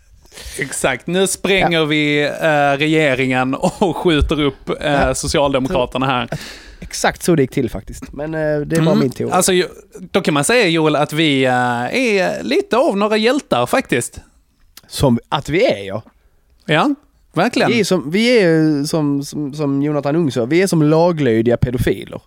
Exakt, 0.58 1.06
nu 1.06 1.26
spränger 1.26 1.84
vi 1.84 2.22
eh, 2.24 2.78
regeringen 2.78 3.54
och 3.54 3.96
skjuter 3.96 4.40
upp 4.40 4.70
eh, 4.80 5.12
Socialdemokraterna 5.12 6.06
här. 6.06 6.28
Exakt 6.80 7.22
så 7.22 7.34
det 7.34 7.42
gick 7.42 7.50
till 7.50 7.70
faktiskt. 7.70 8.12
Men 8.12 8.34
eh, 8.34 8.60
det 8.60 8.76
var 8.80 8.86
Mm. 8.92 8.98
min 8.98 9.10
teori. 9.10 9.30
Alltså, 9.32 9.52
då 10.12 10.20
kan 10.20 10.34
man 10.34 10.44
säga 10.44 10.68
Joel 10.68 10.96
att 10.96 11.12
vi 11.12 11.44
eh, 11.44 11.52
är 11.94 12.42
lite 12.42 12.76
av 12.76 12.96
några 12.96 13.16
hjältar 13.16 13.66
faktiskt. 13.66 14.20
Som 14.88 15.18
att 15.28 15.48
vi 15.48 15.64
är 15.64 15.84
ja. 15.84 16.02
Ja, 16.66 16.94
verkligen. 17.34 17.70
Vi 17.70 17.80
är, 17.80 17.84
som, 17.84 18.10
vi 18.10 18.38
är 18.38 18.84
som, 18.84 19.24
som, 19.24 19.54
som 19.54 19.82
Jonathan 19.82 20.16
Ung 20.16 20.32
sa, 20.32 20.44
vi 20.44 20.62
är 20.62 20.66
som 20.66 20.82
laglydiga 20.82 21.56
pedofiler. 21.56 22.20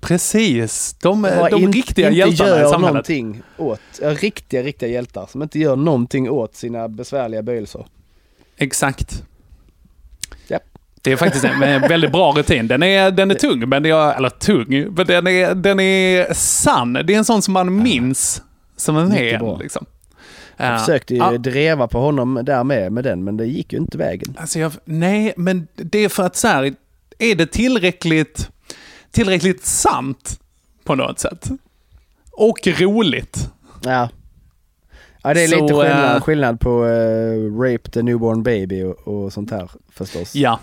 Precis, 0.00 0.96
de, 1.02 1.22
de 1.50 1.62
in- 1.62 1.72
riktiga 1.72 2.08
inte 2.08 2.18
hjältarna 2.18 2.50
gör 2.50 2.66
i 2.66 2.70
samhället. 2.70 2.80
någonting 2.80 3.42
åt, 3.56 3.80
riktiga, 4.00 4.62
riktiga 4.62 4.88
hjältar 4.88 5.26
som 5.30 5.42
inte 5.42 5.58
gör 5.58 5.76
någonting 5.76 6.30
åt 6.30 6.54
sina 6.56 6.88
besvärliga 6.88 7.42
böjelser. 7.42 7.86
Exakt. 8.56 9.22
Det 11.04 11.12
är 11.12 11.16
faktiskt 11.16 11.44
en 11.44 11.60
väldigt 11.80 12.12
bra 12.12 12.32
rutin. 12.32 12.68
Den 12.68 12.82
är, 12.82 13.10
den 13.10 13.30
är 13.30 13.34
tung, 13.34 13.68
men 13.68 13.84
är, 13.86 14.14
eller 14.14 14.28
tung, 14.30 14.94
men 14.96 15.06
den 15.06 15.26
är, 15.26 15.54
den 15.54 15.80
är 15.80 16.34
sann. 16.34 16.92
Det 16.92 17.14
är 17.14 17.18
en 17.18 17.24
sån 17.24 17.42
som 17.42 17.54
man 17.54 17.82
minns 17.82 18.42
som 18.76 18.96
en 18.96 19.38
bra. 19.38 19.58
Liksom. 19.58 19.86
Jag 20.62 20.74
Ja. 20.74 20.78
försökte 20.78 21.14
ju 21.14 21.20
Ja. 21.20 21.38
dreva 21.38 21.88
på 21.88 21.98
honom 22.00 22.40
där 22.44 22.64
med, 22.64 22.92
med 22.92 23.04
den, 23.04 23.24
men 23.24 23.36
det 23.36 23.46
gick 23.46 23.72
ju 23.72 23.78
inte 23.78 23.98
vägen. 23.98 24.36
Alltså 24.38 24.58
jag, 24.58 24.72
nej, 24.84 25.32
men 25.36 25.66
det 25.74 25.98
är 25.98 26.08
för 26.08 26.22
att 26.22 26.36
så 26.36 26.48
här, 26.48 26.74
är 27.18 27.34
det 27.34 27.46
tillräckligt, 27.46 28.50
tillräckligt 29.10 29.64
sant 29.64 30.40
på 30.84 30.94
något 30.94 31.18
sätt? 31.18 31.48
Och 32.32 32.66
roligt. 32.66 33.50
Ja. 33.84 34.08
Ja, 35.22 35.34
det 35.34 35.44
är 35.44 35.48
Så, 35.48 35.60
lite 35.62 35.74
skillnad, 35.74 36.16
eh, 36.16 36.20
skillnad 36.22 36.60
på 36.60 36.86
eh, 36.86 37.60
Rape 37.60 37.90
the 37.90 38.02
Newborn 38.02 38.42
Baby 38.42 38.82
och, 38.82 39.08
och 39.08 39.32
sånt 39.32 39.50
här 39.50 39.70
förstås. 39.92 40.34
Ja, 40.34 40.60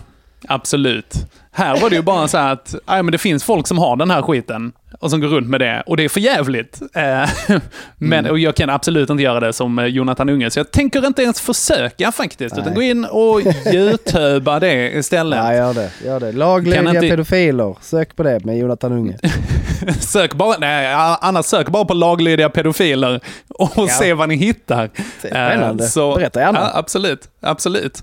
absolut. 0.48 1.14
Här 1.50 1.80
var 1.80 1.90
det 1.90 1.96
ju 1.96 2.02
bara 2.02 2.28
så 2.28 2.38
här 2.38 2.52
att 2.52 2.74
nej, 2.86 3.02
men 3.02 3.12
det 3.12 3.18
finns 3.18 3.44
folk 3.44 3.66
som 3.66 3.78
har 3.78 3.96
den 3.96 4.10
här 4.10 4.22
skiten 4.22 4.72
och 5.00 5.10
som 5.10 5.20
går 5.20 5.28
runt 5.28 5.48
med 5.48 5.60
det 5.60 5.82
och 5.86 5.96
det 5.96 6.04
är 6.04 6.08
för 6.08 6.20
jävligt. 6.20 6.80
Eh, 6.94 7.28
Men 7.98 8.18
Mm. 8.18 8.30
och 8.30 8.38
jag 8.38 8.54
kan 8.54 8.70
absolut 8.70 9.10
inte 9.10 9.22
göra 9.22 9.40
det 9.40 9.52
som 9.52 9.78
eh, 9.78 9.84
Jonathan 9.86 10.28
Unge, 10.28 10.50
så 10.50 10.58
jag 10.58 10.70
tänker 10.70 11.06
inte 11.06 11.22
ens 11.22 11.40
försöka 11.40 12.12
faktiskt, 12.12 12.52
utan 12.58 12.64
Nej. 12.64 12.74
gå 12.74 12.82
in 12.82 13.04
och 13.04 13.40
youtuba 13.74 14.60
det 14.60 14.90
istället. 14.98 15.38
Ja, 15.38 15.54
gör 15.54 15.74
det. 15.74 15.90
Gör 16.04 16.20
det. 16.20 16.32
Laglydiga 16.32 16.80
inte- 16.90 17.00
pedofiler. 17.00 17.76
Sök 17.80 18.16
på 18.16 18.22
det 18.22 18.44
med 18.44 18.58
Jonathan 18.58 18.92
Unge. 18.92 19.18
Sök 20.00 20.34
bara, 20.34 20.56
nej, 20.58 20.94
annars 21.20 21.46
sök 21.46 21.68
bara 21.68 21.84
på 21.84 21.94
laglydiga 21.94 22.48
pedofiler 22.48 23.20
och 23.48 23.90
se 23.90 24.12
vad 24.14 24.28
ni 24.28 24.36
hittar. 24.36 24.90
Spännande. 25.18 25.84
Eh, 25.84 25.88
Så, 25.90 26.14
Berätta 26.16 26.40
gärna. 26.40 26.58
Ja, 26.60 26.70
absolut, 26.78 27.28
absolut. 27.40 28.02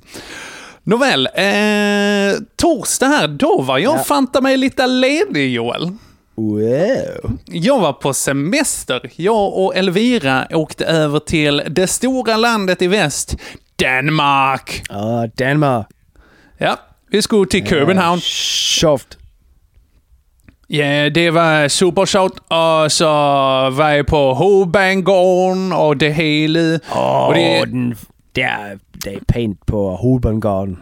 Nåväl, 0.83 1.29
eh, 1.35 1.43
torsdag 2.55 3.07
här, 3.07 3.27
då 3.27 3.61
var 3.61 3.77
jag 3.77 3.95
Ja. 3.95 4.03
fanta 4.03 4.41
mig 4.41 4.57
lite 4.57 4.87
ledig 4.87 5.53
Joel. 5.53 5.91
Wow. 6.37 7.37
Jag 7.45 7.79
var 7.79 7.93
på 7.93 8.13
semester. 8.13 9.11
Jag 9.15 9.57
och 9.57 9.75
Elvira 9.75 10.47
åkte 10.51 10.85
över 10.85 11.19
till 11.19 11.61
det 11.69 11.87
stora 11.87 12.37
landet 12.37 12.81
i 12.81 12.87
väst, 12.87 13.35
Danmark. 13.75 14.83
Ja, 14.89 15.27
Danmark. 15.37 15.87
Ja, 16.57 16.77
vi 17.11 17.21
skulle 17.21 17.49
till 17.49 17.67
Köpenhamn. 17.67 18.21
Soft. 18.23 19.17
Ja, 20.67 21.09
det 21.09 21.31
var 21.31 21.67
supersjovt, 21.67 22.39
og 22.49 22.91
så 22.91 23.09
var 23.69 23.89
jeg 23.89 24.05
på 24.05 24.33
Hovedbanegården 24.33 25.71
og 25.73 25.99
det 25.99 26.13
hele. 26.13 26.79
Åh, 26.91 27.27
og 27.27 27.35
det, 27.35 27.69
den, 27.71 27.95
det, 28.35 28.43
er, 28.43 28.77
det 29.03 29.13
er 29.13 29.19
pænt 29.27 29.65
på 29.65 29.95
Hovedbanegården. 29.95 30.77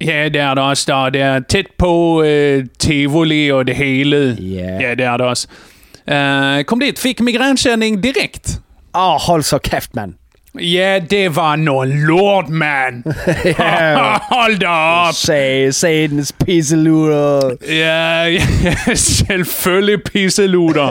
Ja, 0.00 0.28
det 0.28 0.40
er 0.40 0.54
det 0.54 0.62
også. 0.62 0.84
Der. 0.86 1.10
Det 1.10 1.20
er 1.20 1.40
tæt 1.48 1.66
på 1.78 2.22
øh, 2.22 2.64
Tivoli 2.78 3.52
og 3.52 3.66
det 3.66 3.76
hele. 3.76 4.36
Ja. 4.40 4.78
Ja, 4.80 4.90
det 4.94 5.04
er 5.04 5.16
det 5.16 5.26
også. 5.26 5.48
Uh, 6.10 6.64
kom 6.64 6.80
dit, 6.80 6.98
fik 6.98 7.20
migrænkänning 7.20 8.02
direkt. 8.02 8.58
Åh, 8.94 9.16
hold 9.20 9.42
så 9.42 9.58
kæft, 9.58 9.94
mand. 9.94 10.14
Ja, 10.60 11.00
det 11.10 11.36
var 11.36 11.56
noget 11.56 11.88
lort, 11.88 12.48
mand. 12.48 13.04
Ja. 13.58 14.18
Hold 14.18 14.58
da 14.58 14.68
op. 14.68 15.14
Sag, 15.14 15.74
satans 15.74 16.32
pisseluder. 16.46 17.50
Ja, 17.68 18.22
ja 18.64 18.94
selvfølgelig 18.94 20.02
pisseluder. 20.02 20.90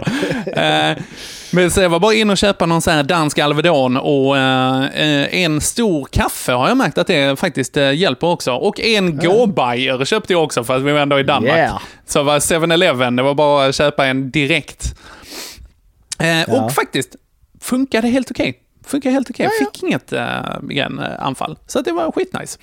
uh, 0.58 1.04
men 1.56 1.72
så 1.72 1.82
jag 1.82 1.90
var 1.90 2.00
bara 2.00 2.14
in 2.14 2.30
och 2.30 2.38
köpa 2.38 2.66
någon 2.66 2.82
sån 2.82 2.94
här 2.94 3.04
dansk 3.04 3.40
Alvedon 3.40 3.98
och 3.98 4.38
eh, 4.38 4.86
eh, 4.86 5.44
en 5.44 5.62
stor 5.62 6.08
kaffe 6.12 6.52
har 6.52 6.68
jag 6.68 6.78
märkt 6.78 6.98
att 6.98 7.08
det 7.08 7.40
faktiskt 7.40 7.78
eh, 7.78 7.94
hjälper 7.94 8.28
också. 8.28 8.54
Och 8.54 8.80
en 8.80 9.18
gåbajer 9.18 10.06
köpte 10.06 10.34
jag 10.34 10.44
också 10.44 10.64
för 10.64 10.76
att 10.76 10.82
vi 10.82 10.92
var 10.92 11.00
ändå 11.00 11.20
i 11.20 11.24
Danmark. 11.24 11.58
Yeah. 11.58 11.82
Så 12.06 12.24
var 12.24 12.40
7-Eleven, 12.40 13.16
det 13.16 13.24
var 13.24 13.34
bara 13.36 13.66
att 13.68 13.76
köpa 13.76 14.06
en 14.06 14.32
direkt. 14.32 14.96
Eh, 16.20 16.28
Ja. 16.28 16.62
Och 16.66 16.72
faktiskt, 16.72 17.16
funkade 17.62 18.08
helt 18.08 18.32
okej. 18.32 18.60
Funkade 18.86 19.14
helt 19.14 19.30
okej. 19.30 19.50
Fick 19.60 19.84
inget 19.84 20.14
äh, 20.14 20.26
migränanfall. 20.62 21.58
Så 21.68 21.80
att 21.80 21.86
det 21.86 21.92
var 21.92 22.12
skitnice. 22.12 22.60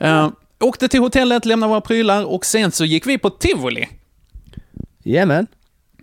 Eh, 0.00 0.28
åkte 0.60 0.88
till 0.88 1.00
hotellet, 1.00 1.44
lämnade 1.44 1.70
våra 1.70 1.80
prylar 1.80 2.24
och 2.24 2.44
sen 2.46 2.72
så 2.72 2.84
gick 2.84 3.06
vi 3.06 3.18
på 3.18 3.30
Tivoli. 3.30 3.88
Jajamän. 5.04 5.46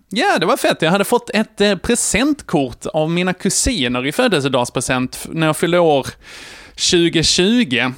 Ja, 0.09 0.37
det 0.39 0.45
var 0.45 0.57
fett. 0.57 0.81
Jag 0.81 0.91
hade 0.91 1.03
fått 1.03 1.29
ett 1.29 1.61
eh, 1.61 1.75
presentkort 1.75 2.85
av 2.85 3.09
mina 3.09 3.33
kusiner 3.33 4.05
i 4.05 4.11
födelsedagspresent 4.11 5.27
när 5.29 5.47
jag 5.47 5.57
fyllde 5.57 5.79
år 5.79 6.07
2020. 6.91 7.91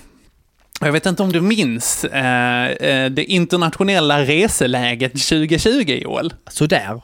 Jag 0.81 0.91
vet 0.91 1.05
inte 1.05 1.23
om 1.23 1.31
du 1.31 1.41
minns 1.41 2.05
eh, 2.05 2.67
eh, 2.67 3.11
det 3.11 3.23
internationella 3.23 4.21
reseläget 4.21 5.11
2020, 5.11 5.99
Joel? 6.03 6.33
Sådär. 6.49 7.01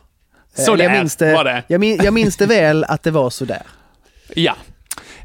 Så 0.55 0.73
Eller 0.73 0.77
där 0.77 0.93
jag 0.93 0.99
minns 1.01 1.15
det, 1.15 1.33
var 1.33 1.43
det. 1.43 1.63
Jag, 1.67 1.79
min, 1.79 1.99
jag 2.03 2.13
minns 2.13 2.37
det 2.37 2.45
väl 2.45 2.83
att 2.83 3.03
det 3.03 3.11
var 3.11 3.29
sådär. 3.29 3.61
Ja. 4.33 4.55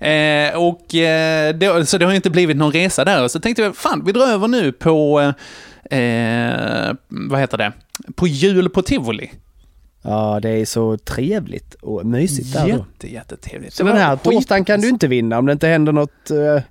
Eh, 0.07 0.55
och 0.55 0.95
eh, 0.95 1.55
det, 1.55 1.87
så 1.87 1.99
det 1.99 2.05
har 2.05 2.13
inte 2.13 2.31
blivit 2.31 2.57
någon 2.57 2.73
resa 2.73 3.05
där. 3.05 3.29
Så 3.29 3.41
tänkte 3.41 3.63
jag, 3.63 3.77
fan, 3.77 4.03
vi 4.07 4.13
drar 4.13 4.27
över 4.27 4.49
nu 4.49 4.73
på, 4.73 5.21
eh, 5.91 6.95
vad 7.09 7.41
heter 7.41 7.59
det, 7.59 7.73
på 8.15 8.27
jul 8.27 8.69
på 8.69 8.83
tivoli. 8.83 9.31
Ja, 10.03 10.39
det 10.43 10.51
är 10.51 10.65
så 10.65 10.97
trevligt 10.99 11.75
och 11.75 12.07
mysigt 12.07 12.53
där 12.53 12.63
då. 12.63 12.69
Jätte, 12.69 13.13
jättetrevligt. 13.13 13.75
Så 13.75 13.85
den 13.85 13.97
här 13.97 14.17
torsdagen 14.17 14.65
kan 14.65 14.81
du 14.81 14.89
inte 14.89 15.09
vinna 15.09 15.39
om 15.39 15.47
det 15.47 15.53
inte 15.53 15.67
händer 15.69 15.93
något... 15.93 16.31
eh, 16.31 16.63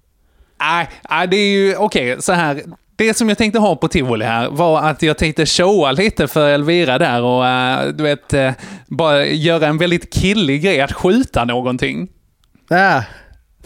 Nej, 0.60 0.90
nej, 1.10 1.28
det 1.28 1.36
är 1.38 1.52
ju, 1.58 1.76
okej, 1.76 2.18
så 2.22 2.34
här. 2.34 2.62
Det 2.96 3.14
som 3.18 3.30
jag 3.30 3.38
tänkte 3.38 3.60
ha 3.60 3.76
på 3.76 3.88
tivoli 3.88 4.26
här 4.26 4.50
var 4.50 4.82
att 4.82 5.02
jag 5.02 5.18
tänkte 5.18 5.46
showa 5.46 5.92
lite 5.92 6.28
för 6.28 6.50
Elvira 6.50 6.98
där 6.98 7.22
och 7.24 7.48
eh, 7.48 7.88
du 7.88 8.04
vet, 8.04 8.34
eh, 8.34 8.52
bara 8.88 9.26
göra 9.26 9.68
en 9.68 9.78
väldigt 9.78 10.14
killig 10.14 10.64
grej, 10.64 10.82
att 10.82 10.92
skjuta 10.92 11.46
någonting. 11.46 12.08
ah, 12.70 13.02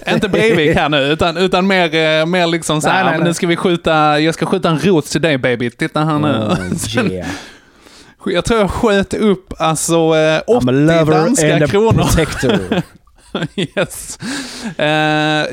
Inte 0.07 0.29
Breivik 0.29 0.75
här 0.75 0.89
nu, 0.89 0.97
utan, 0.97 1.37
utan 1.37 1.67
mer, 1.67 2.25
mer 2.25 2.47
liksom 2.47 2.81
så 2.81 2.89
här, 2.89 3.03
Nej, 3.03 3.11
nej, 3.11 3.19
nej. 3.19 3.27
nu 3.27 3.33
ska 3.33 3.47
vi 3.47 3.55
skjuta, 3.55 4.19
jag 4.19 4.33
ska 4.33 4.45
skjuta 4.45 4.69
en 4.69 4.79
rot 4.79 5.05
till 5.05 5.21
dig 5.21 5.37
baby, 5.37 5.69
titta 5.69 6.05
här 6.05 6.19
nu. 6.19 6.27
oh, 6.27 7.11
yeah. 7.11 7.27
Jag 8.25 8.45
tror 8.45 8.59
jag 8.59 8.71
sköt 8.71 9.13
upp 9.13 9.53
alltså 9.57 9.95
eh, 9.95 10.41
80 10.47 10.67
I'm 10.67 10.69
a 10.69 10.71
lover 10.71 11.13
danska 11.13 11.67
kronor. 11.67 12.03
protector. 12.03 12.81
yes. 13.55 14.19
Eh, 14.77 14.85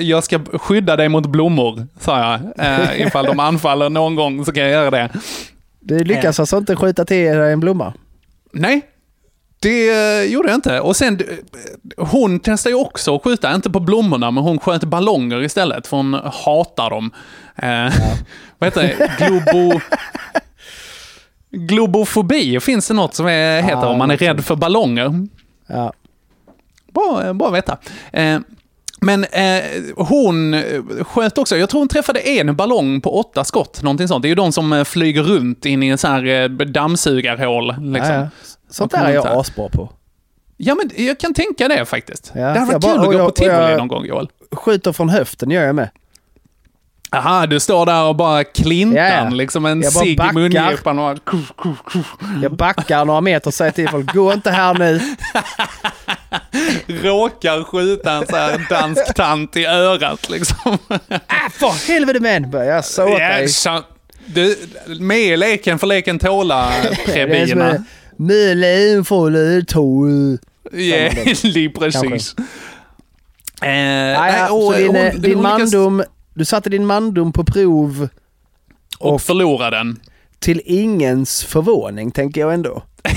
jag 0.03 0.25
ska 0.25 0.41
skydda 0.53 0.97
dig 0.97 1.09
mot 1.09 1.27
blommor, 1.27 1.87
sa 2.01 2.18
jag. 2.18 2.66
Eh, 2.66 3.07
ifall 3.07 3.27
de 3.27 3.41
anfaller 3.41 3.91
någon 3.91 4.14
gång 4.14 4.45
så 4.45 4.53
kan 4.53 4.62
jag 4.62 4.73
göra 4.73 4.91
det. 4.91 5.09
Du 5.81 6.05
lyckas 6.05 6.41
alltså 6.41 6.59
inte 6.59 6.77
skjuta 6.77 7.05
till 7.05 7.29
en 7.29 7.61
blomma? 7.61 7.93
Nej, 8.53 8.83
det 9.62 9.91
eh, 9.91 10.33
gjorde 10.33 10.49
jag 10.49 10.55
inte. 10.55 10.81
Och 10.81 10.97
sen, 10.97 11.20
eh, 11.20 12.07
hon 12.07 12.41
testade 12.41 12.75
ju 12.75 12.81
också 12.81 13.16
att 13.16 13.25
skjuta, 13.25 13.55
inte 13.55 13.70
på 13.70 13.81
blommorna, 13.81 14.31
men 14.31 14.45
hon 14.45 14.59
sköt 14.59 14.85
ballonger 14.85 15.43
istället, 15.43 15.87
för 15.87 15.97
hon 15.97 16.14
hatar 16.14 16.91
dem. 16.91 17.11
Eh, 17.57 17.68
Vad 18.59 18.66
heter 18.66 18.83
det? 18.83 19.12
Globo... 19.18 19.81
Globofobi, 21.53 22.61
finns 22.61 22.88
det 22.88 22.94
något 22.94 23.14
som 23.14 23.26
är, 23.26 23.62
heter 23.62 23.86
om 23.86 23.98
man 23.98 24.11
är 24.11 24.16
rädd 24.16 24.44
för 24.44 24.57
ballonger? 24.57 25.26
Ja. 25.66 25.92
Bra, 26.94 27.32
bra 27.34 27.48
att 27.48 27.55
veta. 27.55 27.78
Eh, 28.12 28.38
men 29.00 29.24
eh, 29.24 29.62
hon 29.96 30.55
eh, 30.55 30.62
sköt 31.00 31.38
också, 31.38 31.57
jag 31.57 31.68
tror 31.68 31.80
hon 31.80 31.88
träffade 31.88 32.20
en 32.20 32.57
ballong 32.57 33.00
på 33.00 33.18
åtta 33.20 33.44
skott, 33.44 33.82
någonting 33.82 34.09
sånt. 34.09 34.22
Det 34.22 34.26
är 34.26 34.30
ju 34.30 34.34
de 34.34 34.53
som 34.53 34.72
eh, 34.72 34.84
flyger 34.84 35.22
runt 35.22 35.66
in 35.66 35.82
i 35.82 35.88
en 35.88 35.98
sån 35.98 36.11
här 36.11 36.26
eh, 36.26 36.48
dammsugarhål. 36.48 37.66
Liksom. 37.66 38.14
Ja, 38.14 38.20
ja. 38.20 38.28
Sånt 38.70 38.92
Och 38.92 38.98
där 38.98 39.07
är 39.07 39.14
jag 39.14 39.26
asbra 39.26 39.68
på. 39.68 39.88
Ja, 40.57 40.74
men 40.74 41.07
jag 41.07 41.18
kan 41.20 41.34
tänka 41.34 41.68
det 41.68 41.84
faktiskt. 41.84 42.32
Ja, 42.34 42.40
det 42.40 42.59
hade 42.59 42.72
varit 42.72 42.82
bara- 42.82 42.92
kul 42.92 43.00
att 43.00 43.07
gå 43.07 43.12
jag- 43.14 43.26
på 43.26 43.32
tivoli 43.34 43.76
någon 43.76 43.88
gång, 43.88 44.05
Joel. 44.07 44.28
Skjuter 44.53 44.92
från 44.92 45.09
höften 45.09 45.50
gör 45.50 45.62
jag 45.66 45.74
med. 45.74 45.90
Aha, 47.15 47.47
du 47.47 47.61
står 47.61 47.87
där 47.87 48.03
och 48.05 48.17
bara 48.17 48.45
klintar, 48.45 49.25
ja. 49.25 49.29
liksom 49.29 49.67
en 49.67 49.83
cigg 49.83 50.21
i 50.31 50.33
mungipan 50.33 50.99
och... 50.99 51.19
Jag 52.43 52.57
backar 52.57 53.05
några 53.05 53.21
meter 53.21 53.47
och 53.47 53.55
säger 53.55 53.73
till 53.73 53.89
folk, 53.89 54.15
gå 54.15 54.33
inte 54.33 54.51
här 54.51 54.75
nu. 54.75 55.01
råkar 57.03 57.65
skjuta 57.65 58.13
en 58.13 58.27
sån 58.27 58.39
här 58.39 58.67
dansk 58.71 59.15
tant 59.15 59.57
i 59.57 59.65
örat 59.67 60.31
liksom. 60.31 60.79
Ah, 61.27 61.51
för 61.53 61.89
helvete 61.93 62.21
man! 62.21 62.51
Börjar 62.51 62.75
jag 62.75 62.85
så 62.85 63.05
åt 63.05 63.19
dig. 63.19 63.43
Ja, 63.43 63.49
så, 63.49 63.83
du, 64.27 64.57
med 65.01 65.19
i 65.21 65.37
leken 65.37 65.79
för 65.79 65.87
leken 65.87 66.19
tåla, 66.19 66.73
Det 66.83 66.89
är 66.89 66.95
som 66.95 67.05
prebierna. 67.13 67.71
en 67.71 67.85
Möjligen 68.17 69.05
får 69.05 69.31
du 69.31 69.63
tål. 69.63 70.39
Ja, 70.73 71.11
precis. 71.81 72.35
Eh, 73.63 73.69
Nej, 73.69 74.49
och, 74.51 74.75
din, 74.75 74.87
hon- 74.87 74.97
eh, 74.97 75.15
din 75.15 75.31
lyckas- 75.39 75.43
mandom, 75.43 76.03
du 76.35 76.45
satte 76.45 76.70
din 76.70 76.87
mandom 76.87 77.33
på 77.33 77.45
prov 77.45 78.09
Och 78.99 79.22
förlorade 79.22 79.76
den. 79.76 80.01
till 80.39 80.61
ingens 80.64 81.45
förvåning, 81.45 82.11
tänker 82.11 82.41
jag 82.41 82.55
ändå. 82.55 82.83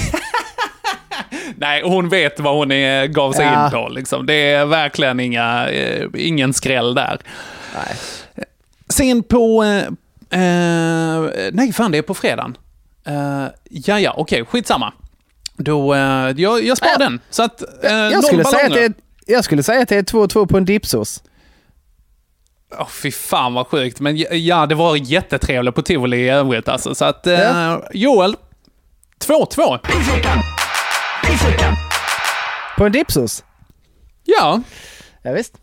Nej, 1.58 1.82
hon 1.86 2.10
vet 2.10 2.40
vad 2.40 2.56
hon 2.56 2.72
är, 2.72 3.06
gav 3.08 3.32
sig 3.34 3.46
Ja. 3.46 3.66
in 3.66 3.72
på. 3.72 3.90
Liksom. 3.90 4.26
Det 4.26 4.34
är 4.52 4.66
verkligen 4.66 5.20
inga, 5.20 5.70
eh, 5.70 6.08
ingen 6.18 6.54
skräll 6.54 6.94
där. 6.96 7.20
Nej. 7.76 7.96
Sen 8.90 9.24
på... 9.24 9.64
Eh, 9.64 10.40
eh, 10.42 11.30
nej, 11.52 11.74
fan 11.74 11.92
det 11.92 11.98
är 11.98 12.02
på 12.02 12.14
fredagen. 12.14 12.58
Eh, 13.06 13.46
ja, 13.70 14.00
ja, 14.00 14.14
okej, 14.18 14.46
skitsamma. 14.46 14.94
Då, 15.58 15.94
eh, 15.94 16.00
jag, 16.38 16.64
jag 16.64 16.78
sparar 16.78 17.00
den. 17.00 17.20
Så 17.30 17.44
att, 17.44 17.62
eh, 17.86 17.92
Jag 17.94 18.24
skulle, 18.24 18.44
säga 18.46 18.66
att 18.66 18.74
det 18.74 18.86
är, 18.86 18.94
jag 19.26 19.44
skulle 19.44 19.64
säga 19.64 19.82
att 19.82 19.90
det 19.90 19.96
är 19.96 20.04
2-2 20.04 20.46
på 20.48 20.58
en 20.58 20.66
dipsås. 20.66 21.24
Åh, 22.80 22.88
fy 22.88 23.12
fan 23.12 23.54
vad 23.54 23.68
sjukt. 23.68 24.00
Men 24.00 24.18
ja, 24.46 24.66
det 24.66 24.76
var 24.76 24.96
jättetrevligt 24.96 25.76
på 25.76 25.82
tivoli 25.82 26.18
i 26.18 26.30
övrigt 26.30 26.68
alltså. 26.70 26.96
Så 26.96 27.06
att, 27.06 27.28
eh, 27.28 27.34
Ja. 27.40 27.84
Joel, 27.94 28.36
2-2. 29.20 29.80
På 32.78 32.86
en 32.86 32.92
dipsås? 32.92 33.44
Ja, 34.24 34.62
Ja, 35.22 35.32
visst. 35.32 35.54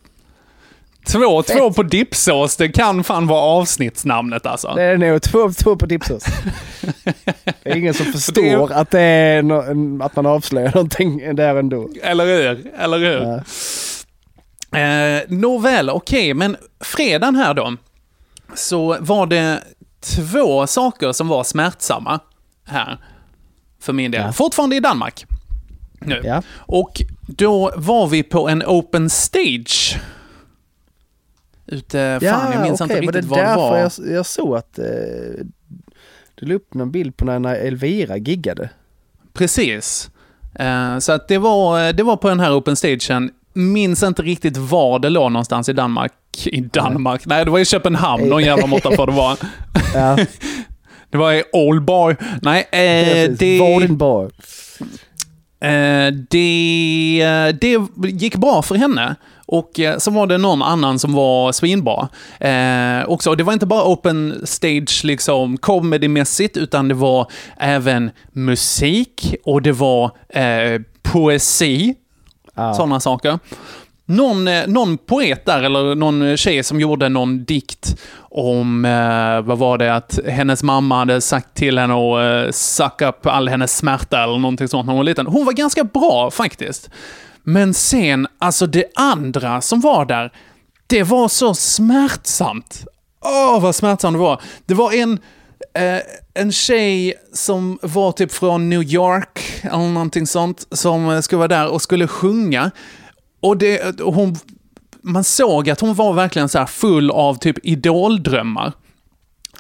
2-2 1.07 1.73
på 1.73 1.83
dipsås, 1.83 2.57
det 2.57 2.69
kan 2.69 3.05
fan 3.05 3.27
vara 3.27 3.41
avsnittsnamnet 3.41 4.47
alltså. 4.47 4.73
Det 4.77 4.83
är 4.83 4.97
nog 4.99 5.19
2-2 5.21 5.77
på 5.77 5.87
dipsås. 5.87 6.25
Det 7.63 7.71
är 7.71 7.77
ingen 7.77 7.95
som 7.95 8.07
förstår 8.07 8.73
att, 8.73 8.91
det 8.91 9.01
är 9.01 9.43
no- 9.43 10.05
att 10.05 10.17
man 10.17 10.27
avslöjar 10.27 10.73
någonting 10.75 11.35
där 11.37 11.57
ändå. 11.57 11.89
Eller 12.03 12.25
hur? 12.27 12.73
Eller 12.79 12.99
hur? 12.99 13.21
Ja. 13.23 13.41
Eh, 14.75 15.23
Nåväl, 15.29 15.91
okej, 15.91 16.35
men 16.35 16.57
fredagen 16.81 17.37
här 17.37 17.55
då, 17.55 17.77
så 18.55 18.97
var 19.01 19.27
det 19.27 19.63
två 20.01 20.67
saker 20.67 21.13
som 21.13 21.29
var 21.29 21.45
smärtsamma 21.45 22.21
här. 22.65 22.99
För 23.81 23.93
min 23.93 24.11
del. 24.11 24.21
Ja. 24.21 24.33
Fortfarande 24.33 24.77
i 24.77 24.81
Danmark. 24.81 25.25
Nu. 26.01 26.21
Ja. 26.25 26.43
Och 26.57 27.03
då 27.27 27.73
var 27.77 28.07
vi 28.07 28.23
på 28.23 28.49
en 28.49 28.63
open 28.67 29.11
stage. 29.11 29.97
Ute, 31.67 32.19
fan 32.23 32.53
jag 32.53 32.63
minns 32.63 32.81
inte 32.81 32.95
okej, 32.95 33.01
riktigt 33.01 33.25
var 33.25 33.39
det 33.39 33.45
vad 33.45 33.57
det 33.57 33.57
var. 33.57 33.79
jag, 33.79 34.17
jag 34.17 34.27
såg 34.27 34.57
att 34.57 34.79
eh, 34.79 34.85
du 36.35 36.47
la 36.47 36.55
upp 36.55 36.75
någon 36.75 36.91
bild 36.91 37.17
på 37.17 37.25
när 37.25 37.55
Elvira 37.55 38.17
giggade. 38.17 38.71
Precis. 39.33 40.11
Eh, 40.55 40.99
så 40.99 41.13
att 41.13 41.29
det 41.29 41.39
var, 41.39 41.93
det 41.93 42.03
var 42.03 42.17
på 42.17 42.29
den 42.29 42.41
här 42.41 42.59
open 42.59 42.77
stagen. 42.77 43.31
Minns 43.53 44.03
inte 44.03 44.23
riktigt 44.23 44.57
var 44.57 44.99
det 44.99 45.09
låg 45.11 45.33
någonstans 45.33 45.69
i 45.69 45.73
Danmark. 45.73 46.13
I 46.45 46.61
Danmark? 46.61 47.27
Nej, 47.27 47.45
det 47.45 47.51
var 47.51 47.59
i 47.59 47.65
Köpenhamn, 47.65 48.29
någon 48.29 48.45
jävla 48.45 48.67
måtta 48.67 48.91
får 48.97 49.07
det 49.07 49.13
vara. 49.13 49.37
Ja, 49.95 50.17
Det 51.11 51.19
var 51.19 51.33
i 51.33 51.43
Aalborg. 51.53 52.17
Nej, 52.43 52.61
eh, 52.73 53.31
det, 53.31 53.59
Vardenborg. 53.61 54.31
eh, 55.61 56.13
det, 56.31 57.21
eh, 57.23 57.55
det 57.61 57.79
gick 58.09 58.37
bra 58.37 58.63
för 58.63 58.75
henne. 58.75 59.15
Och 59.47 59.81
eh, 59.81 59.99
så 59.99 60.11
var 60.11 60.27
det 60.27 60.39
någon 60.39 60.63
annan 60.63 60.99
som 60.99 61.13
var 61.13 61.53
svinbra. 61.53 62.09
Eh, 62.41 63.05
också. 63.09 63.31
Och 63.31 63.37
det 63.37 63.45
var 63.45 63.53
inte 63.53 63.67
bara 63.67 63.85
open 63.85 64.41
stage 64.45 65.01
liksom 65.05 65.57
comedymässigt, 65.59 66.57
utan 66.57 66.89
det 66.89 66.95
var 66.95 67.31
även 67.57 68.11
musik 68.33 69.35
och 69.45 69.63
det 69.63 69.73
var 69.73 70.05
eh, 70.29 70.81
poesi. 71.03 71.95
Ja. 72.57 72.75
Sådana 72.75 73.01
saker. 73.01 73.39
Någon, 74.07 74.49
eh, 74.49 74.67
någon 74.67 74.99
poet 74.99 75.47
där, 75.47 75.63
eller 75.63 75.95
någon 75.95 76.23
eh, 76.31 76.37
tjej 76.37 76.63
som 76.63 76.81
gjorde 76.81 77.09
någon 77.09 77.45
dikt 77.45 77.97
om, 78.21 78.85
eh, 78.85 79.41
vad 79.41 79.59
var 79.59 79.79
det, 79.79 79.95
att 79.95 80.19
hennes 80.27 80.63
mamma 80.63 80.99
hade 80.99 81.21
sagt 81.21 81.55
till 81.55 81.79
henne 81.79 81.95
att 81.95 82.47
eh, 82.47 82.53
sucka 82.53 83.09
upp 83.09 83.27
all 83.27 83.49
hennes 83.49 83.77
smärta 83.77 84.23
eller 84.23 84.39
någonting 84.39 84.69
sånt 84.69 84.87
när 84.87 84.93
hon 84.93 84.99
var 84.99 85.05
liten. 85.05 85.27
Hon 85.27 85.45
var 85.45 85.53
ganska 85.53 85.85
bra 85.85 86.31
faktiskt. 86.31 86.91
Men 87.43 87.75
sen, 87.75 88.27
alltså 88.39 88.67
det 88.67 88.85
andra 88.95 89.61
som 89.61 89.81
var 89.81 90.05
där, 90.05 90.33
det 90.87 91.03
var 91.03 91.29
så 91.29 91.55
smärtsamt. 91.55 92.85
Åh, 93.25 93.61
vad 93.61 93.75
smärtsamt 93.75 94.15
det 94.15 94.21
var. 94.21 94.41
Det 94.67 94.75
var 94.75 94.93
en, 94.93 95.19
en 96.35 96.53
tjej 96.53 97.15
som 97.33 97.79
var 97.83 98.13
typ 98.13 98.33
från 98.33 98.69
New 98.69 98.83
York, 98.83 99.61
eller 99.63 99.93
någonting 99.93 100.27
sånt, 100.27 100.67
som 100.71 101.11
eh, 101.11 101.21
skulle 101.21 101.39
vara 101.39 101.49
där 101.49 101.69
och 101.69 101.83
skulle 101.83 102.07
sjunga. 102.07 102.71
Och, 103.41 103.57
det, 103.57 104.01
och 104.01 104.15
hon, 104.15 104.37
man 105.03 105.25
såg 105.25 105.71
att 105.71 105.81
hon 105.81 105.95
var 105.95 106.13
verkligen 106.13 106.49
så 106.49 106.59
här 106.59 106.67
full 106.67 107.11
av 107.11 107.35
typ 107.35 107.57
idoldrömmar. 107.63 108.73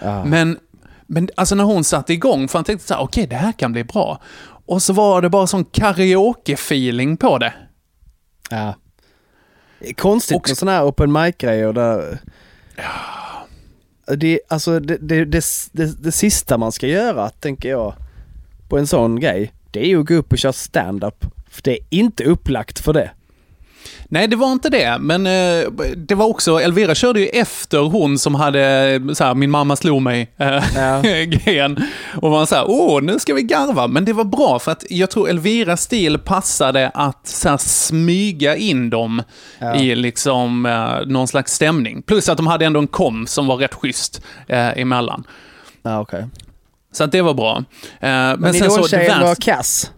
Ja. 0.00 0.24
Men, 0.24 0.58
men 1.06 1.28
alltså 1.36 1.54
när 1.54 1.64
hon 1.64 1.84
satte 1.84 2.12
igång, 2.12 2.48
för 2.48 2.58
han 2.58 2.64
tänkte 2.64 2.86
så 2.86 2.94
här, 2.94 3.02
okej, 3.02 3.26
det 3.26 3.36
här 3.36 3.52
kan 3.52 3.72
bli 3.72 3.84
bra. 3.84 4.22
Och 4.66 4.82
så 4.82 4.92
var 4.92 5.22
det 5.22 5.28
bara 5.28 5.46
sån 5.46 5.64
karaoke-feeling 5.64 7.16
på 7.16 7.38
det. 7.38 7.54
Ja. 8.50 8.74
Är 9.80 9.92
konstigt 9.92 10.48
med 10.48 10.58
sådana 10.58 10.78
här 10.78 10.86
open 10.86 11.12
mic-grejer 11.12 11.72
där... 11.72 12.18
Det, 14.06 14.40
alltså 14.48 14.80
det, 14.80 14.96
det, 14.96 15.24
det, 15.24 15.44
det, 15.72 16.02
det 16.02 16.12
sista 16.12 16.58
man 16.58 16.72
ska 16.72 16.86
göra, 16.86 17.30
tänker 17.30 17.70
jag, 17.70 17.94
på 18.68 18.78
en 18.78 18.86
sån 18.86 19.20
grej, 19.20 19.52
det 19.70 19.80
är 19.80 19.86
ju 19.86 20.00
att 20.00 20.06
gå 20.06 20.14
upp 20.14 20.32
och 20.32 20.38
köra 20.38 20.52
stand-up. 20.52 21.26
För 21.50 21.62
det 21.62 21.72
är 21.72 21.78
inte 21.90 22.24
upplagt 22.24 22.78
för 22.78 22.92
det. 22.92 23.10
Nej, 24.08 24.28
det 24.28 24.36
var 24.36 24.52
inte 24.52 24.68
det, 24.68 24.96
men 25.00 25.26
eh, 25.26 25.70
det 25.96 26.14
var 26.14 26.26
också, 26.26 26.60
Elvira 26.60 26.94
körde 26.94 27.20
ju 27.20 27.26
efter 27.26 27.78
hon 27.78 28.18
som 28.18 28.34
hade, 28.34 29.00
så 29.14 29.24
här, 29.24 29.34
min 29.34 29.50
mamma 29.50 29.76
slog 29.76 30.02
mig, 30.02 30.30
eh, 30.36 30.64
grejen. 31.26 31.76
Och 32.22 32.30
var 32.30 32.46
så 32.46 32.54
här, 32.54 32.64
åh, 32.68 33.02
nu 33.02 33.18
ska 33.18 33.34
vi 33.34 33.42
garva. 33.42 33.86
Men 33.86 34.04
det 34.04 34.12
var 34.12 34.24
bra, 34.24 34.58
för 34.58 34.72
att 34.72 34.84
jag 34.90 35.10
tror 35.10 35.28
Elviras 35.28 35.82
stil 35.82 36.18
passade 36.18 36.90
att 36.94 37.26
så 37.28 37.48
här, 37.48 37.56
smyga 37.56 38.56
in 38.56 38.90
dem 38.90 39.22
Ja. 39.58 39.74
i 39.74 39.94
liksom 39.94 40.66
eh, 40.66 41.06
någon 41.06 41.28
slags 41.28 41.52
stämning. 41.52 42.02
Plus 42.02 42.28
att 42.28 42.36
de 42.36 42.46
hade 42.46 42.64
ändå 42.66 42.80
en 42.80 42.86
kom 42.86 43.26
som 43.26 43.46
var 43.46 43.56
rätt 43.56 43.74
schysst 43.74 44.22
eh, 44.48 44.78
emellan. 44.78 45.24
Ja, 45.82 46.00
okej. 46.00 46.24
Så 46.92 47.04
att 47.04 47.12
det 47.12 47.22
var 47.22 47.34
bra. 47.34 47.56
Eh, 47.56 47.64
men 48.00 48.40
Men 48.40 48.54
sen 48.54 48.70
så, 48.70 48.76
det 48.76 48.86
idoltjejen 48.86 49.20
var 49.20 49.34
kass. 49.34 49.90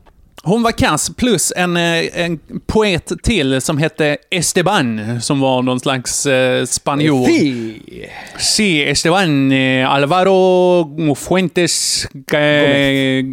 Hon 0.45 0.63
var 0.63 0.73
kass, 0.73 1.11
plus 1.17 1.53
en, 1.57 1.77
eh, 1.77 2.21
en 2.21 2.39
poet 2.67 3.13
till 3.23 3.61
som 3.61 3.79
hette 3.79 4.17
Esteban, 4.31 5.21
som 5.21 5.41
var 5.41 5.63
någon 5.63 5.81
slags 5.81 6.27
eh, 6.27 6.65
spanjor. 6.65 7.27
Fy! 7.27 7.75
Sí, 8.39 8.83
Esteban 8.83 9.53
eh, 9.53 9.91
Alvaro 9.91 11.15
Fuentes 11.15 12.05
eh, 12.33 13.25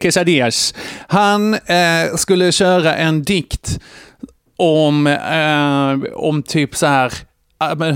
Quesadillas. 0.00 0.74
Han 1.08 1.54
eh, 1.54 2.16
skulle 2.16 2.52
köra 2.52 2.96
en 2.96 3.22
dikt 3.22 3.80
om, 4.56 5.06
eh, 5.06 6.12
om 6.14 6.42
typ 6.42 6.76
så 6.76 6.86
här 6.86 7.12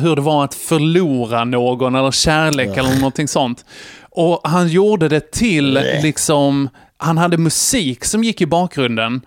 hur 0.03 0.17
det 0.17 0.23
var 0.23 0.45
att 0.45 0.55
förlora 0.55 1.45
någon 1.45 1.95
eller 1.95 2.11
kärlek 2.11 2.77
eller 2.77 2.95
någonting 2.95 3.29
sånt. 3.29 3.65
Och 4.11 4.41
han 4.45 4.69
gjorde 4.69 5.09
det 5.09 5.33
till 5.33 5.81
liksom, 6.03 6.69
han 7.05 7.19
hade 7.19 7.39
musik 7.39 8.05
som 8.05 8.25
gick 8.25 8.41
i 8.41 8.47
bakgrunden. 8.47 9.21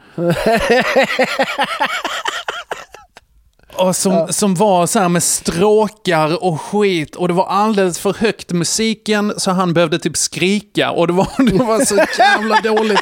Och 3.76 3.96
som, 3.96 4.28
som 4.30 4.56
var 4.56 4.88
så 4.88 5.00
här 5.00 5.10
med 5.10 5.24
stråkar 5.24 6.44
och 6.44 6.62
skit 6.62 7.16
och 7.16 7.28
det 7.28 7.34
var 7.34 7.48
alldeles 7.48 8.00
för 8.00 8.14
högt 8.14 8.52
musiken 8.52 9.34
så 9.38 9.52
han 9.52 9.74
behövde 9.74 10.00
typ 10.00 10.18
skrika 10.18 10.92
och 10.92 11.08
det 11.08 11.14
var, 11.14 11.28
det 11.52 11.64
var 11.64 11.86
så 11.86 11.96
jävla 12.20 12.62
dåligt. 12.62 13.00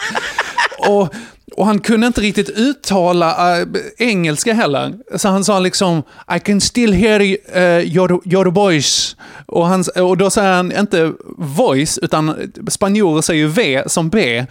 Och, 0.87 1.13
och 1.57 1.65
han 1.65 1.79
kunde 1.79 2.07
inte 2.07 2.21
riktigt 2.21 2.49
uttala 2.49 3.59
äh, 3.61 3.67
engelska 3.97 4.53
heller. 4.53 4.93
Så 5.15 5.29
han 5.29 5.45
sa 5.45 5.59
liksom 5.59 6.03
I 6.35 6.39
can 6.39 6.61
still 6.61 6.93
hear 6.93 7.21
uh, 7.21 7.95
your, 7.95 8.21
your 8.33 8.45
voice. 8.45 9.15
Och, 9.45 9.67
han, 9.67 9.83
och 10.01 10.17
då 10.17 10.29
säger 10.29 10.51
han 10.51 10.71
inte 10.77 11.11
voice, 11.37 11.97
utan 11.97 12.51
spanjorer 12.69 13.21
säger 13.21 13.39
ju 13.41 13.47
V 13.47 13.83
som 13.87 14.09
B. 14.09 14.45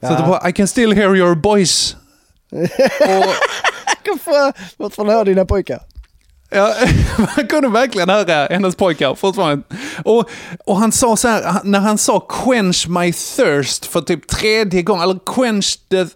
Så 0.00 0.06
Ja. 0.06 0.10
det 0.10 0.26
var 0.28 0.48
I 0.48 0.52
can 0.52 0.68
still 0.68 0.92
hear 0.92 1.16
your 1.16 1.34
voice. 1.34 1.96
Vart 4.76 4.94
får 4.94 5.04
höra 5.04 5.24
dina 5.24 5.44
pojkar? 5.44 5.80
Ja, 6.54 6.74
man 7.18 7.46
kunde 7.48 7.68
verkligen 7.68 8.08
höra 8.08 8.46
hennes 8.46 8.76
pojkar 8.76 9.14
fortfarande. 9.14 9.64
Och, 10.04 10.30
och 10.64 10.76
han 10.76 10.92
sa 10.92 11.16
så 11.16 11.28
här, 11.28 11.54
när 11.64 11.80
han 11.80 11.98
sa 11.98 12.20
quench 12.20 12.88
my 12.88 13.12
thirst 13.12 13.86
för 13.86 14.00
typ 14.00 14.28
tredje 14.28 14.82
gången, 14.82 15.02
eller 15.02 15.18
quench 15.34 15.78
the 15.90 16.06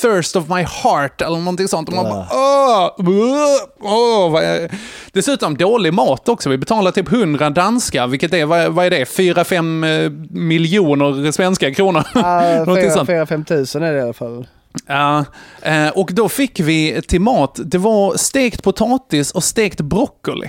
thirst 0.00 0.36
of 0.36 0.48
my 0.48 0.62
heart, 0.62 1.20
eller 1.20 1.38
någonting 1.38 1.68
sånt. 1.68 1.88
Och 1.88 1.94
man 1.94 2.04
bara, 2.04 2.26
åh, 2.30 2.90
åh, 2.98 3.56
åh, 3.80 4.30
vad 4.30 4.44
är... 4.44 4.70
Dessutom 5.12 5.56
dålig 5.56 5.94
mat 5.94 6.28
också. 6.28 6.48
Vi 6.48 6.58
betalar 6.58 6.90
typ 6.90 7.12
100 7.12 7.50
danska, 7.50 8.06
vilket 8.06 8.34
är, 8.34 8.44
vad, 8.44 8.72
vad 8.72 8.86
är 8.86 8.90
det, 8.90 9.04
4-5 9.04 10.04
eh, 10.04 10.10
miljoner 10.30 11.32
svenska 11.32 11.74
kronor. 11.74 12.02
Sånt. 12.90 13.08
4-5 13.08 13.44
tusen 13.44 13.82
är 13.82 13.92
det 13.92 13.98
i 13.98 14.02
alla 14.02 14.12
fall. 14.12 14.46
Ja, 14.86 15.24
eh, 15.62 15.88
och 15.88 16.10
då 16.12 16.28
fick 16.28 16.60
vi 16.60 17.02
till 17.02 17.20
mat, 17.20 17.60
det 17.64 17.78
var 17.78 18.16
stekt 18.16 18.62
potatis 18.62 19.30
och 19.30 19.44
stekt 19.44 19.80
broccoli. 19.80 20.48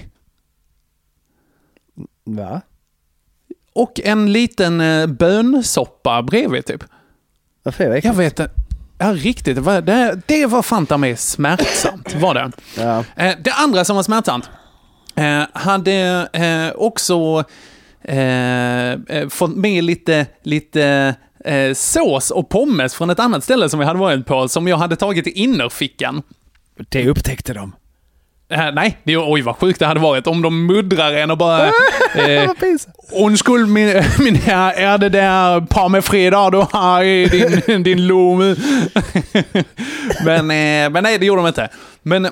Va? 2.23 2.61
Och 3.73 3.99
en 4.03 4.33
liten 4.33 4.81
eh, 4.81 5.07
bönsoppa 5.07 6.21
bredvid 6.21 6.65
typ. 6.65 6.83
Varför 7.63 7.83
är 7.83 7.89
det 7.89 8.03
Jag 8.03 8.13
vet 8.13 8.39
inte. 8.39 8.51
Ja, 8.97 9.13
riktigt. 9.13 9.55
Det 9.55 9.61
var, 9.61 9.81
det, 9.81 10.21
det 10.25 10.45
var 10.45 10.61
fan 10.61 10.85
ta 10.85 10.97
mig 10.97 11.17
smärtsamt, 11.17 12.15
var 12.15 12.33
det. 12.33 12.51
Ja. 12.77 13.03
Eh, 13.15 13.35
det 13.43 13.51
andra 13.51 13.85
som 13.85 13.95
var 13.95 14.03
smärtsamt 14.03 14.49
hade 15.53 16.73
också 16.75 17.43
fått 19.29 19.55
med 19.55 19.83
lite, 19.83 20.27
lite 20.43 21.15
eh, 21.45 21.73
sås 21.73 22.31
och 22.31 22.49
pommes 22.49 22.95
från 22.95 23.09
ett 23.09 23.19
annat 23.19 23.43
ställe 23.43 23.69
som 23.69 23.79
vi 23.79 23.85
hade 23.85 23.99
varit 23.99 24.25
på, 24.25 24.47
som 24.47 24.67
jag 24.67 24.77
hade 24.77 24.95
tagit 24.95 25.27
i 25.27 25.31
innerfickan. 25.31 26.21
Det 26.89 27.09
upptäckte 27.09 27.53
de. 27.53 27.73
Eh, 28.51 28.71
nej, 28.73 28.97
det, 29.03 29.17
oj 29.17 29.41
vad 29.41 29.55
sjukt 29.55 29.79
det 29.79 29.85
hade 29.85 29.99
varit 29.99 30.27
om 30.27 30.41
de 30.41 30.65
muddrar 30.65 31.13
en 31.13 31.31
och 31.31 31.37
bara... 31.37 31.71
Eh, 32.15 32.51
pinsamt. 32.53 32.95
Undskyld 33.13 33.69
min, 33.69 34.03
min 34.19 34.35
herr, 34.35 34.73
är 34.73 34.97
det 34.97 35.09
där 35.09 35.61
parmefredar 35.61 36.51
du 36.51 36.65
har 36.71 37.03
i 37.03 37.25
din, 37.25 37.83
din 37.83 38.07
lomme? 38.07 38.55
men, 40.25 40.39
eh, 40.39 40.89
men 40.89 41.03
nej, 41.03 41.17
det 41.17 41.25
gjorde 41.25 41.41
de 41.41 41.47
inte. 41.47 41.69
Men 42.03 42.25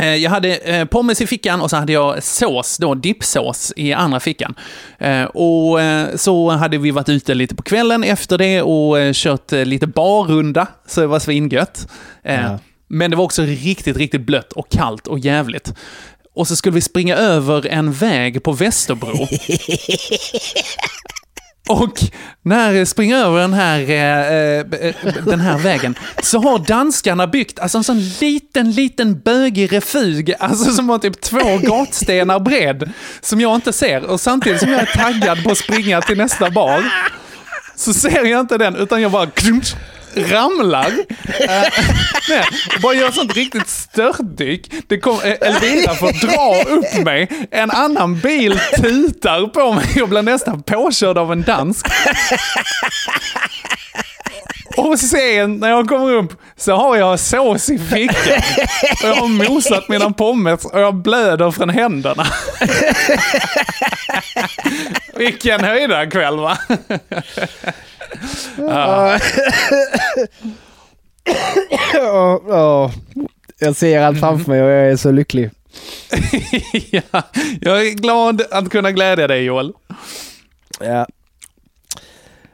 eh, 0.00 0.14
jag 0.14 0.30
hade 0.30 0.56
eh, 0.56 0.84
pommes 0.84 1.20
i 1.20 1.26
fickan 1.26 1.60
och 1.60 1.70
så 1.70 1.76
hade 1.76 1.92
jag 1.92 2.22
sås, 2.22 2.78
då 2.78 2.94
dippsås 2.94 3.72
i 3.76 3.92
andra 3.92 4.20
fickan. 4.20 4.54
Eh, 4.98 5.24
och 5.24 5.80
eh, 5.80 6.16
så 6.16 6.50
hade 6.50 6.78
vi 6.78 6.90
varit 6.90 7.08
ute 7.08 7.34
lite 7.34 7.54
på 7.54 7.62
kvällen 7.62 8.04
efter 8.04 8.38
det 8.38 8.62
och 8.62 9.14
kört 9.14 9.52
lite 9.52 9.86
barrunda, 9.86 10.66
så 10.86 11.00
det 11.00 11.06
var 11.06 11.18
svingött. 11.18 11.88
Ja. 12.22 12.58
Men 12.88 13.10
det 13.10 13.16
var 13.16 13.24
också 13.24 13.42
riktigt, 13.42 13.96
riktigt 13.96 14.26
blött 14.26 14.52
och 14.52 14.70
kallt 14.70 15.06
och 15.06 15.18
jävligt. 15.18 15.74
Och 16.34 16.48
så 16.48 16.56
skulle 16.56 16.74
vi 16.74 16.80
springa 16.80 17.16
över 17.16 17.66
en 17.66 17.92
väg 17.92 18.42
på 18.42 18.52
Västerbro. 18.52 19.28
Och 21.68 21.98
när 22.42 22.72
jag 22.72 22.88
springer 22.88 23.16
över 23.16 23.40
den 23.40 23.52
här, 23.52 23.80
eh, 23.80 24.58
eh, 24.60 24.94
den 25.24 25.40
här 25.40 25.58
vägen 25.58 25.94
så 26.22 26.38
har 26.38 26.58
danskarna 26.58 27.26
byggt 27.26 27.58
alltså 27.58 27.78
en 27.78 27.84
sån 27.84 28.00
liten, 28.20 28.72
liten 28.72 29.20
bögig 29.20 29.72
refug, 29.72 30.34
alltså 30.38 30.70
som 30.70 30.86
var 30.86 30.98
typ 30.98 31.20
två 31.20 31.58
gatstenar 31.62 32.40
bred, 32.40 32.92
som 33.20 33.40
jag 33.40 33.54
inte 33.54 33.72
ser. 33.72 34.04
Och 34.04 34.20
samtidigt 34.20 34.60
som 34.60 34.70
jag 34.70 34.80
är 34.80 34.86
taggad 34.86 35.44
på 35.44 35.50
att 35.50 35.58
springa 35.58 36.00
till 36.00 36.16
nästa 36.16 36.50
bar, 36.50 36.84
så 37.76 37.94
ser 37.94 38.24
jag 38.24 38.40
inte 38.40 38.58
den, 38.58 38.76
utan 38.76 39.02
jag 39.02 39.10
bara 39.12 39.26
ramlar. 40.16 40.92
Eh, 41.40 41.62
nej, 42.28 42.44
bara 42.82 42.94
gör 42.94 43.10
sånt 43.10 43.34
riktigt 43.36 43.68
störtdyk. 43.68 44.72
Det 44.88 44.98
kom, 45.00 45.20
eh, 45.24 45.48
Elvira 45.48 45.94
får 45.94 46.12
dra 46.26 46.70
upp 46.70 47.04
mig, 47.04 47.48
en 47.50 47.70
annan 47.70 48.20
bil 48.20 48.60
tutar 48.76 49.46
på 49.46 49.72
mig 49.72 49.84
Jag 49.96 50.08
blir 50.08 50.22
nästan 50.22 50.62
påkörd 50.62 51.18
av 51.18 51.32
en 51.32 51.42
dansk. 51.42 51.86
Och 54.76 54.98
sen 54.98 55.56
när 55.56 55.68
jag 55.70 55.88
kommer 55.88 56.12
upp 56.12 56.32
så 56.56 56.72
har 56.76 56.96
jag 56.96 57.20
sås 57.20 57.70
i 57.70 57.78
fickan. 57.78 58.42
Och 59.02 59.08
jag 59.08 59.14
har 59.14 59.28
mosat 59.28 59.88
mina 59.88 60.10
pommes 60.10 60.64
och 60.64 60.80
jag 60.80 60.94
blöder 60.94 61.50
från 61.50 61.70
händerna. 61.70 62.26
Vilken 65.16 65.64
höjdarkväll 65.64 66.36
va? 66.36 66.58
Ja. 68.56 69.18
Ja, 71.94 72.40
ja. 72.48 72.92
Jag 73.58 73.76
ser 73.76 74.00
allt 74.00 74.20
framför 74.20 74.50
mig 74.50 74.62
och 74.62 74.70
jag 74.70 74.90
är 74.90 74.96
så 74.96 75.10
lycklig. 75.10 75.50
ja, 76.90 77.22
jag 77.60 77.86
är 77.86 77.90
glad 77.90 78.42
att 78.50 78.70
kunna 78.70 78.92
glädja 78.92 79.26
dig 79.26 79.44
Joel. 79.44 79.72
Ja. 80.80 81.06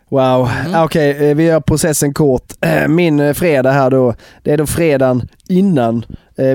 Wow, 0.09 0.51
Ah, 0.75 0.85
okej 0.85 1.31
eh, 1.31 1.37
vi 1.37 1.45
gör 1.45 1.61
processen 1.61 2.15
kort. 2.15 2.53
Eh, 2.61 2.89
Min 2.89 3.21
eh, 3.21 3.33
fredag 3.35 3.71
här 3.73 3.91
då, 3.91 4.15
det 4.43 4.51
är 4.53 4.57
då 4.57 4.67
fredagen 4.67 5.29
innan. 5.49 6.05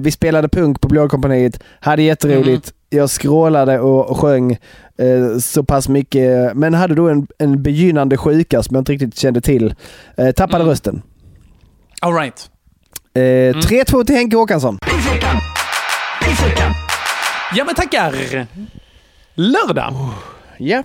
Vi 0.01 0.11
spelade 0.11 0.49
punk 0.49 0.81
på 0.81 0.87
Blåkompaniet, 0.87 1.59
hade 1.79 2.01
jätteroligt. 2.01 2.73
Jag 2.89 3.09
skrålade 3.09 3.79
och 3.79 4.09
och 4.09 4.19
sjöng 4.19 4.57
eh, 4.97 5.37
så 5.37 5.63
pass 5.63 5.89
mycket, 5.89 6.53
men 6.57 6.73
hade 6.73 6.95
då 6.95 7.09
en, 7.09 7.27
en 7.37 7.63
begynnande 7.63 8.17
sjuka 8.17 8.63
som 8.63 8.75
jag 8.75 8.81
inte 8.81 8.91
riktigt 8.91 9.17
kände 9.17 9.41
till. 9.41 9.75
Eh, 10.17 10.31
tappade 10.31 10.63
rösten. 10.63 11.01
All 12.01 12.13
right. 12.13 12.49
Eh, 13.13 13.19
3-2 13.19 14.03
till 14.05 14.15
Henke 14.15 14.37
Håkansson. 14.37 14.77
Ja 17.55 17.65
men 17.65 17.75
tackar! 17.75 18.45
Lördag. 19.35 19.93
Ja. 20.57 20.83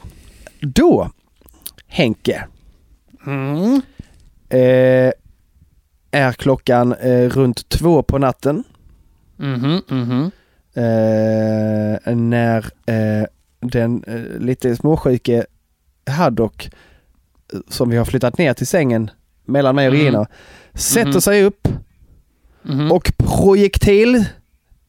Då, 0.61 1.11
Henke. 1.87 2.45
Mm. 3.27 3.83
eh, 4.49 5.13
är 6.11 6.33
klockan 6.33 6.93
eh, 6.93 7.29
runt 7.29 7.69
två 7.69 8.03
på 8.03 8.19
natten. 8.19 8.65
Mhm, 9.37 9.83
mhm. 9.89 10.31
Eh, 10.75 12.15
när 12.15 12.67
eh, 12.87 13.27
den 13.61 14.05
eh, 14.07 14.21
lite 14.41 14.77
småsjuke 14.77 15.45
Haddock 16.07 16.71
eh, 17.53 17.59
som 17.69 17.91
vi 17.91 17.97
har 17.97 18.05
flyttat 18.05 18.39
ner 18.39 18.55
till 18.55 18.67
sängen 18.67 19.11
mellan 19.45 19.75
mig 19.75 19.89
och 19.89 19.95
Mm. 19.95 20.05
Regina 20.05 20.27
sätter 20.75 21.11
Mhm. 21.11 21.21
sig 21.21 21.45
upp 21.45 21.69
Mhm. 22.63 22.93
och 22.93 23.13
projektil 23.17 24.25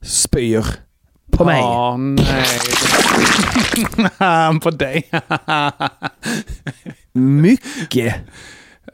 spyr 0.02 0.66
på 1.32 1.46
mig. 1.46 1.60
Ja, 1.60 1.98
nej. 1.98 2.46
på 4.62 4.72
dig. 4.72 5.10
Mycket, 7.14 8.16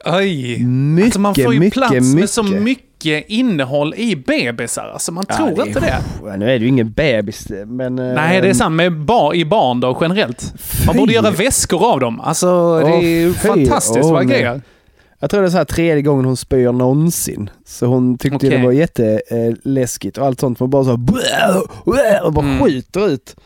Oj. 0.04 0.64
mycket, 0.64 1.04
Alltså 1.04 1.20
man 1.20 1.34
får 1.34 1.54
ju 1.54 1.60
mycket, 1.60 1.72
plats 1.74 1.92
mycket. 1.92 2.14
med 2.14 2.30
så 2.30 2.42
mycket 2.42 2.84
innehåll 3.04 3.94
i 3.96 4.16
bebisar. 4.16 4.90
Alltså 4.92 5.12
man 5.12 5.24
Ja, 5.28 5.36
tror 5.36 5.56
det 5.56 5.62
är- 5.62 5.66
inte 5.66 5.80
det. 5.80 6.36
Nu 6.36 6.44
är 6.44 6.58
det 6.58 6.64
ju 6.64 6.66
ingen 6.68 6.92
bebis 6.92 7.48
men... 7.66 7.98
eh, 7.98 8.14
Nej, 8.14 8.40
det 8.40 8.48
är. 8.48 8.68
Med 8.68 8.92
bar, 9.00 9.34
I 9.34 9.44
barn 9.44 9.80
då, 9.80 9.98
generellt. 10.00 10.54
Man 10.86 10.96
borde 10.96 11.10
Fy. 11.12 11.14
göra 11.16 11.30
väskor 11.30 11.92
av 11.92 12.00
dem. 12.00 12.20
Alltså, 12.20 12.78
det 12.78 12.84
Åh, 12.84 13.04
är 13.04 13.08
ju 13.08 13.32
fy. 13.34 13.48
fantastiskt 13.48 14.04
Åh, 14.04 14.12
vad 14.12 14.28
grejer. 14.28 14.60
Jag 15.20 15.30
tror 15.30 15.40
det 15.40 15.46
är 15.46 15.50
så 15.50 15.56
här 15.56 15.64
tredje 15.64 16.02
gången 16.02 16.24
hon 16.24 16.36
spyr 16.36 16.72
någonsin. 16.72 17.50
Så 17.66 17.86
hon 17.86 18.18
tyckte 18.18 18.36
Okej. 18.36 18.50
det 18.50 18.58
var 18.64 18.72
jätteläskigt 18.72 20.18
och 20.18 20.26
allt 20.26 20.40
sånt. 20.40 20.60
Man 20.60 20.70
bara 20.70 20.84
så 20.84 20.90
här, 21.94 22.24
och 22.26 22.32
bara 22.32 22.46
Mm. 22.46 22.58
skjuter 22.64 23.08
ut 23.08 23.36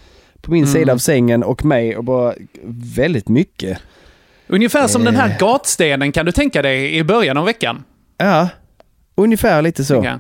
på 0.42 0.50
min 0.50 0.62
Mm. 0.64 0.74
sida 0.74 0.92
av 0.92 0.98
sängen 0.98 1.42
och 1.42 1.64
mig 1.64 1.96
och 1.96 2.04
bara 2.04 2.34
väldigt 2.96 3.28
mycket. 3.28 3.78
Ungefär 4.48 4.86
som 4.86 5.04
den 5.04 5.14
Eh. 5.14 5.20
här 5.20 5.36
gatstenen 5.38 6.12
kan 6.12 6.26
du 6.26 6.32
tänka 6.32 6.62
dig 6.62 6.96
i 6.96 7.04
början 7.04 7.36
av 7.36 7.44
veckan. 7.44 7.84
Ja, 8.18 8.48
ungefär 9.14 9.62
lite 9.62 9.84
så. 9.84 10.18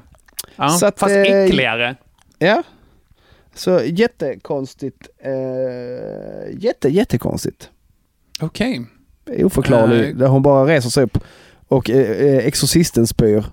Ja, 0.56 0.68
Så 0.68 0.86
att, 0.86 0.98
fast 1.00 1.14
eh, 1.16 1.22
äckligare. 1.22 1.96
Ja. 2.38 2.62
Så 3.54 3.80
jättekonstigt. 3.84 5.08
Eh, 5.18 5.32
jätte, 6.58 6.88
jättekonstigt. 6.88 7.70
Okej. 8.40 8.86
Oförklarlig. 9.38 10.08
Eh. 10.10 10.16
Där 10.16 10.26
hon 10.26 10.42
bara 10.42 10.66
reser 10.66 10.90
sig 10.90 11.04
upp 11.04 11.18
och 11.68 11.90
eh, 11.90 12.10
eh, 12.10 12.36
exorcisten 12.46 13.06
spyr 13.06 13.44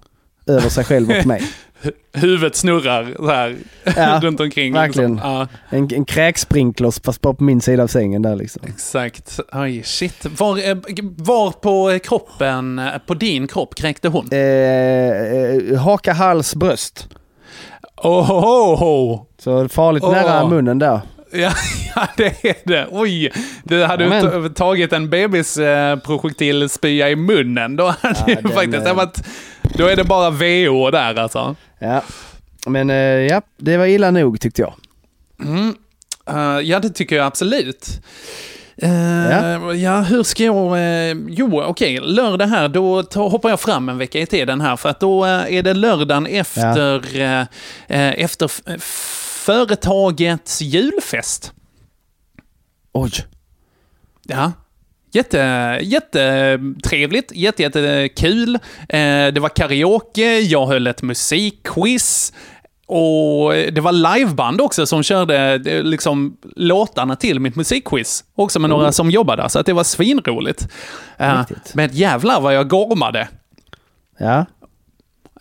över 0.48 0.70
sig 0.70 0.84
själv 0.84 1.12
och 1.12 1.26
mig. 1.26 1.42
Huvudet 2.14 2.56
snurrar 2.56 3.14
så 3.18 3.28
här 3.32 3.56
Ja, 3.96 4.20
runt 4.24 4.40
omkring. 4.40 4.74
verkligen. 4.74 5.12
Liksom. 5.14 5.32
Ja, 5.32 5.48
En, 5.78 5.90
en 5.94 6.06
kräksprinkler 6.06 7.04
fast 7.06 7.22
bara 7.22 7.34
på 7.34 7.44
min 7.44 7.62
sida 7.62 7.84
av 7.84 7.88
sängen 7.88 8.22
där 8.22 8.36
liksom. 8.36 8.62
exakt. 8.68 9.40
Oj, 9.54 9.84
shit. 9.84 10.26
Var, 10.40 10.70
eh, 10.70 10.78
var 11.18 11.52
på 11.52 12.00
kroppen, 12.04 12.80
eh, 12.80 12.86
på 13.08 13.14
din 13.14 13.48
kropp 13.48 13.76
kräkte 13.76 14.08
hon? 14.08 14.28
Eh, 14.32 14.40
eh, 14.40 15.78
haka, 15.80 16.14
hals, 16.14 16.56
bröst. 16.56 17.08
Oh, 18.04 18.32
oh, 18.32 18.84
oh. 18.84 19.22
Så 19.38 19.70
farligt 19.70 20.04
Åh. 20.04 20.12
nära 20.12 20.48
munnen 20.48 20.80
där. 20.80 21.00
Ja, 21.32 21.52
ja, 21.96 22.08
det 22.18 22.46
är 22.46 22.56
det. 22.64 22.88
Oj, 22.92 23.32
du 23.64 23.84
hade 23.84 24.06
Amen. 24.06 24.44
ta- 24.54 24.66
tagit 24.66 24.94
en 24.94 25.10
bebisprojektilspya 25.10 27.10
i 27.10 27.16
munnen, 27.16 27.76
då 27.76 27.86
hade 28.02 28.16
Ja, 28.20 28.26
det 28.26 28.36
den, 28.42 28.52
faktiskt 28.52 28.88
eh, 28.88 28.94
varit... 28.96 29.24
Då 29.74 29.86
är 29.88 29.96
det 29.96 30.04
bara 30.04 30.30
VO 30.30 30.92
där 30.92 31.16
alltså. 31.20 31.56
Ja. 31.80 32.02
Men 32.68 32.90
eh, 32.90 32.96
ja, 32.96 33.42
det 33.58 33.78
var 33.78 33.86
illa 33.86 34.12
nog 34.12 34.42
tyckte 34.42 34.62
jag. 34.62 34.74
Mm. 35.44 35.76
Eh, 36.28 36.60
ja, 36.70 36.80
det 36.80 36.90
tycker 36.90 37.16
jag 37.16 37.26
absolut. 37.26 38.02
Eh, 38.78 39.32
Ja. 39.32 39.74
ja. 39.74 40.02
hur 40.02 40.24
ska 40.24 40.44
jag... 40.44 40.78
jo, 41.30 41.62
okej, 41.62 42.00
lördag 42.02 42.48
här, 42.48 42.68
då 42.68 43.04
tar, 43.04 43.30
hoppar 43.30 43.50
jag 43.50 43.60
fram 43.60 43.90
en 43.90 43.98
vecka 43.98 44.20
i 44.20 44.26
tiden 44.26 44.62
här, 44.62 44.76
för 44.76 44.90
att 44.90 45.00
då 45.00 45.24
är 45.26 45.64
det 45.64 45.74
lördagen 45.74 46.26
efter, 46.28 47.20
eh, 47.88 48.10
efter 48.24 48.52
företagets 49.46 50.62
julfest. 50.62 51.54
Oj. 52.94 53.12
Ja. 54.28 54.52
Jätte, 55.12 55.38
jättetrevligt, 55.82 57.32
jätte, 57.36 57.64
jättekul. 57.64 58.56
Eh, 58.90 59.28
det 59.28 59.40
var 59.40 59.50
karaoke, 59.50 60.40
jag 60.40 60.68
höll 60.68 60.88
ett 60.88 61.02
musikquiz. 61.02 62.34
Och 62.86 63.54
det 63.54 63.82
var 63.82 63.92
liveband 63.92 64.62
också 64.62 64.86
som 64.86 65.04
körde 65.04 65.62
eh, 65.66 65.84
liksom, 65.84 66.38
låtarna 66.56 67.16
till 67.16 67.40
mitt 67.40 67.56
musikquiz. 67.56 68.24
Också 68.36 68.60
med 68.60 68.70
några 68.70 68.92
som 68.92 69.12
jobbade 69.12 69.42
där, 69.42 69.50
så 69.50 69.60
att 69.60 69.66
det 69.66 69.74
var 69.74 69.84
svinroligt. 69.84 70.68
Eh, 71.18 71.42
men 71.74 71.90
jävlar 71.94 72.42
vad 72.42 72.56
jag 72.56 72.70
gormade. 72.70 73.28
Ja. 74.18 74.46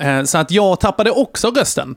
Eh, 0.01 0.25
så 0.25 0.39
att 0.39 0.51
jag 0.51 0.81
tappade 0.81 1.11
också 1.11 1.51
rösten 1.51 1.97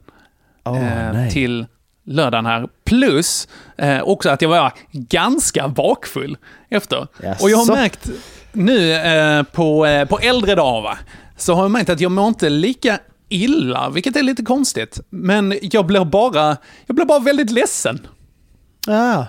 eh, 0.66 0.74
nej. 1.14 1.32
till 1.32 1.66
lördagen 2.06 2.46
här. 2.46 2.68
Plus 2.84 3.48
eh, 3.78 4.02
också 4.02 4.30
att 4.30 4.42
jag 4.42 4.50
var 4.50 4.74
ganska 4.92 5.68
bakfull 5.68 6.38
efter. 6.70 7.08
Jaså? 7.24 7.44
Och 7.44 7.50
jag 7.50 7.58
har 7.58 7.76
märkt 7.76 8.10
nu 8.52 8.94
eh, 8.94 9.44
på, 9.44 9.86
eh, 9.86 10.08
på 10.08 10.20
äldre 10.20 10.56
dagar, 10.56 10.82
va, 10.82 10.98
så 11.38 11.54
har 11.54 11.62
jag 11.62 11.72
märkt 11.72 11.90
att 11.90 12.00
jag 12.00 12.12
mår 12.12 12.28
inte 12.28 12.50
lika 12.50 13.00
illa, 13.30 13.90
vilket 13.90 14.16
är 14.16 14.24
lite 14.24 14.44
konstigt. 14.44 15.00
Men 15.10 15.58
jag 15.62 15.86
blir 15.86 16.06
bara, 16.06 16.58
jag 16.86 16.96
blir 16.96 17.06
bara 17.06 17.20
väldigt 17.20 17.52
ledsen. 17.52 18.08
Ah. 18.88 19.26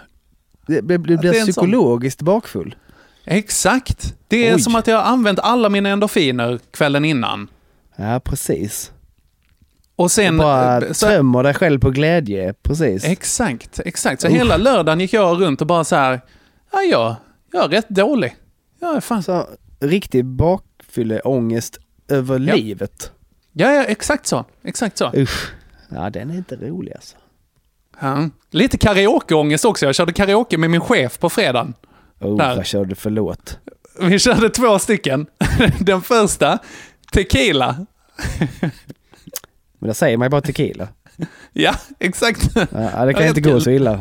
Det 0.67 0.83
blir 0.99 1.25
en 1.27 1.35
sån- 1.35 1.47
psykologiskt 1.53 2.23
bakfull. 2.23 2.75
Exakt. 3.25 4.15
Det 4.29 4.49
är 4.49 4.55
Oj. 4.57 4.61
som 4.61 4.75
att 4.75 4.87
jag 4.87 4.97
har 4.97 5.05
använt 5.05 5.39
alla 5.39 5.69
mina 5.69 5.89
endorfiner 5.89 6.61
kvällen 6.71 7.05
innan. 7.05 7.49
Ja, 7.97 8.21
precis. 8.25 8.93
Och 9.97 10.11
sen... 10.11 10.37
bara 10.39 10.87
eh, 10.87 10.93
så- 10.93 11.07
tömmer 11.07 11.43
dig 11.43 11.55
själv 11.55 11.81
på 11.81 11.91
glädje, 11.91 12.55
precis. 12.63 13.05
Exakt, 13.05 13.81
exakt. 13.85 14.21
Så 14.23 14.29
Usch. 14.29 14.35
hela 14.35 14.57
lördagen 14.57 15.01
gick 15.01 15.13
jag 15.13 15.41
runt 15.41 15.61
och 15.61 15.67
bara 15.67 15.85
så 15.85 15.97
här, 15.97 16.21
ja, 16.73 16.81
jag, 16.83 17.17
jag 17.53 17.65
är 17.65 17.69
rätt 17.69 17.89
dålig. 17.89 18.37
Jag 18.81 18.97
är 18.97 19.01
fan... 19.01 19.23
Så, 19.23 19.47
riktig 19.81 20.25
bakfylleångest 20.25 21.79
över 22.09 22.39
Ja. 22.41 22.55
livet. 22.55 23.13
Ja, 23.53 23.73
ja, 23.73 23.85
exakt 23.85 24.27
så. 24.27 24.45
Exakt 24.65 24.99
så. 24.99 25.11
Usch. 25.17 25.53
Ja, 25.89 26.11
den 26.11 26.31
är 26.31 26.35
inte 26.37 26.57
rolig 26.57 26.93
alltså. 26.95 27.17
Ja. 28.01 28.29
Lite 28.51 28.79
karaokeångest 28.79 29.65
också. 29.65 29.87
Jag 29.87 29.95
körde 29.95 30.13
karaoke 30.13 30.59
med 30.59 30.71
min 30.71 30.81
chef 30.81 31.19
på 31.19 31.31
fredagen. 31.31 31.75
Oh, 32.21 32.37
Där. 32.39 32.57
vad 32.57 32.67
körde 32.67 32.89
du 32.89 32.95
för 32.95 33.11
låt? 33.11 33.59
Vi 34.01 34.19
körde 34.19 34.49
två 34.51 34.79
stycken. 34.79 35.27
Den 35.81 36.03
första, 36.03 36.59
Tequila. 37.13 37.87
Men 39.83 39.87
där 39.89 39.95
säger 39.95 40.17
man 40.17 40.27
ju 40.27 40.31
bara 40.31 40.41
tequila. 40.41 40.89
Ja, 41.53 41.75
exakt. 41.99 42.51
Ja, 42.55 43.05
det 43.05 43.15
kan 43.15 43.23
Ja, 43.23 43.29
inte 43.29 43.41
gå 43.41 43.61
så 43.61 43.71
illa. 43.71 44.01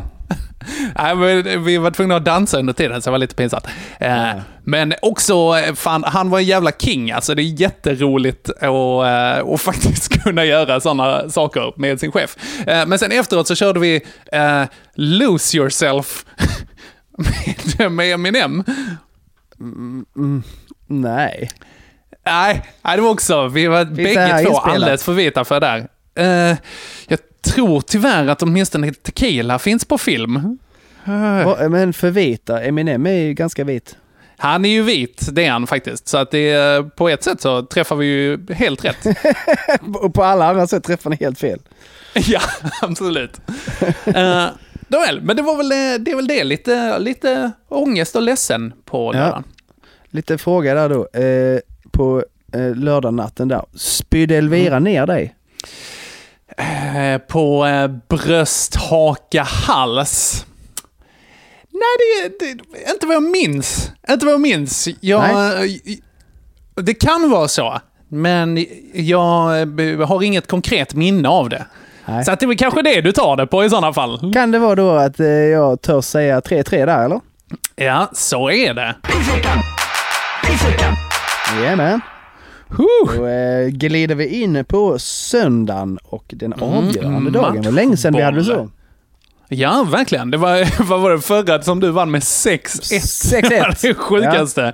Nej, 0.95 1.15
men 1.15 1.63
vi 1.63 1.77
var 1.77 1.91
tvungna 1.91 2.15
att 2.15 2.25
dansa 2.25 2.59
under 2.59 2.73
tiden, 2.73 3.01
så 3.01 3.09
det 3.09 3.11
var 3.11 3.17
lite 3.17 3.35
pinsamt. 3.35 3.67
Eh, 3.99 4.29
Men 4.63 4.93
också, 5.01 5.33
eh, 5.33 5.73
fan, 5.73 6.03
han 6.03 6.29
var 6.29 6.39
en 6.39 6.45
jävla 6.45 6.71
king. 6.71 7.11
Alltså 7.11 7.35
det 7.35 7.41
är 7.41 7.61
jätteroligt 7.61 8.49
att, 8.49 8.61
eh, 8.63 9.53
att 9.53 9.61
faktiskt 9.65 10.23
kunna 10.23 10.45
göra 10.45 10.79
sådana 10.79 11.29
saker 11.29 11.73
med 11.75 11.99
sin 11.99 12.11
chef. 12.11 12.35
Men 12.65 12.99
sen 12.99 13.11
efteråt 13.11 13.47
så 13.47 13.55
körde 13.55 13.79
vi 13.79 14.01
eh, 14.31 14.63
Lose 14.95 15.57
Yourself 15.57 16.25
med, 17.77 17.91
med 17.91 18.13
Eminem. 18.13 18.63
Nej. 20.87 21.49
Nej, 22.25 22.61
nej, 22.81 22.95
det 22.97 23.01
var 23.03 23.09
också, 23.09 23.47
vi 23.47 23.67
var 23.67 23.77
här 23.77 23.85
bägge 23.85 24.43
två 24.45 24.57
alldeles 24.57 25.03
för 25.03 25.13
vita 25.13 25.45
för 25.45 25.59
det 25.59 25.65
där. 25.67 25.87
Eh, 26.51 26.57
jag 27.07 27.19
tror 27.41 27.81
tyvärr 27.81 28.27
att 28.27 28.41
åtminstone 28.41 28.93
Tequila 28.93 29.59
finns 29.59 29.85
på 29.85 29.97
film. 29.97 30.57
Va- 31.45 31.69
Men 31.69 31.93
för 31.93 32.09
vita, 32.09 32.61
Eminem 32.63 33.05
är 33.07 33.11
ju 33.13 33.33
ganska 33.33 33.63
vit. 33.63 33.95
Han 34.37 34.65
är 34.65 34.69
ju 34.69 34.81
vit, 34.83 35.27
det 35.31 35.45
är 35.45 35.51
han 35.51 35.67
faktiskt. 35.67 36.07
Så 36.07 36.17
att 36.17 36.31
det 36.31 36.51
är, 36.51 36.83
på 36.83 37.09
ett 37.09 37.23
sätt 37.23 37.41
så 37.41 37.61
träffar 37.61 37.95
vi 37.95 38.05
ju 38.05 38.53
helt 38.53 38.85
rätt. 38.85 39.05
Och 39.95 40.13
på 40.13 40.23
alla 40.23 40.49
andra 40.49 40.67
sätt 40.67 40.83
träffar 40.83 41.09
ni 41.09 41.15
helt 41.19 41.39
fel. 41.39 41.59
ja, 42.13 42.41
absolut. 42.81 43.41
uh, 44.07 44.45
Nåväl, 44.87 45.21
men 45.21 45.35
det 45.35 45.41
var 45.41 45.57
väl 45.57 45.71
eh, 45.71 46.03
det, 46.03 46.11
är 46.11 46.15
väl 46.15 46.27
det. 46.27 46.43
Lite, 46.43 46.99
lite 46.99 47.51
ångest 47.69 48.15
och 48.15 48.21
ledsen 48.21 48.73
på 48.85 49.11
Ja. 49.13 49.19
lördagen. 49.19 49.43
Lite 50.09 50.37
fråga 50.37 50.73
där 50.75 50.89
då. 50.89 51.19
Eh, 51.19 51.59
på 52.01 52.23
eh, 52.53 52.75
lördagnatten 52.75 53.47
där. 53.47 53.65
Spydde 53.75 54.35
Elvira 54.37 54.75
Mm. 54.77 54.83
ner 54.83 55.05
dig? 55.07 55.35
Eh, 56.57 57.17
på 57.27 57.65
eh, 57.65 57.87
bröst, 57.87 58.75
haka, 58.75 59.43
hals. 59.43 60.45
Nej, 61.71 62.29
det, 62.39 62.45
det 62.45 62.91
inte 62.93 63.05
vad 63.05 63.15
jag 63.15 63.23
minns. 63.23 63.91
Inte 64.09 64.25
vad 64.25 64.33
jag 64.33 64.41
minns. 64.41 64.87
Jag, 65.01 65.23
det 66.75 66.93
kan 66.93 67.29
vara 67.29 67.47
så, 67.47 67.79
men 68.09 68.65
jag 68.93 69.61
eh, 69.61 70.07
har 70.07 70.23
inget 70.23 70.47
konkret 70.47 70.93
minne 70.95 71.29
av 71.29 71.49
det. 71.49 71.65
Nej. 72.05 72.25
Så 72.25 72.31
att 72.31 72.39
det 72.39 72.45
är 72.45 72.53
kanske 72.57 72.81
det 72.81 73.01
du 73.01 73.11
tar 73.11 73.35
det 73.35 73.47
på 73.47 73.65
i 73.65 73.69
sådana 73.69 73.93
fall. 73.93 74.33
Kan 74.33 74.51
det 74.51 74.59
vara 74.59 74.75
då 74.75 74.91
att 74.91 75.19
eh, 75.19 75.27
jag 75.27 75.81
törs 75.81 76.05
säga 76.05 76.39
3-3 76.39 76.85
där 76.85 77.05
eller? 77.05 77.19
Ja, 77.75 78.09
så 78.13 78.49
är 78.51 78.73
det. 78.73 78.95
Jajamän. 81.57 82.01
Då 82.77 83.25
eh, 83.27 83.67
glider 83.67 84.15
vi 84.15 84.27
in 84.27 84.65
på 84.65 84.99
söndagen 84.99 85.99
och 86.03 86.25
den 86.27 86.53
Mm, 86.53 86.67
avgörande 86.69 87.31
dagen. 87.31 87.61
Det 87.61 87.67
var 87.67 87.71
länge 87.71 87.97
sedan 87.97 88.13
vi 88.13 88.21
hade 88.21 88.37
det 88.37 88.43
så. 88.43 88.69
Ja, 89.47 89.87
verkligen. 89.91 90.31
Det 90.31 90.37
var, 90.37 90.83
vad 90.89 91.01
var 91.01 91.11
det 91.11 91.21
förra 91.21 91.61
som 91.61 91.79
du 91.79 91.91
vann 91.91 92.11
med 92.11 92.21
6-1? 92.21 92.57
6-1. 93.41 93.75
det 93.81 93.93
sjukaste. 93.93 94.73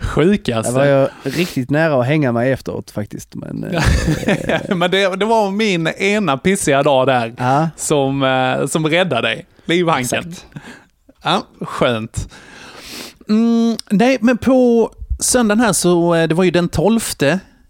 Sjukaste. 0.00 0.72
Där 0.72 0.78
var 0.78 0.84
jag 0.86 1.08
riktigt 1.22 1.70
nära 1.70 2.00
att 2.00 2.06
hänga 2.06 2.32
mig 2.32 2.52
efteråt 2.52 2.90
faktiskt. 2.90 3.34
Men, 3.34 3.64
eh, 4.26 4.76
Men 4.76 4.90
det, 4.90 5.16
det 5.16 5.24
var 5.24 5.50
min 5.50 5.86
ena 5.86 6.38
pissiga 6.38 6.82
dag 6.82 7.06
där 7.06 7.34
ja, 7.38 7.68
som, 7.76 8.22
eh, 8.22 8.66
som 8.66 8.86
räddade 8.86 9.28
dig. 9.28 9.46
Livhanken. 9.64 10.34
Ja, 11.22 11.46
skönt. 11.60 12.34
Mm, 13.28 13.76
nej, 13.90 14.18
men 14.20 14.38
på 14.38 14.90
söndagen 15.18 15.60
här 15.60 15.72
så, 15.72 16.14
eh, 16.14 16.28
det 16.28 16.34
var 16.34 16.44
ju 16.44 16.50
den 16.50 16.68
12 16.68 17.00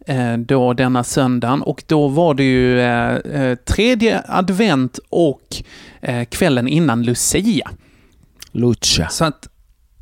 eh, 0.07 0.36
då 0.36 0.72
denna 0.72 1.05
söndagen 1.05 1.62
och 1.62 1.84
då 1.86 2.09
var 2.09 2.34
det 2.34 2.42
ju 2.42 2.80
eh, 2.80 3.55
tredje 3.55 4.22
advent 4.28 4.99
och 5.09 5.62
eh, 6.01 6.24
kvällen 6.24 6.68
innan 6.68 7.03
Lucia. 7.03 7.70
Lucha. 8.53 9.09
Så 9.09 9.24
att, 9.24 9.49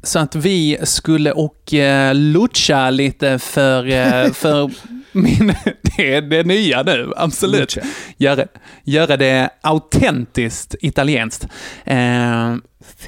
så 0.03 0.18
att 0.18 0.34
vi 0.34 0.78
skulle 0.82 1.32
och 1.32 1.74
eh, 1.74 2.14
lucha 2.14 2.90
lite 2.90 3.38
för, 3.38 3.88
eh, 3.88 4.30
för 4.32 4.70
min, 5.12 5.55
det 5.97 6.14
är 6.14 6.22
det 6.22 6.44
nya 6.44 6.82
nu, 6.82 7.12
absolut. 7.16 7.76
Lucha. 7.76 7.88
Göra, 8.16 8.44
göra 8.84 9.16
det 9.16 9.51
autentiskt 9.61 10.74
italienskt. 10.80 11.49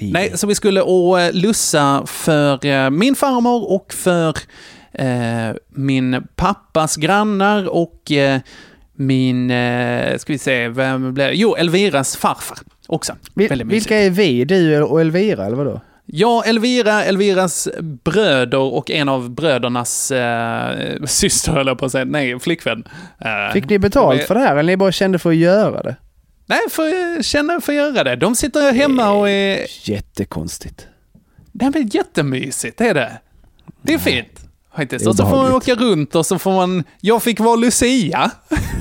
Eh, 0.01 0.09
nej, 0.13 0.33
så 0.35 0.47
vi 0.47 0.55
skulle 0.55 0.81
och 0.83 1.21
eh, 1.21 1.33
lussa 1.33 2.03
för 2.07 2.67
eh, 2.67 2.91
min 2.91 3.15
farmor 3.15 3.73
och 3.73 3.93
för 3.93 4.35
eh, 4.93 5.57
min 5.69 6.27
pappas 6.37 6.97
grannar 6.97 7.69
och 7.69 8.13
eh, 8.13 8.41
min, 8.97 9.51
eh, 9.51 10.19
ska 10.19 10.33
vi 10.33 10.39
se, 10.39 10.69
vem 10.69 11.15
blev 11.15 11.33
Jo, 11.33 11.55
Elviras 11.57 12.17
farfar 12.17 12.59
också. 12.87 13.13
Mysigt. 13.35 13.65
vilka 13.65 13.97
är 13.97 14.11
vi? 14.11 14.45
Du 14.45 14.83
och 14.83 15.01
Elvira 15.01 15.47
eller 15.47 15.57
vadå? 15.57 15.81
Ja, 16.11 16.43
Elvira, 16.47 17.05
Elviras 17.05 17.69
bröder 18.05 18.59
och 18.59 18.91
en 18.91 19.09
av 19.09 19.31
brödernas 19.31 20.11
eh, 20.11 21.03
syster, 21.05 21.53
höll 21.53 21.67
jag 21.67 21.79
på 21.79 21.85
att 21.85 21.93
säga. 21.93 22.05
Nej, 22.05 22.41
flickvän. 22.41 22.85
Eh, 23.21 23.53
Fick 23.53 23.69
ni 23.71 23.79
betalt 23.79 24.23
för 24.23 24.35
det 24.35 24.41
här 24.41 24.57
eller 24.57 24.73
ni 24.73 24.77
bara 24.77 24.93
kände 24.93 25.19
för 25.19 25.31
att 25.31 25.37
göra 25.37 25.83
det? 25.83 25.97
Nej, 26.49 26.61
för, 26.71 27.23
känner 27.23 27.61
för 27.61 27.73
göra 27.73 28.05
det. 28.05 28.17
De 28.17 28.35
sitter 28.37 28.73
hemma 28.73 29.11
och 29.11 29.29
är... 29.31 29.67
Jättekonstigt. 29.91 30.87
Det 31.53 31.65
är 31.65 31.71
väl 31.71 31.95
jättemysigt, 31.95 32.81
är 32.81 32.95
det? 32.95 33.19
Det 33.83 33.95
är 33.95 33.99
fint. 33.99 34.41
Faktiskt. 34.77 35.07
Och 35.07 35.17
så 35.17 35.27
får 35.27 35.37
man 35.37 35.53
åka 35.53 35.75
runt 35.75 36.15
och 36.15 36.27
så 36.27 36.39
får 36.39 36.53
man... 36.53 36.85
Jag 37.01 37.23
fick 37.23 37.41
vara 37.41 37.57
Lucia. 37.57 38.31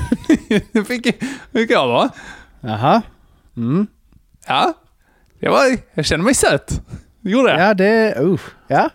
det 0.71 0.83
fick, 0.83 1.23
fick 1.53 1.71
jag 1.71 1.87
vara. 1.87 2.09
Jaha. 2.61 3.01
Mm. 3.57 3.87
Ja. 4.47 4.73
Jag, 5.39 5.51
var, 5.51 5.77
jag 5.93 6.05
kände 6.05 6.25
mig 6.25 6.33
söt. 6.33 6.81
Gjorde 7.21 7.49
jag. 7.51 7.59
Ja, 7.69 7.73
det... 7.73 8.15
Uh. 8.19 8.39
Ja. 8.67 8.89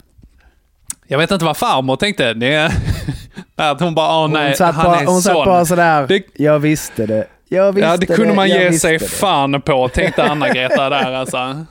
Jag 1.06 1.18
vet 1.18 1.30
inte 1.30 1.44
vad 1.44 1.56
farmor 1.56 1.96
tänkte. 1.96 2.34
Det, 2.34 2.72
att 3.56 3.80
hon 3.80 3.94
bara, 3.94 4.24
åh 4.24 4.30
nej, 4.30 4.46
hon 4.48 4.56
satt 4.56 4.74
han 4.74 4.84
bara, 4.84 5.00
är 5.00 5.06
hon 5.06 5.22
satt 5.22 5.34
bara 5.34 5.64
sådär. 5.64 6.06
Det- 6.06 6.26
Jag 6.34 6.58
visste 6.58 7.06
det. 7.06 7.26
Jag 7.53 7.72
visste 7.72 7.88
Ja, 7.90 7.96
det 7.96 8.07
kunde 8.07 8.34
man 8.34 8.48
jag 8.48 8.62
ge 8.62 8.72
sig 8.78 8.98
det. 8.98 9.07
fan 9.09 9.62
på, 9.62 9.88
tänkte 9.88 10.24
Anna-Greta 10.24 10.88
där 10.90 11.12
alltså. 11.14 11.36
Den 11.36 11.66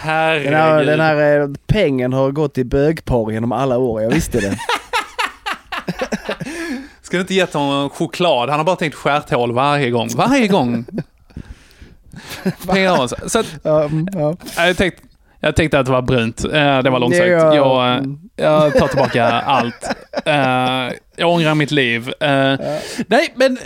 Herregud. 0.00 0.52
här, 0.54 0.84
den 0.84 1.00
här 1.00 1.40
eh, 1.40 1.46
pengen 1.66 2.12
har 2.12 2.30
gått 2.30 2.58
i 2.58 2.64
bögporr 2.64 3.32
genom 3.32 3.52
alla 3.52 3.78
år, 3.78 4.02
jag 4.02 4.10
visste 4.10 4.40
det. 4.40 4.58
Ska 7.02 7.16
du 7.16 7.20
inte 7.20 7.34
gett 7.34 7.54
honom 7.54 7.90
choklad? 7.90 8.48
Han 8.50 8.58
har 8.58 8.64
bara 8.64 8.76
tänkt 8.76 8.94
stjärthål 8.94 9.52
varje 9.52 9.90
gång. 9.90 10.08
Varje 10.16 10.48
gång. 10.48 10.84
PR, 12.72 13.28
så 13.28 13.38
att, 13.38 13.64
mm, 13.64 14.08
ja. 14.12 14.36
jag, 14.56 14.76
tänkte, 14.76 15.02
jag 15.40 15.56
tänkte 15.56 15.78
att 15.78 15.86
det 15.86 15.92
var 15.92 16.02
brunt. 16.02 16.44
Eh, 16.44 16.82
Det 16.82 16.90
var 16.90 16.98
långsökt. 16.98 17.30
Ja. 17.30 17.54
Jag, 17.54 17.96
eh, 17.96 18.02
jag 18.36 18.74
tar 18.78 18.88
tillbaka 18.88 19.24
allt. 19.26 19.96
Jag 21.16 21.30
ångrar 21.30 21.54
mitt 21.54 21.70
liv. 21.70 22.12
Nej, 23.06 23.32
men 23.34 23.58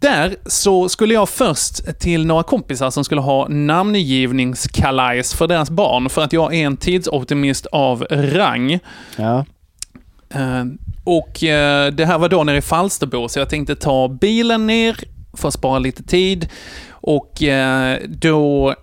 där 0.00 0.36
så 0.46 0.88
skulle 0.88 1.14
jag 1.14 1.28
först 1.28 2.00
till 2.00 2.26
några 2.26 2.42
kompisar 2.42 2.90
som 2.90 3.04
skulle 3.04 3.20
ha 3.20 3.48
namngivningskalajs 3.48 5.34
för 5.34 5.46
deras 5.46 5.70
barn, 5.70 6.08
för 6.08 6.22
att 6.22 6.32
jag 6.32 6.54
är 6.54 6.66
en 6.66 6.76
tidsoptimist 6.76 7.66
av 7.66 8.06
rang. 8.10 8.78
ja. 9.16 9.44
Eh, 10.34 10.64
och 11.04 11.44
eh, 11.44 11.92
det 11.92 12.06
här 12.06 12.18
var 12.18 12.28
då 12.28 12.44
nere 12.44 12.56
i 12.56 12.62
Falsterbo, 12.62 13.28
så 13.28 13.38
jag 13.38 13.48
tänkte 13.48 13.76
ta 13.76 14.08
bilen 14.08 14.66
ner 14.66 14.96
för 15.32 15.48
att 15.48 15.54
spara 15.54 15.78
lite 15.78 16.02
tid. 16.02 16.48
Och 16.90 17.42
eh, 17.42 17.98
då 18.08 18.74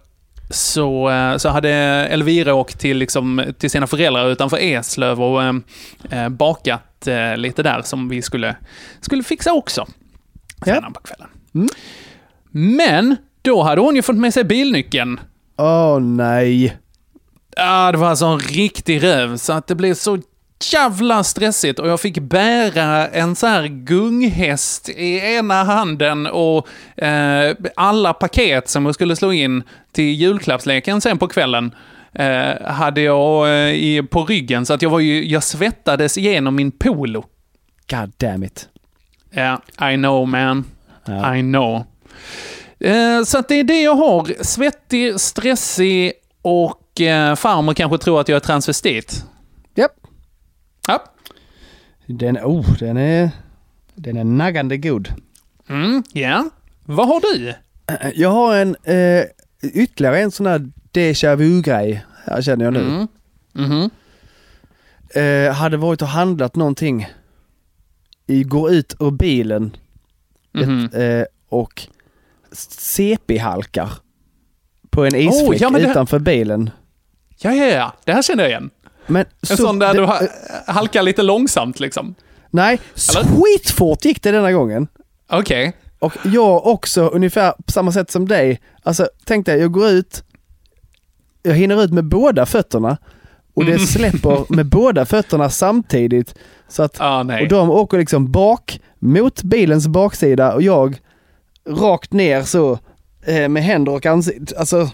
så, 0.50 1.12
så 1.38 1.50
hade 1.50 1.70
Elvira 1.70 2.54
åkt 2.54 2.80
till, 2.80 2.98
liksom, 2.98 3.44
till 3.58 3.70
sina 3.70 3.88
föräldrar 3.88 4.30
utanför 4.30 4.58
Eslöv 4.58 5.22
och 5.22 5.56
bakat 6.32 7.08
lite 7.36 7.64
där 7.64 7.82
som 7.82 8.10
vi 8.10 8.22
skulle, 8.22 8.56
skulle 9.02 9.24
fixa 9.24 9.54
också. 9.54 9.88
Senare 10.66 10.92
på 10.92 11.00
kvällen. 11.00 11.30
Mm. 11.56 11.68
Men 12.52 13.16
då 13.42 13.64
hade 13.64 13.82
hon 13.82 13.96
ju 13.96 14.02
fått 14.02 14.16
med 14.16 14.34
sig 14.34 14.44
bilnyckeln. 14.44 15.20
Åh 15.58 16.00
nej. 16.00 16.78
Ja, 17.56 17.92
det 17.92 17.98
var 17.98 18.08
alltså 18.08 18.26
en 18.26 18.40
riktig 18.40 19.04
röv, 19.04 19.38
så 19.38 19.54
att 19.54 19.68
det 19.68 19.76
blev 19.76 19.94
så 19.94 20.20
jävla 20.74 21.24
stressigt 21.24 21.80
och 21.80 21.88
jag 21.88 22.00
fick 22.00 22.20
bära 22.20 23.08
en 23.08 23.36
så 23.36 23.48
här 23.48 23.68
gunghäst 23.68 24.90
i 24.90 25.36
ena 25.36 25.64
handen 25.64 26.28
och 26.28 26.68
eh, 26.98 27.56
alla 27.76 28.14
paket 28.14 28.70
som 28.70 28.86
jag 28.86 28.96
skulle 28.96 29.16
slå 29.16 29.34
in 29.34 29.64
till 29.92 30.14
julklappsleken 30.14 31.02
sen 31.02 31.18
på 31.18 31.28
kvällen 31.28 31.76
eh, 32.14 32.62
hade 32.66 33.02
jag 33.02 33.48
eh, 33.48 33.74
i, 33.74 34.04
på 34.12 34.26
ryggen 34.26 34.66
så 34.66 34.74
att 34.74 34.82
jag 34.82 34.90
var 34.90 35.00
ju, 35.00 35.28
jag 35.28 35.44
svettades 35.44 36.18
igenom 36.18 36.56
min 36.56 36.72
polo. 36.72 37.26
God 37.90 38.12
damn 38.18 38.44
it. 38.44 38.70
Ja, 39.38 39.62
I 39.92 39.96
know 39.96 40.28
man. 40.28 40.66
Ja. 41.06 41.36
I 41.36 41.42
know. 41.42 41.84
Eh, 42.80 43.24
så 43.24 43.44
det 43.48 43.56
är 43.56 43.64
det 43.64 43.82
jag 43.82 43.96
har. 43.96 44.44
Svettig, 44.44 45.20
stressig 45.20 46.14
och 46.42 47.02
eh, 47.02 47.36
farmor 47.36 47.74
kanske 47.74 47.98
tror 47.98 48.22
att 48.22 48.28
jag 48.30 48.36
är 48.36 48.40
transvestit. 48.40 49.26
Japp. 49.76 49.92
Ja. 50.88 51.04
Den, 52.06 52.38
oh, 52.38 52.78
den 52.80 52.98
är... 52.98 53.30
Den 53.96 54.18
är 54.18 54.24
naggande 54.24 54.78
god. 54.78 55.14
Mm, 55.70 56.04
ja. 56.14 56.50
Vad 56.86 57.08
har 57.08 57.22
du? 57.22 57.54
Jag 58.16 58.30
har 58.30 58.56
en 58.56 58.76
eh, 58.84 59.26
ytterligare 59.74 60.20
en 60.20 60.32
sån 60.32 60.46
här 60.46 60.72
déjà 60.94 61.36
vu-grej. 61.36 62.06
Här 62.26 62.42
känner 62.42 62.66
jag 62.66 62.74
nu. 62.74 62.80
Mm. 62.80 63.08
Mhm. 63.54 63.90
Eh, 65.10 65.54
hade 65.54 65.78
varit 65.78 66.02
och 66.02 66.08
handlat 66.08 66.56
någonting. 66.56 67.08
Går 68.28 68.72
ut 68.72 68.96
ur 69.00 69.12
bilen 69.12 69.76
Mhm. 70.54 70.86
ett, 70.86 70.94
eh, 70.96 71.24
och 71.50 71.88
CP-halkar. 72.52 73.90
På 74.90 75.06
en 75.06 75.16
isfläck 75.16 75.50
Oh, 75.50 75.56
ja, 75.62 75.70
det- 75.70 75.90
utanför 75.92 76.20
bilen. 76.20 76.70
Ja, 77.38 77.54
ja, 77.54 77.66
ja. 77.66 77.94
Det 78.06 78.12
här 78.14 78.22
känner 78.22 78.44
jag 78.44 78.50
igen. 78.50 78.70
Men 79.08 79.26
En 79.42 79.48
så- 79.48 79.56
sån 79.58 79.80
där 79.80 79.94
det- 79.94 80.00
du 80.00 80.06
ha, 80.06 80.22
halkar 80.68 81.04
lite 81.04 81.24
långsamt 81.24 81.80
liksom. 81.80 82.16
Nej, 82.50 82.80
skitfort 83.26 84.06
gick 84.06 84.24
det 84.24 84.32
denna 84.32 84.52
gången. 84.52 84.88
Okej. 85.30 85.74
Och 86.00 86.14
jag 86.26 86.68
också 86.68 87.08
ungefär 87.08 87.52
på 87.66 87.72
samma 87.72 87.92
sätt 87.92 88.12
som 88.12 88.28
dig. 88.28 88.62
Alltså 88.84 89.08
tänk 89.26 89.46
dig, 89.46 89.60
jag 89.60 89.72
går 89.72 89.90
ut, 89.90 90.24
jag 91.44 91.54
hinner 91.54 91.84
ut 91.84 91.94
med 91.94 92.06
båda 92.06 92.46
fötterna 92.46 92.98
och 93.58 93.66
det 93.66 93.72
Mm. 93.74 93.86
släpper 93.86 94.54
med 94.54 94.66
båda 94.66 95.06
fötterna 95.06 95.50
samtidigt. 95.50 96.36
Så 96.70 96.84
att, 96.84 96.96
Ah, 97.02 97.20
och 97.42 97.48
de 97.48 97.70
åker 97.70 97.98
liksom 97.98 98.32
bak 98.32 98.80
mot 99.00 99.44
bilens 99.44 99.88
baksida 99.88 100.54
och 100.54 100.62
jag 100.62 100.98
rakt 101.70 102.14
ner 102.14 102.44
så 102.44 102.80
eh, 103.26 103.50
med 103.50 103.64
händer 103.64 103.92
och 103.92 104.06
ansikte. 104.06 104.60
Alltså, 104.60 104.90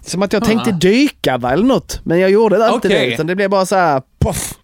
som 0.00 0.22
att 0.22 0.32
jag 0.32 0.44
tänkte 0.44 0.70
Ah. 0.70 0.78
dyka 0.78 1.38
va, 1.38 1.52
eller 1.52 1.64
något. 1.64 2.00
Men 2.04 2.18
jag 2.20 2.30
gjorde 2.30 2.56
inte 2.56 2.68
Okej. 2.88 2.90
det 3.08 3.14
utan 3.14 3.26
det 3.26 3.36
blev 3.36 3.50
bara 3.50 3.66
så 3.66 3.76
här 3.76 4.02
poff. 4.18 4.54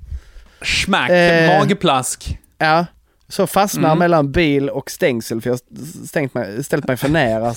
Smack, 0.84 1.11
Eh. 1.11 1.59
magplask. 1.59 2.38
Ja, 2.59 2.86
så 3.28 3.47
fastnar 3.47 3.88
Mm. 3.88 3.99
mellan 3.99 4.32
bil 4.32 4.68
och 4.70 4.90
stängsel 4.90 5.40
för 5.40 5.51
jag 5.51 5.55
har 5.55 6.07
stängt 6.07 6.34
mig, 6.34 6.64
ställt 6.64 6.88
mig 6.88 6.97
för 6.97 7.09
nära. 7.09 7.55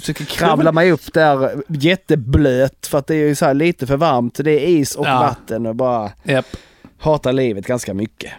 Försöker 0.00 0.24
kravla 0.24 0.72
mig 0.72 0.92
upp 0.92 1.12
där 1.12 1.62
jätteblöt 1.68 2.86
för 2.86 2.98
att 2.98 3.06
det 3.06 3.14
är 3.14 3.26
ju 3.28 3.34
så 3.34 3.44
här 3.44 3.54
lite 3.54 3.86
för 3.86 3.96
varmt. 3.96 4.34
Det 4.44 4.50
är 4.50 4.68
is 4.68 4.94
och 4.94 5.06
Ja. 5.06 5.18
vatten 5.20 5.66
och 5.66 5.76
bara 5.76 6.10
Japp. 6.22 6.46
hatar 6.98 7.32
livet 7.32 7.66
ganska 7.66 7.94
mycket. 7.94 8.32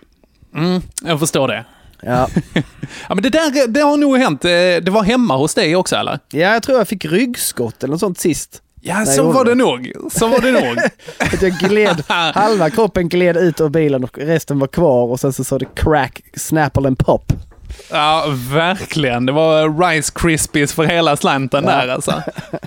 Mm, 0.55 0.81
jag 1.03 1.19
förstår 1.19 1.47
det. 1.47 1.65
Ja. 2.01 2.27
Ja, 3.09 3.15
men 3.15 3.21
det 3.23 3.29
där 3.29 3.67
det 3.67 3.79
har 3.81 3.97
nog 3.97 4.17
hänt. 4.17 4.45
Eh, 4.45 4.49
Det 4.49 4.89
var 4.89 5.03
hemma 5.03 5.37
hos 5.37 5.53
dig 5.53 5.75
också, 5.75 5.95
eller? 5.95 6.19
ja, 6.29 6.39
jag 6.53 6.63
tror 6.63 6.77
jag 6.77 6.87
fick 6.87 7.05
ryggskott 7.05 7.83
eller 7.83 7.91
något 7.91 7.99
sånt 7.99 8.19
sist. 8.19 8.61
Ja, 8.81 9.05
så 9.05 9.31
var 9.31 9.45
det. 9.45 9.51
det 9.51 9.55
nog. 9.55 9.91
Så 10.11 10.27
var 10.27 10.39
det 10.41 10.51
nog. 10.51 10.77
Att 11.33 11.41
jag 11.41 11.51
gled, 11.51 12.03
halva 12.07 12.69
kroppen 12.69 13.09
gled 13.09 13.37
ut 13.37 13.61
ur 13.61 13.69
bilen 13.69 14.03
och 14.03 14.17
resten 14.17 14.59
var 14.59 14.67
kvar 14.67 15.03
och 15.05 15.19
sen 15.19 15.33
så 15.33 15.43
sa 15.43 15.57
det 15.59 15.65
crack, 15.75 16.21
snapple 16.35 16.87
and 16.87 16.97
pop. 16.99 17.33
Ja, 17.91 18.25
verkligen. 18.51 19.25
Det 19.25 19.31
var 19.31 19.87
Rice 19.89 20.11
Krispies 20.15 20.73
för 20.73 20.83
hela 20.83 21.17
slanten 21.17 21.63
Ja. 21.63 21.69
där 21.71 21.87
alltså. 21.87 22.23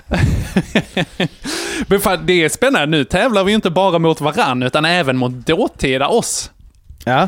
Men 1.87 1.99
fan, 2.01 2.25
det 2.25 2.43
är 2.43 2.49
spännande. 2.49 2.97
Nu 2.97 3.03
tävlar 3.03 3.43
vi 3.43 3.51
ju 3.51 3.55
inte 3.55 3.69
bara 3.69 3.99
mot 3.99 4.21
varann, 4.21 4.63
utan 4.63 4.85
även 4.85 5.17
mot 5.17 5.31
dåtida 5.31 6.07
oss. 6.07 6.51
Ja. 7.05 7.27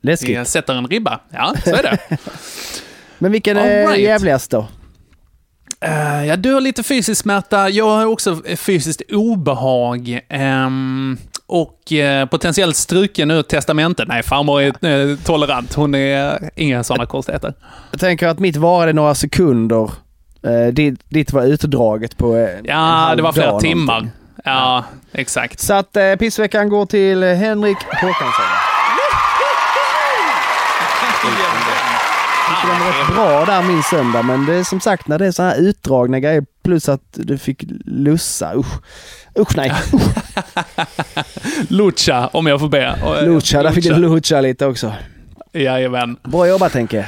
Vi 0.00 0.10
Läskigt. 0.10 0.48
sätter 0.48 0.74
en 0.74 0.86
ribba. 0.86 1.20
Ja, 1.30 1.54
så 1.64 1.70
är 1.74 1.82
det. 1.82 1.98
Men 3.18 3.32
vilken 3.32 3.56
All 3.56 3.64
är 3.66 3.86
right. 3.88 4.00
jävligast 4.00 4.50
då? 4.50 4.68
Uh, 5.86 6.26
ja, 6.26 6.36
du 6.36 6.52
har 6.52 6.60
lite 6.60 6.82
fysisk 6.82 7.20
smärta, 7.22 7.68
jag 7.68 7.84
har 7.88 8.06
också 8.06 8.42
fysiskt 8.56 9.02
obehag. 9.12 10.20
ehm, 10.28 11.18
och 11.50 11.92
eh, 11.92 12.26
potentiellt 12.26 12.76
struken 12.76 13.30
ur 13.30 13.42
testamentet. 13.42 14.08
Nej, 14.08 14.22
farmor 14.22 14.62
är 14.62 14.66
eh, 15.10 15.16
tolerant. 15.24 15.74
Hon 15.74 15.94
är 15.94 16.50
inga 16.56 16.84
sådana 16.84 17.06
konstigheter. 17.06 17.54
Jag 17.90 18.00
tänker 18.00 18.28
att 18.28 18.38
mitt 18.38 18.56
varade 18.56 18.92
några 18.92 19.14
sekunder. 19.14 19.90
Eh, 20.42 20.72
ditt, 20.72 21.00
ditt 21.08 21.32
var 21.32 21.42
utdraget 21.42 22.16
på 22.16 22.36
eh, 22.36 22.58
en 22.58 22.64
Ja, 22.64 23.12
det 23.16 23.22
var 23.22 23.32
flera 23.32 23.60
timmar. 23.60 23.94
någonting. 23.94 24.12
Ja, 24.44 24.84
exakt. 25.12 25.60
Så 25.60 25.74
att 25.74 25.96
eh, 25.96 26.14
pissveckan 26.14 26.68
går 26.68 26.86
till 26.86 27.22
eh, 27.22 27.28
Henrik 27.34 27.78
Håkansson. 27.92 28.44
Jag 32.62 32.68
tycker 32.68 32.84
den 32.84 32.94
var 32.94 33.00
rätt 33.00 33.14
bra 33.14 33.54
där 33.54 33.62
min 33.62 33.82
söndag, 33.82 34.22
men 34.22 34.46
det 34.46 34.54
är 34.54 34.64
som 34.64 34.80
sagt 34.80 35.08
när 35.08 35.18
det 35.18 35.26
är 35.26 35.30
så 35.30 35.42
här 35.42 35.56
utdragna 35.60 36.20
grejer 36.20 36.44
plus 36.62 36.88
att 36.88 37.02
du 37.12 37.38
fick 37.38 37.64
lussa. 37.84 38.54
Usch, 38.54 38.66
Usch 39.38 39.56
nej. 39.56 39.72
Lucha, 41.68 42.26
om 42.32 42.46
jag 42.46 42.60
får 42.60 42.68
be. 42.68 42.98
Lucha, 43.22 43.62
där 43.62 43.72
fick 43.72 43.84
du 43.84 43.94
lucha 43.94 44.40
lite 44.40 44.66
också. 44.66 44.92
Jajamän. 45.52 46.16
Bra 46.22 46.48
jobbat 46.48 46.74
jag. 46.96 47.06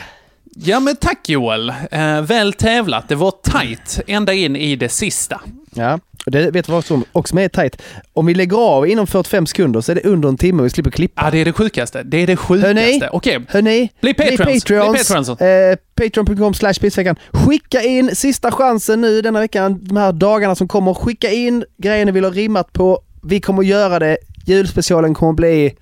Ja, 0.55 0.81
men 0.81 0.97
tack 0.97 1.29
Joel. 1.29 1.73
Eh, 1.91 2.21
väl 2.21 2.53
tävlat. 2.53 3.09
Det 3.09 3.15
var 3.15 3.31
tight 3.43 4.01
ända 4.07 4.33
in 4.33 4.57
i 4.57 4.77
det 4.77 4.89
sista. 4.89 5.41
Ja, 5.75 5.99
det 6.27 6.51
vet 6.51 6.67
du 6.67 6.73
vad 6.73 6.85
som 6.85 7.05
också 7.13 7.39
är 7.39 7.49
tajt? 7.49 7.83
Om 8.13 8.27
vi 8.27 8.35
lägger 8.35 8.57
av 8.57 8.89
inom 8.89 9.07
45 9.07 9.47
sekunder 9.47 9.81
så 9.81 9.93
är 9.93 9.95
det 9.97 10.05
under 10.05 10.29
en 10.29 10.37
timme 10.37 10.61
och 10.63 10.67
vi 10.67 10.71
slipper 10.71 10.91
klippa. 10.91 11.23
Ja, 11.25 11.31
det 11.31 11.39
är 11.39 11.45
det 11.45 11.53
sjukaste. 11.53 12.03
Det 12.03 12.17
är 12.17 12.27
det 12.27 12.37
sjukaste. 12.37 12.67
Hörni, 12.67 13.03
Okej. 13.13 13.41
hörni, 13.49 13.91
Bli 14.01 14.15
patrons. 14.15 14.65
Bli 14.65 14.77
patrons. 14.79 15.29
Eh, 15.41 15.77
Patreon.com 15.95 16.55
slash 16.55 16.75
pissveckan. 16.75 17.17
Skicka 17.33 17.83
in 17.83 18.17
sista 18.17 18.53
chansen 18.53 19.01
nu 19.01 19.23
denna 19.23 19.41
veckan, 19.41 19.79
de 19.85 19.97
här 19.97 20.13
dagarna 20.13 20.55
som 20.55 20.69
kommer. 20.69 20.95
Skicka 20.95 21.31
in 21.31 21.65
grejer 21.79 22.05
ni 22.05 22.13
vill 22.13 22.25
ha 22.25 22.31
rimmat 22.31 22.73
på. 22.73 23.01
Vi 23.23 23.41
kommer 23.41 23.63
göra 23.63 23.99
det. 23.99 24.17
Julspecialen 24.47 25.15
kommer 25.15 25.33
bli 25.33 25.75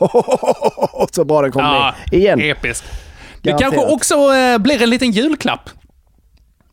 så 1.12 1.24
bra 1.24 1.42
den 1.42 1.52
kommer 1.52 1.68
Ja, 1.68 1.94
bli. 2.10 2.18
Igen. 2.18 2.40
Episkt. 2.40 2.84
Det 3.42 3.56
kanske 3.60 3.80
också 3.80 4.14
eh, 4.14 4.58
blir 4.58 4.82
en 4.82 4.90
liten 4.90 5.10
julklapp. 5.10 5.70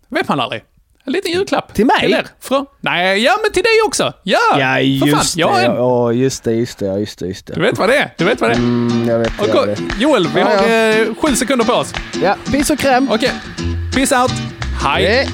vet 0.09 0.27
man 0.27 0.39
aldrig. 0.39 0.61
En 1.05 1.13
liten 1.13 1.31
julklapp. 1.31 1.73
Till 1.73 1.85
mig? 1.85 1.99
Till. 1.99 2.17
Från, 2.41 2.65
nej, 2.81 3.23
ja 3.23 3.31
men 3.43 3.51
till 3.51 3.63
dig 3.63 3.71
också. 3.87 4.13
Ja, 4.23 4.37
Ja, 4.59 4.79
just 4.79 5.35
det. 5.35 5.41
En. 5.43 5.75
Ja, 5.75 6.11
just 6.13 6.43
det, 6.43 6.53
just 6.53 6.79
det, 6.79 6.85
ja, 6.85 6.97
just 6.97 7.19
det, 7.19 7.27
just 7.27 7.47
det. 7.47 7.53
Du 7.53 7.61
vet 7.61 7.77
vad 7.77 7.89
det 7.89 7.97
är. 7.97 8.13
Du 8.17 8.25
vet 8.25 8.41
vad 8.41 8.49
det 8.49 8.53
är. 8.53 8.57
Mm, 8.57 9.07
jag 9.07 9.19
vet, 9.19 9.31
jag 9.53 9.65
vet. 9.65 9.81
Joel, 9.99 10.27
vi 10.27 10.39
Ja, 10.39 10.45
har 10.45 10.67
ja. 10.67 10.67
eh, 10.67 11.07
sju 11.21 11.35
sekunder 11.35 11.65
på 11.65 11.73
oss. 11.73 11.93
Ja, 12.23 12.35
piss 12.51 12.69
och 12.69 12.79
kräm. 12.79 13.07
Okej. 13.11 13.31
Peace 13.95 14.15
out. 14.21 14.31
Hej. 14.83 15.29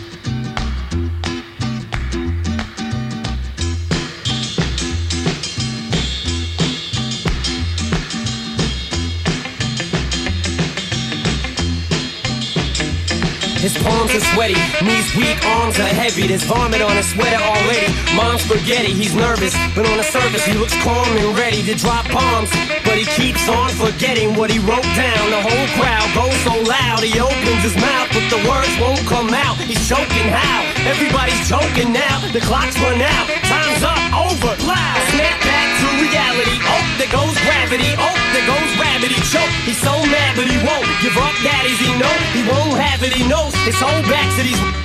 His 13.68 13.84
palms 13.84 14.16
are 14.16 14.24
sweaty, 14.32 14.56
knees 14.80 15.12
weak, 15.20 15.36
arms 15.60 15.78
are 15.78 15.92
heavy. 15.92 16.26
There's 16.26 16.44
vomit 16.44 16.80
on 16.80 16.96
his 16.96 17.12
sweater 17.12 17.36
already. 17.36 17.92
Mom's 18.16 18.48
spaghetti, 18.48 18.94
he's 18.96 19.14
nervous, 19.14 19.52
but 19.76 19.84
on 19.92 19.98
the 19.98 20.08
surface 20.08 20.46
he 20.46 20.54
looks 20.54 20.72
calm 20.88 21.04
and 21.20 21.38
ready 21.38 21.62
to 21.64 21.76
drop 21.76 22.08
bombs. 22.08 22.48
But 22.88 22.96
he 22.96 23.04
keeps 23.20 23.44
on 23.50 23.68
forgetting 23.76 24.40
what 24.40 24.50
he 24.50 24.60
wrote 24.60 24.88
down. 24.96 25.24
The 25.36 25.44
whole 25.44 25.68
crowd 25.76 26.08
goes 26.16 26.40
so 26.48 26.56
loud, 26.64 27.04
he 27.04 27.20
opens 27.20 27.60
his 27.60 27.76
mouth, 27.76 28.08
but 28.16 28.24
the 28.32 28.40
words 28.48 28.72
won't 28.80 29.04
come 29.04 29.36
out. 29.36 29.60
He's 29.60 29.84
choking 29.84 30.32
how? 30.32 30.64
Everybody's 30.88 31.44
joking 31.52 31.92
now. 31.92 32.24
The 32.32 32.40
clock's 32.40 32.80
run 32.80 33.04
out, 33.04 33.28
time's 33.52 33.84
up, 33.84 34.00
over, 34.16 34.56
loud. 34.64 35.00
Snap 35.12 35.47
to 35.82 35.88
reality. 36.08 36.58
Oh, 36.74 36.86
there 37.00 37.12
goes 37.20 37.36
gravity. 37.48 37.92
Oh, 37.98 38.18
there 38.34 38.48
goes 38.54 38.72
gravity. 38.80 39.18
Choke. 39.34 39.54
He's 39.68 39.82
so 39.90 39.96
mad, 40.14 40.32
but 40.38 40.48
he 40.52 40.58
won't 40.68 40.90
give 41.04 41.18
up. 41.26 41.36
That 41.48 41.64
is 41.72 41.78
he 41.86 41.92
know 42.02 42.16
he 42.38 42.42
won't 42.52 42.78
have 42.88 43.02
it. 43.08 43.14
He 43.20 43.24
knows 43.32 43.54
his 43.68 43.78
whole 43.84 44.04
back 44.12 44.30
to 44.38 44.44
these. 44.44 44.78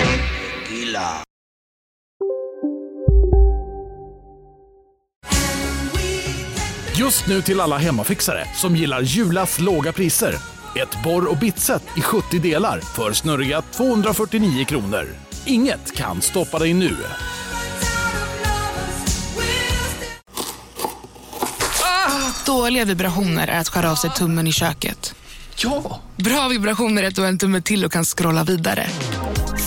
Just 7.03 7.26
nu 7.26 7.43
till 7.43 7.61
alla 7.61 7.78
hemmafixare 7.78 8.45
som 8.55 8.76
gillar 8.76 9.01
Julas 9.03 9.61
låga 9.61 9.93
priser. 9.93 10.34
Ett 10.76 11.03
borr 11.05 11.30
och 11.30 11.36
bitset 11.36 11.82
i 11.97 12.01
70 12.01 12.38
delar 12.38 12.80
för 12.80 13.12
snurriga 13.12 13.62
249 13.62 14.64
kronor. 14.64 15.07
Inget 15.47 15.97
kan 15.97 16.22
stoppa 16.22 16.59
dig 16.59 16.74
nu. 16.74 16.97
Dåliga 22.47 22.84
vibrationer 22.84 23.49
är 23.49 23.61
att 23.61 23.68
skära 23.68 23.90
av 23.90 23.95
sig 23.95 24.11
tummen 24.11 24.47
i 24.47 24.53
köket. 24.53 25.14
Ja! 25.57 26.01
Bra 26.16 26.49
vibrationer 26.49 27.03
är 27.03 27.09
att 27.09 27.14
du 27.14 27.20
har 27.20 27.28
en 27.28 27.38
tumme 27.38 27.61
till 27.61 27.84
och 27.84 27.93
kan 27.93 28.05
scrolla 28.05 28.45
vidare. 28.45 28.86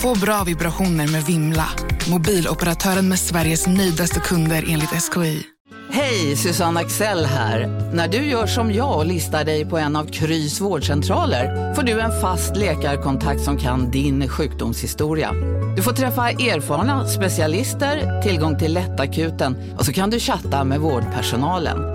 Få 0.02 0.16
bra 0.16 0.44
vibrationer 0.44 1.08
med 1.08 1.24
Vimla. 1.24 1.68
Mobiloperatören 2.10 3.10
med 3.10 3.20
Sveriges 3.20 3.68
nöjdaste 3.68 4.20
kunder 4.20 4.66
enligt 4.68 4.90
SKI. 4.90 5.44
Hej, 5.90 6.36
Susanne 6.36 6.80
Axel 6.80 7.26
här. 7.26 7.68
När 7.94 8.08
du 8.08 8.18
gör 8.18 8.48
som 8.48 8.74
jag 8.74 8.98
och 8.98 9.06
listar 9.06 9.44
dig 9.44 9.66
på 9.66 9.78
en 9.78 9.96
av 9.96 10.06
Krys 10.06 10.62
vårdcentraler 10.62 11.74
får 11.74 11.84
du 11.84 12.00
en 12.00 12.22
fast 12.22 12.56
läkarkontakt 12.56 13.42
som 13.42 13.58
kan 13.58 13.92
din 13.92 14.30
sjukdomshistoria. 14.30 15.32
Du 15.76 15.82
får 15.82 15.92
träffa 15.92 16.30
erfarna 16.30 17.08
specialister, 17.08 18.22
tillgång 18.22 18.60
till 18.60 18.74
lättakuten 18.74 19.76
och 19.78 19.86
så 19.86 19.94
kan 19.94 20.10
du 20.10 20.20
chatta 20.20 20.64
med 20.64 20.80
vårdpersonalen. 20.80 21.95